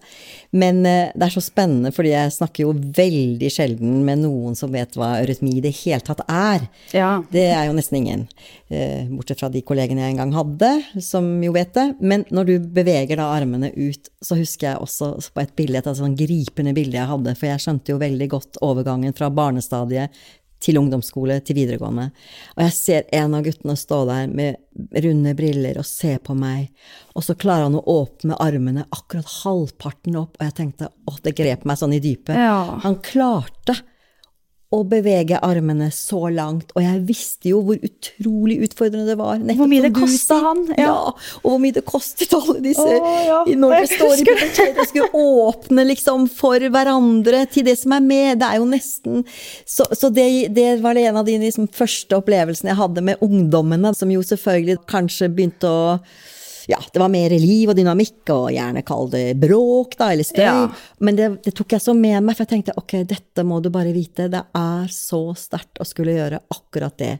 Men 0.57 0.81
eh, 0.87 1.11
det 1.13 1.27
er 1.27 1.33
så 1.35 1.43
spennende, 1.45 1.91
fordi 1.93 2.13
jeg 2.15 2.33
snakker 2.33 2.65
jo 2.65 2.73
veldig 2.73 3.51
sjelden 3.53 3.99
med 4.07 4.23
noen 4.23 4.57
som 4.57 4.73
vet 4.73 4.97
hva 4.97 5.15
eurytmi 5.19 5.55
i 5.57 5.63
det 5.63 5.75
hele 5.83 6.01
tatt 6.05 6.23
er. 6.25 6.65
Ja. 6.95 7.11
Det 7.29 7.45
er 7.53 7.69
jo 7.69 7.75
nesten 7.77 7.99
ingen, 8.01 8.25
eh, 8.73 9.05
bortsett 9.11 9.43
fra 9.43 9.51
de 9.53 9.61
kollegene 9.65 10.03
jeg 10.07 10.15
en 10.15 10.23
gang 10.23 10.33
hadde, 10.39 10.71
som 11.05 11.29
jo 11.45 11.53
vet 11.55 11.75
det. 11.77 11.87
Men 12.01 12.25
når 12.33 12.49
du 12.49 12.55
beveger 12.79 13.21
da 13.21 13.29
armene 13.35 13.69
ut, 13.77 14.09
så 14.25 14.39
husker 14.39 14.71
jeg 14.71 14.83
også 14.87 15.13
på 15.29 15.45
et 15.45 15.53
bilde, 15.59 15.83
et 15.83 16.01
sånn 16.01 16.17
gripende 16.17 16.73
bilde 16.77 16.97
jeg 16.97 17.11
hadde, 17.13 17.37
for 17.37 17.51
jeg 17.51 17.65
skjønte 17.65 17.93
jo 17.93 18.01
veldig 18.01 18.31
godt 18.33 18.61
overgangen 18.65 19.13
fra 19.15 19.29
barnestadiet 19.29 20.17
til 20.59 20.79
ungdomsskole, 20.79 21.39
til 21.45 21.57
videregående. 21.59 22.09
Og 22.57 22.63
jeg 22.65 22.75
ser 22.75 23.05
en 23.15 23.35
av 23.37 23.45
guttene 23.45 23.75
stå 23.79 24.01
der 24.09 24.31
med 24.31 24.59
runde 25.03 25.33
briller 25.35 25.79
og 25.79 25.87
se 25.87 26.15
på 26.23 26.35
meg, 26.37 26.69
og 27.15 27.25
så 27.25 27.35
klarer 27.39 27.67
han 27.67 27.77
å 27.79 27.85
åpne 27.99 28.37
armene 28.43 28.85
akkurat 28.95 29.29
halvparten 29.41 30.19
opp, 30.19 30.37
og 30.37 30.47
jeg 30.47 30.57
tenkte 30.59 30.91
åh, 31.09 31.21
det 31.23 31.35
grep 31.37 31.65
meg 31.67 31.79
sånn 31.79 31.95
i 31.95 32.03
dypet. 32.03 32.35
Ja. 32.37 32.79
Han 32.83 32.99
klarte 33.05 33.79
å 34.69 34.83
bevege 34.85 35.39
armene 35.41 35.87
så 35.89 36.27
langt, 36.29 36.69
og 36.77 36.83
jeg 36.83 36.99
visste 37.07 37.49
jo 37.49 37.63
hvor 37.65 37.79
utrolig 37.81 38.59
utfordrende 38.67 39.09
det 39.09 39.15
var. 39.17 39.39
Hvor 39.57 39.69
mye 39.71 39.87
det 39.87 39.91
kosta 39.95 40.37
han. 40.43 40.61
Ja. 40.75 40.83
ja. 40.83 40.97
og 41.41 41.47
hvor 41.47 41.57
mye 41.63 41.73
det 41.73 41.83
kostet 41.89 42.35
alle 42.37 42.59
disse 42.61 42.85
oh, 42.85 43.17
ja. 43.25 43.39
når 43.49 43.73
de 43.79 43.89
står 43.95 44.13
i 44.13 44.27
pubertet 44.27 44.77
og 44.77 44.91
skulle 44.91 45.23
åpne 45.49 45.87
liksom 45.89 46.29
for 46.29 46.61
hverandre 46.61 47.41
til 47.49 47.65
det 47.65 47.79
som 47.81 47.97
er 47.97 48.05
med. 48.05 48.43
Det 48.43 48.49
er 48.49 48.61
jo 48.61 48.69
nesten 48.69 49.23
Så, 49.65 49.89
så 49.97 50.11
det, 50.13 50.29
det, 50.53 50.69
var 50.83 50.99
en 51.01 51.17
av 51.17 51.25
de 51.25 51.39
liksom, 51.41 51.65
første 51.73 52.19
opplevelsene 52.21 52.69
jeg 52.69 52.81
hadde 52.83 53.05
med 53.09 53.25
ungdommene, 53.25 53.95
som 53.97 54.13
jo 54.13 54.21
selvfølgelig 54.21 54.83
kanskje 54.89 55.31
begynte 55.33 55.69
å 55.69 55.97
ja, 56.69 56.77
det 56.93 56.99
var 57.01 57.09
mer 57.09 57.33
liv 57.33 57.71
og 57.71 57.77
dynamikk, 57.77 58.21
og 58.29 58.51
gjerne 58.53 58.83
kall 58.85 59.07
det 59.09 59.23
bråk, 59.41 59.95
da, 59.97 60.11
eller 60.13 60.27
støy. 60.27 60.43
Ja. 60.45 60.67
Men 61.01 61.17
det, 61.17 61.29
det, 61.47 61.53
tok 61.57 61.73
jeg 61.73 61.81
så 61.81 61.95
med 61.97 62.21
meg, 62.21 62.35
for 62.37 62.45
jeg 62.45 62.51
tenkte 62.51 62.75
ok, 62.77 62.93
dette 63.09 63.45
må 63.47 63.57
du 63.63 63.71
bare 63.73 63.93
vite. 63.95 64.27
Det 64.29 64.43
er 64.59 64.91
så 64.93 65.23
sterkt 65.33 65.81
å 65.81 65.87
skulle 65.89 66.13
gjøre 66.13 66.43
akkurat 66.53 66.93
det 67.01 67.15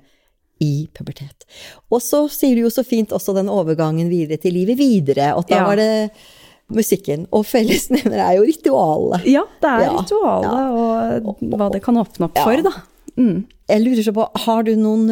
i 0.61 0.73
pubertet. 0.93 1.47
Og 1.89 2.03
så 2.03 2.27
sier 2.29 2.59
du 2.59 2.67
jo 2.67 2.69
så 2.73 2.83
fint 2.85 3.15
også 3.15 3.33
den 3.39 3.49
overgangen 3.49 4.11
videre 4.11 4.37
til 4.43 4.53
livet 4.59 4.77
videre, 4.77 5.31
og 5.33 5.47
da 5.49 5.63
ja. 5.63 5.65
var 5.65 5.81
det 5.81 5.89
musikken. 6.69 7.25
Og 7.33 7.47
fellesnevner 7.49 8.21
er 8.21 8.35
jo 8.37 8.45
ritualet. 8.51 9.25
Ja, 9.33 9.47
det 9.63 9.71
er 9.71 9.85
ja. 9.87 9.95
ritualet, 9.95 11.23
og 11.25 11.41
hva 11.55 11.71
det 11.73 11.81
kan 11.87 11.97
åpne 11.97 12.29
opp 12.29 12.37
for, 12.37 12.67
da. 12.69 12.75
Mm. 13.17 13.47
Jeg 13.71 13.81
lurer 13.81 14.05
så 14.05 14.13
på, 14.13 14.29
har 14.45 14.67
du 14.67 14.75
noen, 14.77 15.09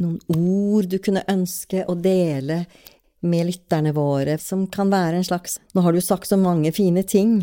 noen 0.00 0.16
ord 0.32 0.88
du 0.88 0.96
kunne 1.04 1.26
ønske 1.28 1.84
å 1.84 1.98
dele 2.00 2.64
med 3.20 3.50
lytterne 3.50 3.92
våre, 3.96 4.38
som 4.40 4.66
kan 4.72 4.92
være 4.92 5.20
en 5.20 5.26
slags 5.26 5.58
Nå 5.74 5.84
har 5.84 5.92
du 5.92 6.00
sagt 6.00 6.28
så 6.30 6.38
mange 6.40 6.72
fine 6.72 7.02
ting. 7.02 7.42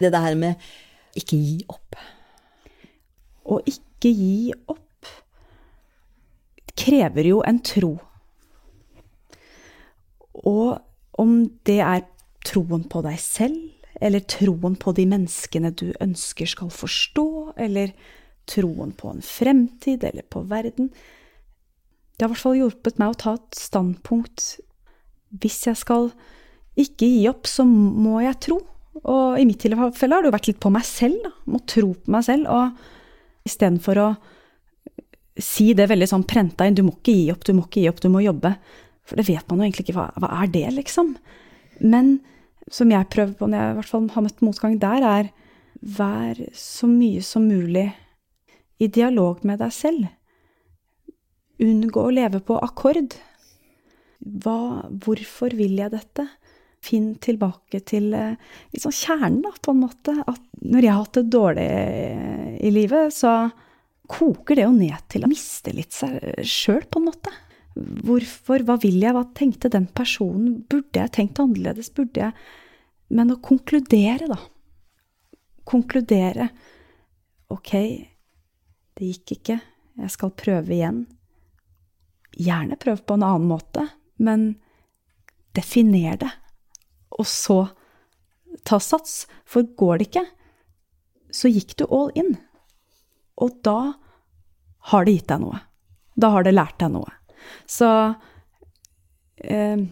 Det 0.00 0.12
der 0.12 0.34
med 0.38 0.58
ikke 1.18 1.36
gi 1.38 1.58
opp. 1.70 1.98
Å 3.46 3.60
ikke 3.68 4.10
gi 4.10 4.52
opp 4.66 4.80
krever 6.82 7.28
jo 7.28 7.42
en 7.46 7.60
tro. 7.62 7.92
Og 10.48 11.20
om 11.20 11.36
det 11.68 11.78
er 11.84 12.06
troen 12.46 12.86
på 12.90 13.02
deg 13.04 13.20
selv, 13.22 13.60
eller 14.02 14.24
troen 14.26 14.74
på 14.80 14.94
de 14.96 15.04
menneskene 15.06 15.70
du 15.78 15.92
ønsker 16.02 16.48
skal 16.50 16.72
forstå, 16.74 17.28
eller 17.60 17.92
troen 18.50 18.90
på 18.98 19.12
en 19.12 19.22
fremtid, 19.22 20.02
eller 20.02 20.26
på 20.26 20.42
verden 20.50 20.90
Det 22.16 22.26
har 22.26 22.28
i 22.28 22.32
hvert 22.32 22.42
fall 22.42 22.58
hjulpet 22.58 22.98
meg 22.98 23.12
å 23.12 23.18
ta 23.18 23.34
et 23.38 23.58
standpunkt 23.58 24.46
hvis 25.40 25.62
jeg 25.68 25.78
skal 25.80 26.10
ikke 26.78 27.08
gi 27.08 27.24
opp, 27.30 27.48
så 27.48 27.64
må 27.68 28.20
jeg 28.24 28.40
tro. 28.44 28.58
Og 29.02 29.40
i 29.40 29.46
mitt 29.48 29.60
tilfelle 29.62 30.14
har 30.14 30.24
det 30.24 30.30
jo 30.30 30.36
vært 30.36 30.50
litt 30.50 30.60
på 30.62 30.72
meg 30.72 30.84
selv, 30.86 31.18
da. 31.24 31.32
Må 31.52 31.62
tro 31.68 31.92
på 31.96 32.12
meg 32.12 32.26
selv. 32.26 32.48
Og 32.52 33.48
istedenfor 33.48 34.00
å 34.02 34.08
si 35.40 35.72
det 35.76 35.88
veldig 35.90 36.08
sånn 36.10 36.26
prenta 36.28 36.66
inn, 36.68 36.76
du 36.76 36.84
må 36.86 36.94
ikke 36.98 37.14
gi 37.16 37.30
opp, 37.32 37.44
du 37.46 37.54
må 37.56 37.66
ikke 37.66 37.82
gi 37.82 37.90
opp, 37.90 38.02
du 38.04 38.10
må 38.12 38.22
jobbe. 38.24 38.54
For 39.08 39.18
det 39.18 39.26
vet 39.28 39.48
man 39.48 39.60
jo 39.60 39.68
egentlig 39.68 39.86
ikke. 39.86 39.96
Hva, 39.98 40.10
hva 40.20 40.32
er 40.42 40.52
det, 40.52 40.66
liksom? 40.76 41.14
Men 41.82 42.18
som 42.72 42.92
jeg 42.92 43.10
prøver 43.12 43.34
på 43.36 43.48
når 43.48 43.58
jeg 43.58 43.72
i 43.72 43.78
hvert 43.80 43.90
fall 43.90 44.10
har 44.14 44.26
møtt 44.26 44.44
motgang 44.44 44.76
der, 44.80 45.06
er 45.08 45.32
vær 45.82 46.38
så 46.54 46.86
mye 46.86 47.22
som 47.26 47.48
mulig 47.48 47.88
i 48.82 48.88
dialog 48.92 49.42
med 49.46 49.60
deg 49.62 49.74
selv. 49.74 50.10
Unngå 51.62 52.06
å 52.06 52.14
leve 52.14 52.42
på 52.44 52.58
akkord. 52.62 53.16
Hva, 54.22 54.86
hvorfor 55.02 55.54
vil 55.58 55.76
jeg 55.80 55.92
dette? 55.94 56.28
Finn 56.82 57.12
tilbake 57.22 57.78
til 57.86 58.08
liksom 58.10 58.94
kjernen, 58.94 59.42
da, 59.44 59.52
på 59.62 59.74
en 59.74 59.82
måte. 59.84 60.14
At 60.26 60.42
når 60.62 60.82
jeg 60.82 60.92
har 60.92 61.04
hatt 61.04 61.18
det 61.18 61.28
dårlig 61.30 61.68
i 62.62 62.72
livet, 62.74 63.14
så 63.14 63.34
koker 64.12 64.58
det 64.58 64.66
jo 64.66 64.74
ned 64.74 65.06
til 65.12 65.24
å 65.24 65.30
miste 65.30 65.74
litt 65.74 65.94
seg 65.94 66.18
sjøl, 66.42 66.82
på 66.90 67.00
en 67.00 67.06
måte. 67.06 67.32
Hvorfor? 67.74 68.64
Hva 68.66 68.76
vil 68.82 68.98
jeg? 69.00 69.14
Hva 69.16 69.24
tenkte 69.36 69.70
den 69.72 69.86
personen? 69.94 70.58
Burde 70.68 71.00
jeg 71.00 71.14
tenkt 71.14 71.40
annerledes? 71.40 71.92
Burde 71.94 72.28
jeg 72.28 72.34
Men 73.12 73.28
å 73.28 73.40
konkludere, 73.44 74.24
da. 74.24 74.38
Konkludere. 75.68 76.46
Ok, 77.52 77.72
det 78.96 79.08
gikk 79.10 79.34
ikke. 79.36 79.58
Jeg 80.00 80.12
skal 80.14 80.32
prøve 80.32 80.72
igjen. 80.72 81.02
Gjerne 82.32 82.78
prøv 82.80 83.02
på 83.04 83.18
en 83.18 83.26
annen 83.26 83.50
måte, 83.50 83.84
men 84.22 84.52
definer 85.56 86.20
det. 86.22 86.30
Og 87.18 87.28
så 87.28 87.58
ta 88.68 88.78
sats. 88.80 89.26
For 89.48 89.66
går 89.78 90.00
det 90.00 90.08
ikke, 90.10 90.26
så 91.32 91.50
gikk 91.52 91.76
du 91.80 91.86
all 91.88 92.12
in. 92.18 92.36
Og 93.42 93.58
da 93.66 93.94
har 94.92 95.06
det 95.06 95.18
gitt 95.18 95.32
deg 95.32 95.42
noe. 95.44 95.60
Da 96.18 96.32
har 96.34 96.46
det 96.46 96.54
lært 96.54 96.78
deg 96.80 96.92
noe. 96.94 97.10
Så 97.68 97.88
eh, 99.42 99.82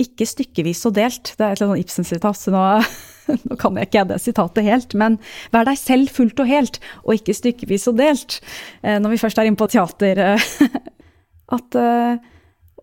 ikke 0.00 0.28
stykkevis 0.28 0.82
og 0.88 0.96
delt. 0.96 1.34
Det 1.36 1.44
er 1.44 1.54
et 1.54 1.62
sånn 1.62 1.76
Ibsen-sitat, 1.80 2.38
så 2.38 2.52
nå, 2.54 2.64
nå, 3.46 3.58
kan 3.60 3.78
jeg 3.78 3.90
ikke 3.90 4.06
det 4.12 4.20
sitatet 4.22 4.66
helt. 4.66 4.96
Men 4.98 5.18
vær 5.54 5.68
deg 5.68 5.80
selv 5.80 6.12
fullt 6.14 6.40
og 6.42 6.50
helt, 6.50 6.80
og 7.04 7.16
ikke 7.18 7.36
stykkevis 7.36 7.88
og 7.92 8.00
delt. 8.00 8.40
Eh, 8.82 8.98
når 9.02 9.16
vi 9.16 9.22
først 9.22 9.40
er 9.40 9.50
inne 9.50 9.60
på 9.60 9.70
teater. 9.72 10.24
Eh, 10.30 10.50
at 11.56 11.80
eh, 11.80 12.30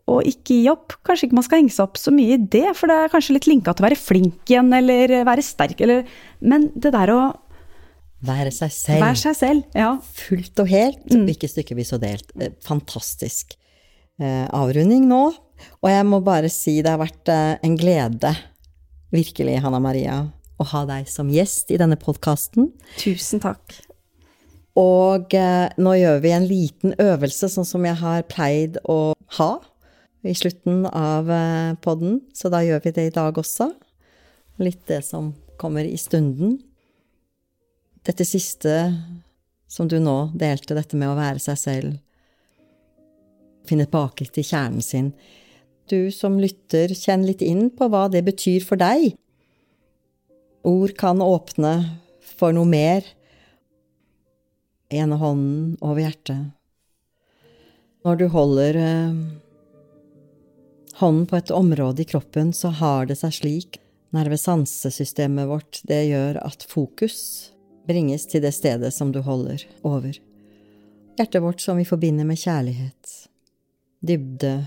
å 0.08 0.20
ikke 0.24 0.56
gi 0.62 0.70
opp. 0.72 0.96
Kanskje 1.06 1.28
ikke 1.28 1.38
man 1.38 1.46
skal 1.46 1.62
henge 1.62 1.74
seg 1.76 1.84
opp 1.88 2.00
så 2.00 2.14
mye 2.16 2.38
i 2.38 2.46
det, 2.56 2.70
for 2.80 2.90
det 2.90 2.98
er 3.02 3.12
kanskje 3.12 3.36
litt 3.36 3.50
linka 3.50 3.74
til 3.76 3.84
å 3.84 3.88
være 3.90 4.00
flink 4.00 4.54
igjen, 4.54 4.72
eller 4.78 5.18
være 5.28 5.46
sterk, 5.46 5.84
eller 5.84 6.08
Men 6.40 6.72
det 6.76 6.94
der 6.96 7.14
å 7.16 7.22
Være 8.28 8.50
seg 8.50 8.72
selv. 8.74 9.04
Være 9.04 9.20
seg 9.22 9.36
selv, 9.38 9.66
ja. 9.78 9.92
Fullt 10.18 10.62
og 10.64 10.70
helt, 10.72 11.04
mm. 11.06 11.20
og 11.22 11.28
ikke 11.36 11.50
stykkevis 11.52 11.94
og 11.94 12.02
delt. 12.02 12.32
Fantastisk 12.66 13.54
eh, 14.18 14.48
avrunding 14.50 15.06
nå. 15.06 15.20
Og 15.84 15.90
jeg 15.92 16.08
må 16.10 16.22
bare 16.26 16.50
si 16.50 16.80
det 16.82 16.96
har 16.96 17.02
vært 17.02 17.30
eh, 17.30 17.60
en 17.62 17.78
glede, 17.78 18.34
virkelig, 19.14 19.60
Hanna 19.62 19.78
Maria, 19.84 20.18
å 20.58 20.66
ha 20.72 20.82
deg 20.90 21.06
som 21.12 21.30
gjest 21.30 21.70
i 21.70 21.78
denne 21.78 22.00
podkasten. 22.02 22.72
Tusen 22.98 23.44
takk. 23.44 23.78
Og 24.78 25.34
eh, 25.38 25.70
nå 25.78 25.96
gjør 25.98 26.20
vi 26.26 26.34
en 26.34 26.50
liten 26.50 26.98
øvelse, 27.02 27.50
sånn 27.54 27.70
som 27.70 27.86
jeg 27.86 28.02
har 28.02 28.26
pleid 28.34 28.82
å 28.90 29.14
ha 29.38 29.52
i 30.28 30.36
slutten 30.38 30.86
av 30.90 31.32
eh, 31.32 31.76
podden. 31.84 32.22
Så 32.36 32.52
da 32.54 32.64
gjør 32.66 32.84
vi 32.84 32.96
det 32.96 33.08
i 33.08 33.16
dag 33.16 33.38
også. 33.40 33.72
Litt 34.62 34.84
det 34.90 35.04
som 35.08 35.32
kommer 35.58 35.88
i 35.88 35.98
stunden. 35.98 36.58
Dette 38.08 38.26
siste 38.28 38.76
som 39.68 39.88
du 39.92 39.98
nå 40.00 40.18
delte, 40.36 40.76
dette 40.78 41.00
med 41.00 41.12
å 41.12 41.18
være 41.18 41.44
seg 41.44 41.60
selv 41.60 41.96
finne 43.68 43.88
tilbake 43.88 44.28
til 44.32 44.46
kjernen 44.48 44.84
sin. 44.84 45.12
Du 45.88 46.12
som 46.12 46.40
lytter, 46.40 46.92
kjenn 46.96 47.26
litt 47.28 47.44
inn 47.46 47.70
på 47.76 47.88
hva 47.92 48.08
det 48.12 48.26
betyr 48.28 48.64
for 48.66 48.80
deg. 48.80 49.14
Ord 50.68 50.96
kan 51.00 51.24
åpne 51.24 51.74
for 52.38 52.56
noe 52.56 52.68
mer. 52.68 53.08
Ene 54.92 55.20
hånden 55.20 55.76
over 55.82 56.04
hjertet. 56.04 56.54
Når 58.08 58.20
du 58.20 58.28
holder 58.32 58.80
eh, 58.80 59.16
hånden 60.98 61.26
på 61.30 61.38
et 61.38 61.52
område 61.52 62.02
i 62.02 62.06
kroppen, 62.06 62.54
så 62.54 62.72
har 62.74 63.06
det 63.06 63.20
seg 63.20 63.36
slik. 63.36 63.80
Nervesansesystemet 64.16 65.50
vårt, 65.50 65.82
det 65.84 66.08
gjør 66.08 66.40
at 66.46 66.64
fokus 66.70 67.18
bringes 67.88 68.26
til 68.28 68.42
det 68.44 68.54
stedet 68.56 68.94
som 68.96 69.12
du 69.12 69.20
holder 69.24 69.64
over. 69.88 70.16
Hjertet 71.18 71.44
vårt 71.44 71.62
som 71.62 71.80
vi 71.80 71.86
forbinder 71.88 72.28
med 72.28 72.40
kjærlighet 72.40 73.16
dybde, 74.08 74.66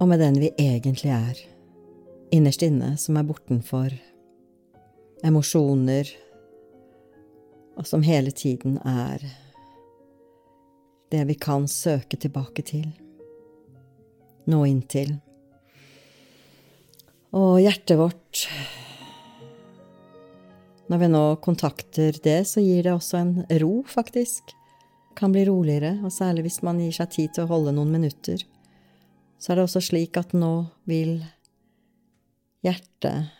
og 0.00 0.08
med 0.08 0.20
den 0.20 0.36
vi 0.40 0.50
egentlig 0.60 1.10
er, 1.10 1.38
innerst 2.34 2.62
inne, 2.62 2.96
som 3.00 3.16
er 3.16 3.24
bortenfor 3.26 3.94
emosjoner, 5.24 6.10
og 7.76 7.88
som 7.88 8.04
hele 8.04 8.30
tiden 8.30 8.76
er 8.84 9.24
det 11.12 11.24
vi 11.28 11.36
kan 11.40 11.68
søke 11.68 12.18
tilbake 12.20 12.64
til, 12.66 12.90
nå 14.50 14.62
inntil. 14.68 15.16
Og 17.36 17.58
hjertet 17.60 17.98
vårt 17.98 18.46
Når 20.86 21.00
vi 21.02 21.06
nå 21.10 21.24
kontakter 21.42 22.14
det, 22.22 22.44
så 22.46 22.62
gir 22.62 22.84
det 22.86 22.92
også 22.94 23.18
en 23.18 23.32
ro, 23.58 23.80
faktisk 23.90 24.52
kan 25.16 25.32
bli 25.34 25.42
roligere, 25.48 25.96
og 26.04 26.12
særlig 26.14 26.44
hvis 26.46 26.60
man 26.62 26.78
gir 26.78 26.92
seg 26.94 27.10
tid 27.10 27.32
til 27.34 27.46
å 27.46 27.50
holde 27.50 27.72
noen 27.74 27.90
minutter. 27.96 28.44
Så 29.40 29.50
er 29.50 29.58
det 29.58 29.64
også 29.66 29.82
slik 29.82 30.18
at 30.20 30.34
nå 30.36 30.52
vil 30.86 31.18
hjertet, 32.62 33.32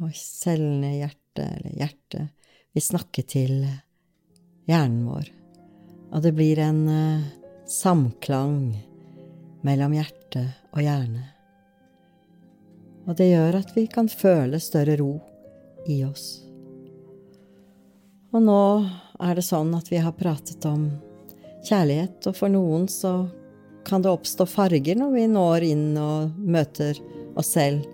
og 0.00 0.14
cellene 0.16 0.94
i 0.94 1.00
hjertet, 1.02 1.44
eller 1.44 1.76
hjertet, 1.76 2.32
vil 2.72 2.84
snakke 2.84 3.24
til 3.26 3.66
hjernen 4.70 5.04
vår. 5.10 5.30
Og 6.14 6.24
det 6.24 6.32
blir 6.36 6.60
en 6.62 6.82
uh, 6.88 7.26
samklang 7.68 8.70
mellom 9.68 9.94
hjerte 9.96 10.44
og 10.72 10.82
hjerne. 10.82 11.24
Og 13.08 13.16
det 13.16 13.30
gjør 13.30 13.60
at 13.60 13.72
vi 13.76 13.86
kan 13.88 14.08
føle 14.08 14.60
større 14.60 14.98
ro 15.00 15.14
i 15.88 16.02
oss. 16.04 16.26
Og 18.36 18.42
nå 18.44 18.62
er 19.24 19.38
det 19.38 19.46
sånn 19.46 19.70
at 19.76 19.88
vi 19.88 20.00
har 20.04 20.16
pratet 20.16 20.64
om 20.68 20.90
kjærlighet, 21.64 22.20
og 22.28 22.36
for 22.36 22.52
noen 22.52 22.84
så 22.92 23.12
kan 23.88 24.04
det 24.04 24.12
oppstå 24.12 24.44
farger 24.48 24.98
når 25.00 25.14
vi 25.14 25.24
når 25.32 25.64
inn 25.70 25.86
og 26.00 26.36
møter 26.36 26.98
oss 27.38 27.54
selv 27.56 27.86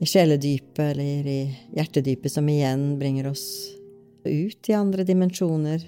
i 0.00 0.08
sjeledypet 0.08 0.94
eller 0.94 1.28
i 1.28 1.40
hjertedypet, 1.76 2.32
som 2.32 2.48
igjen 2.48 2.94
bringer 3.00 3.28
oss 3.28 3.44
ut 4.24 4.68
i 4.68 4.76
andre 4.76 5.04
dimensjoner, 5.04 5.84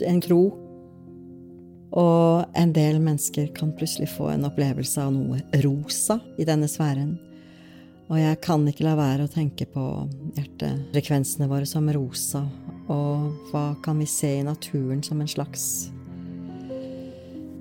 en 0.00 0.20
kro. 0.24 0.42
Og 1.90 2.44
en 2.54 2.72
del 2.74 3.00
mennesker 3.02 3.50
kan 3.56 3.72
plutselig 3.74 4.12
få 4.12 4.30
en 4.30 4.46
opplevelse 4.46 5.02
av 5.02 5.14
noe 5.14 5.40
rosa 5.64 6.20
i 6.38 6.46
denne 6.46 6.68
sfæren. 6.70 7.16
Og 8.10 8.18
jeg 8.18 8.40
kan 8.42 8.66
ikke 8.66 8.86
la 8.86 8.96
være 8.98 9.26
å 9.26 9.30
tenke 9.30 9.66
på 9.70 9.86
hjertefrekvensene 10.34 11.46
våre 11.50 11.66
som 11.66 11.86
rosa, 11.94 12.42
og 12.90 13.50
hva 13.52 13.68
kan 13.84 14.00
vi 14.02 14.08
se 14.10 14.32
i 14.40 14.46
naturen 14.46 15.02
som 15.06 15.20
en 15.22 15.30
slags 15.30 15.64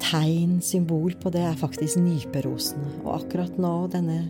tegn, 0.01 0.57
symbol 0.65 1.13
på 1.21 1.29
det, 1.33 1.43
er 1.45 1.59
faktisk 1.59 1.99
nyperosene. 2.01 2.95
Og 3.03 3.19
akkurat 3.19 3.59
nå, 3.61 3.73
denne 3.93 4.23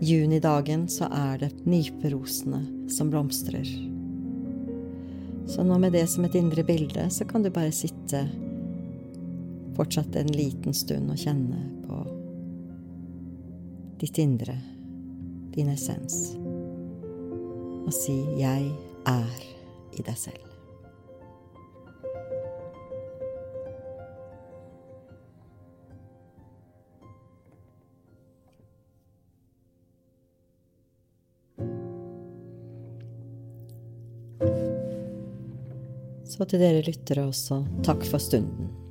junidagen, 0.00 0.86
så 0.88 1.10
er 1.12 1.44
det 1.44 1.52
nyperosene 1.68 2.62
som 2.92 3.12
blomstrer. 3.12 3.68
Så 5.46 5.62
nå 5.62 5.76
med 5.78 5.94
det 5.94 6.06
som 6.10 6.24
et 6.26 6.34
indre 6.38 6.64
bilde, 6.66 7.04
så 7.12 7.26
kan 7.28 7.44
du 7.44 7.52
bare 7.52 7.74
sitte 7.74 8.24
fortsatt 9.76 10.16
en 10.16 10.32
liten 10.32 10.74
stund 10.74 11.12
å 11.12 11.18
kjenne 11.20 11.60
på 11.84 12.00
ditt 14.00 14.18
indre, 14.20 14.56
din 15.56 15.68
essens, 15.72 16.36
og 17.84 17.92
si 17.92 18.16
'Jeg 18.40 18.72
er 19.06 19.40
i 19.98 20.02
deg 20.02 20.16
selv'. 20.16 20.46
Så 36.26 36.44
til 36.44 36.60
dere 36.60 36.82
lyttere 36.84 37.22
også, 37.24 37.62
takk 37.82 38.04
for 38.04 38.20
stunden. 38.20 38.85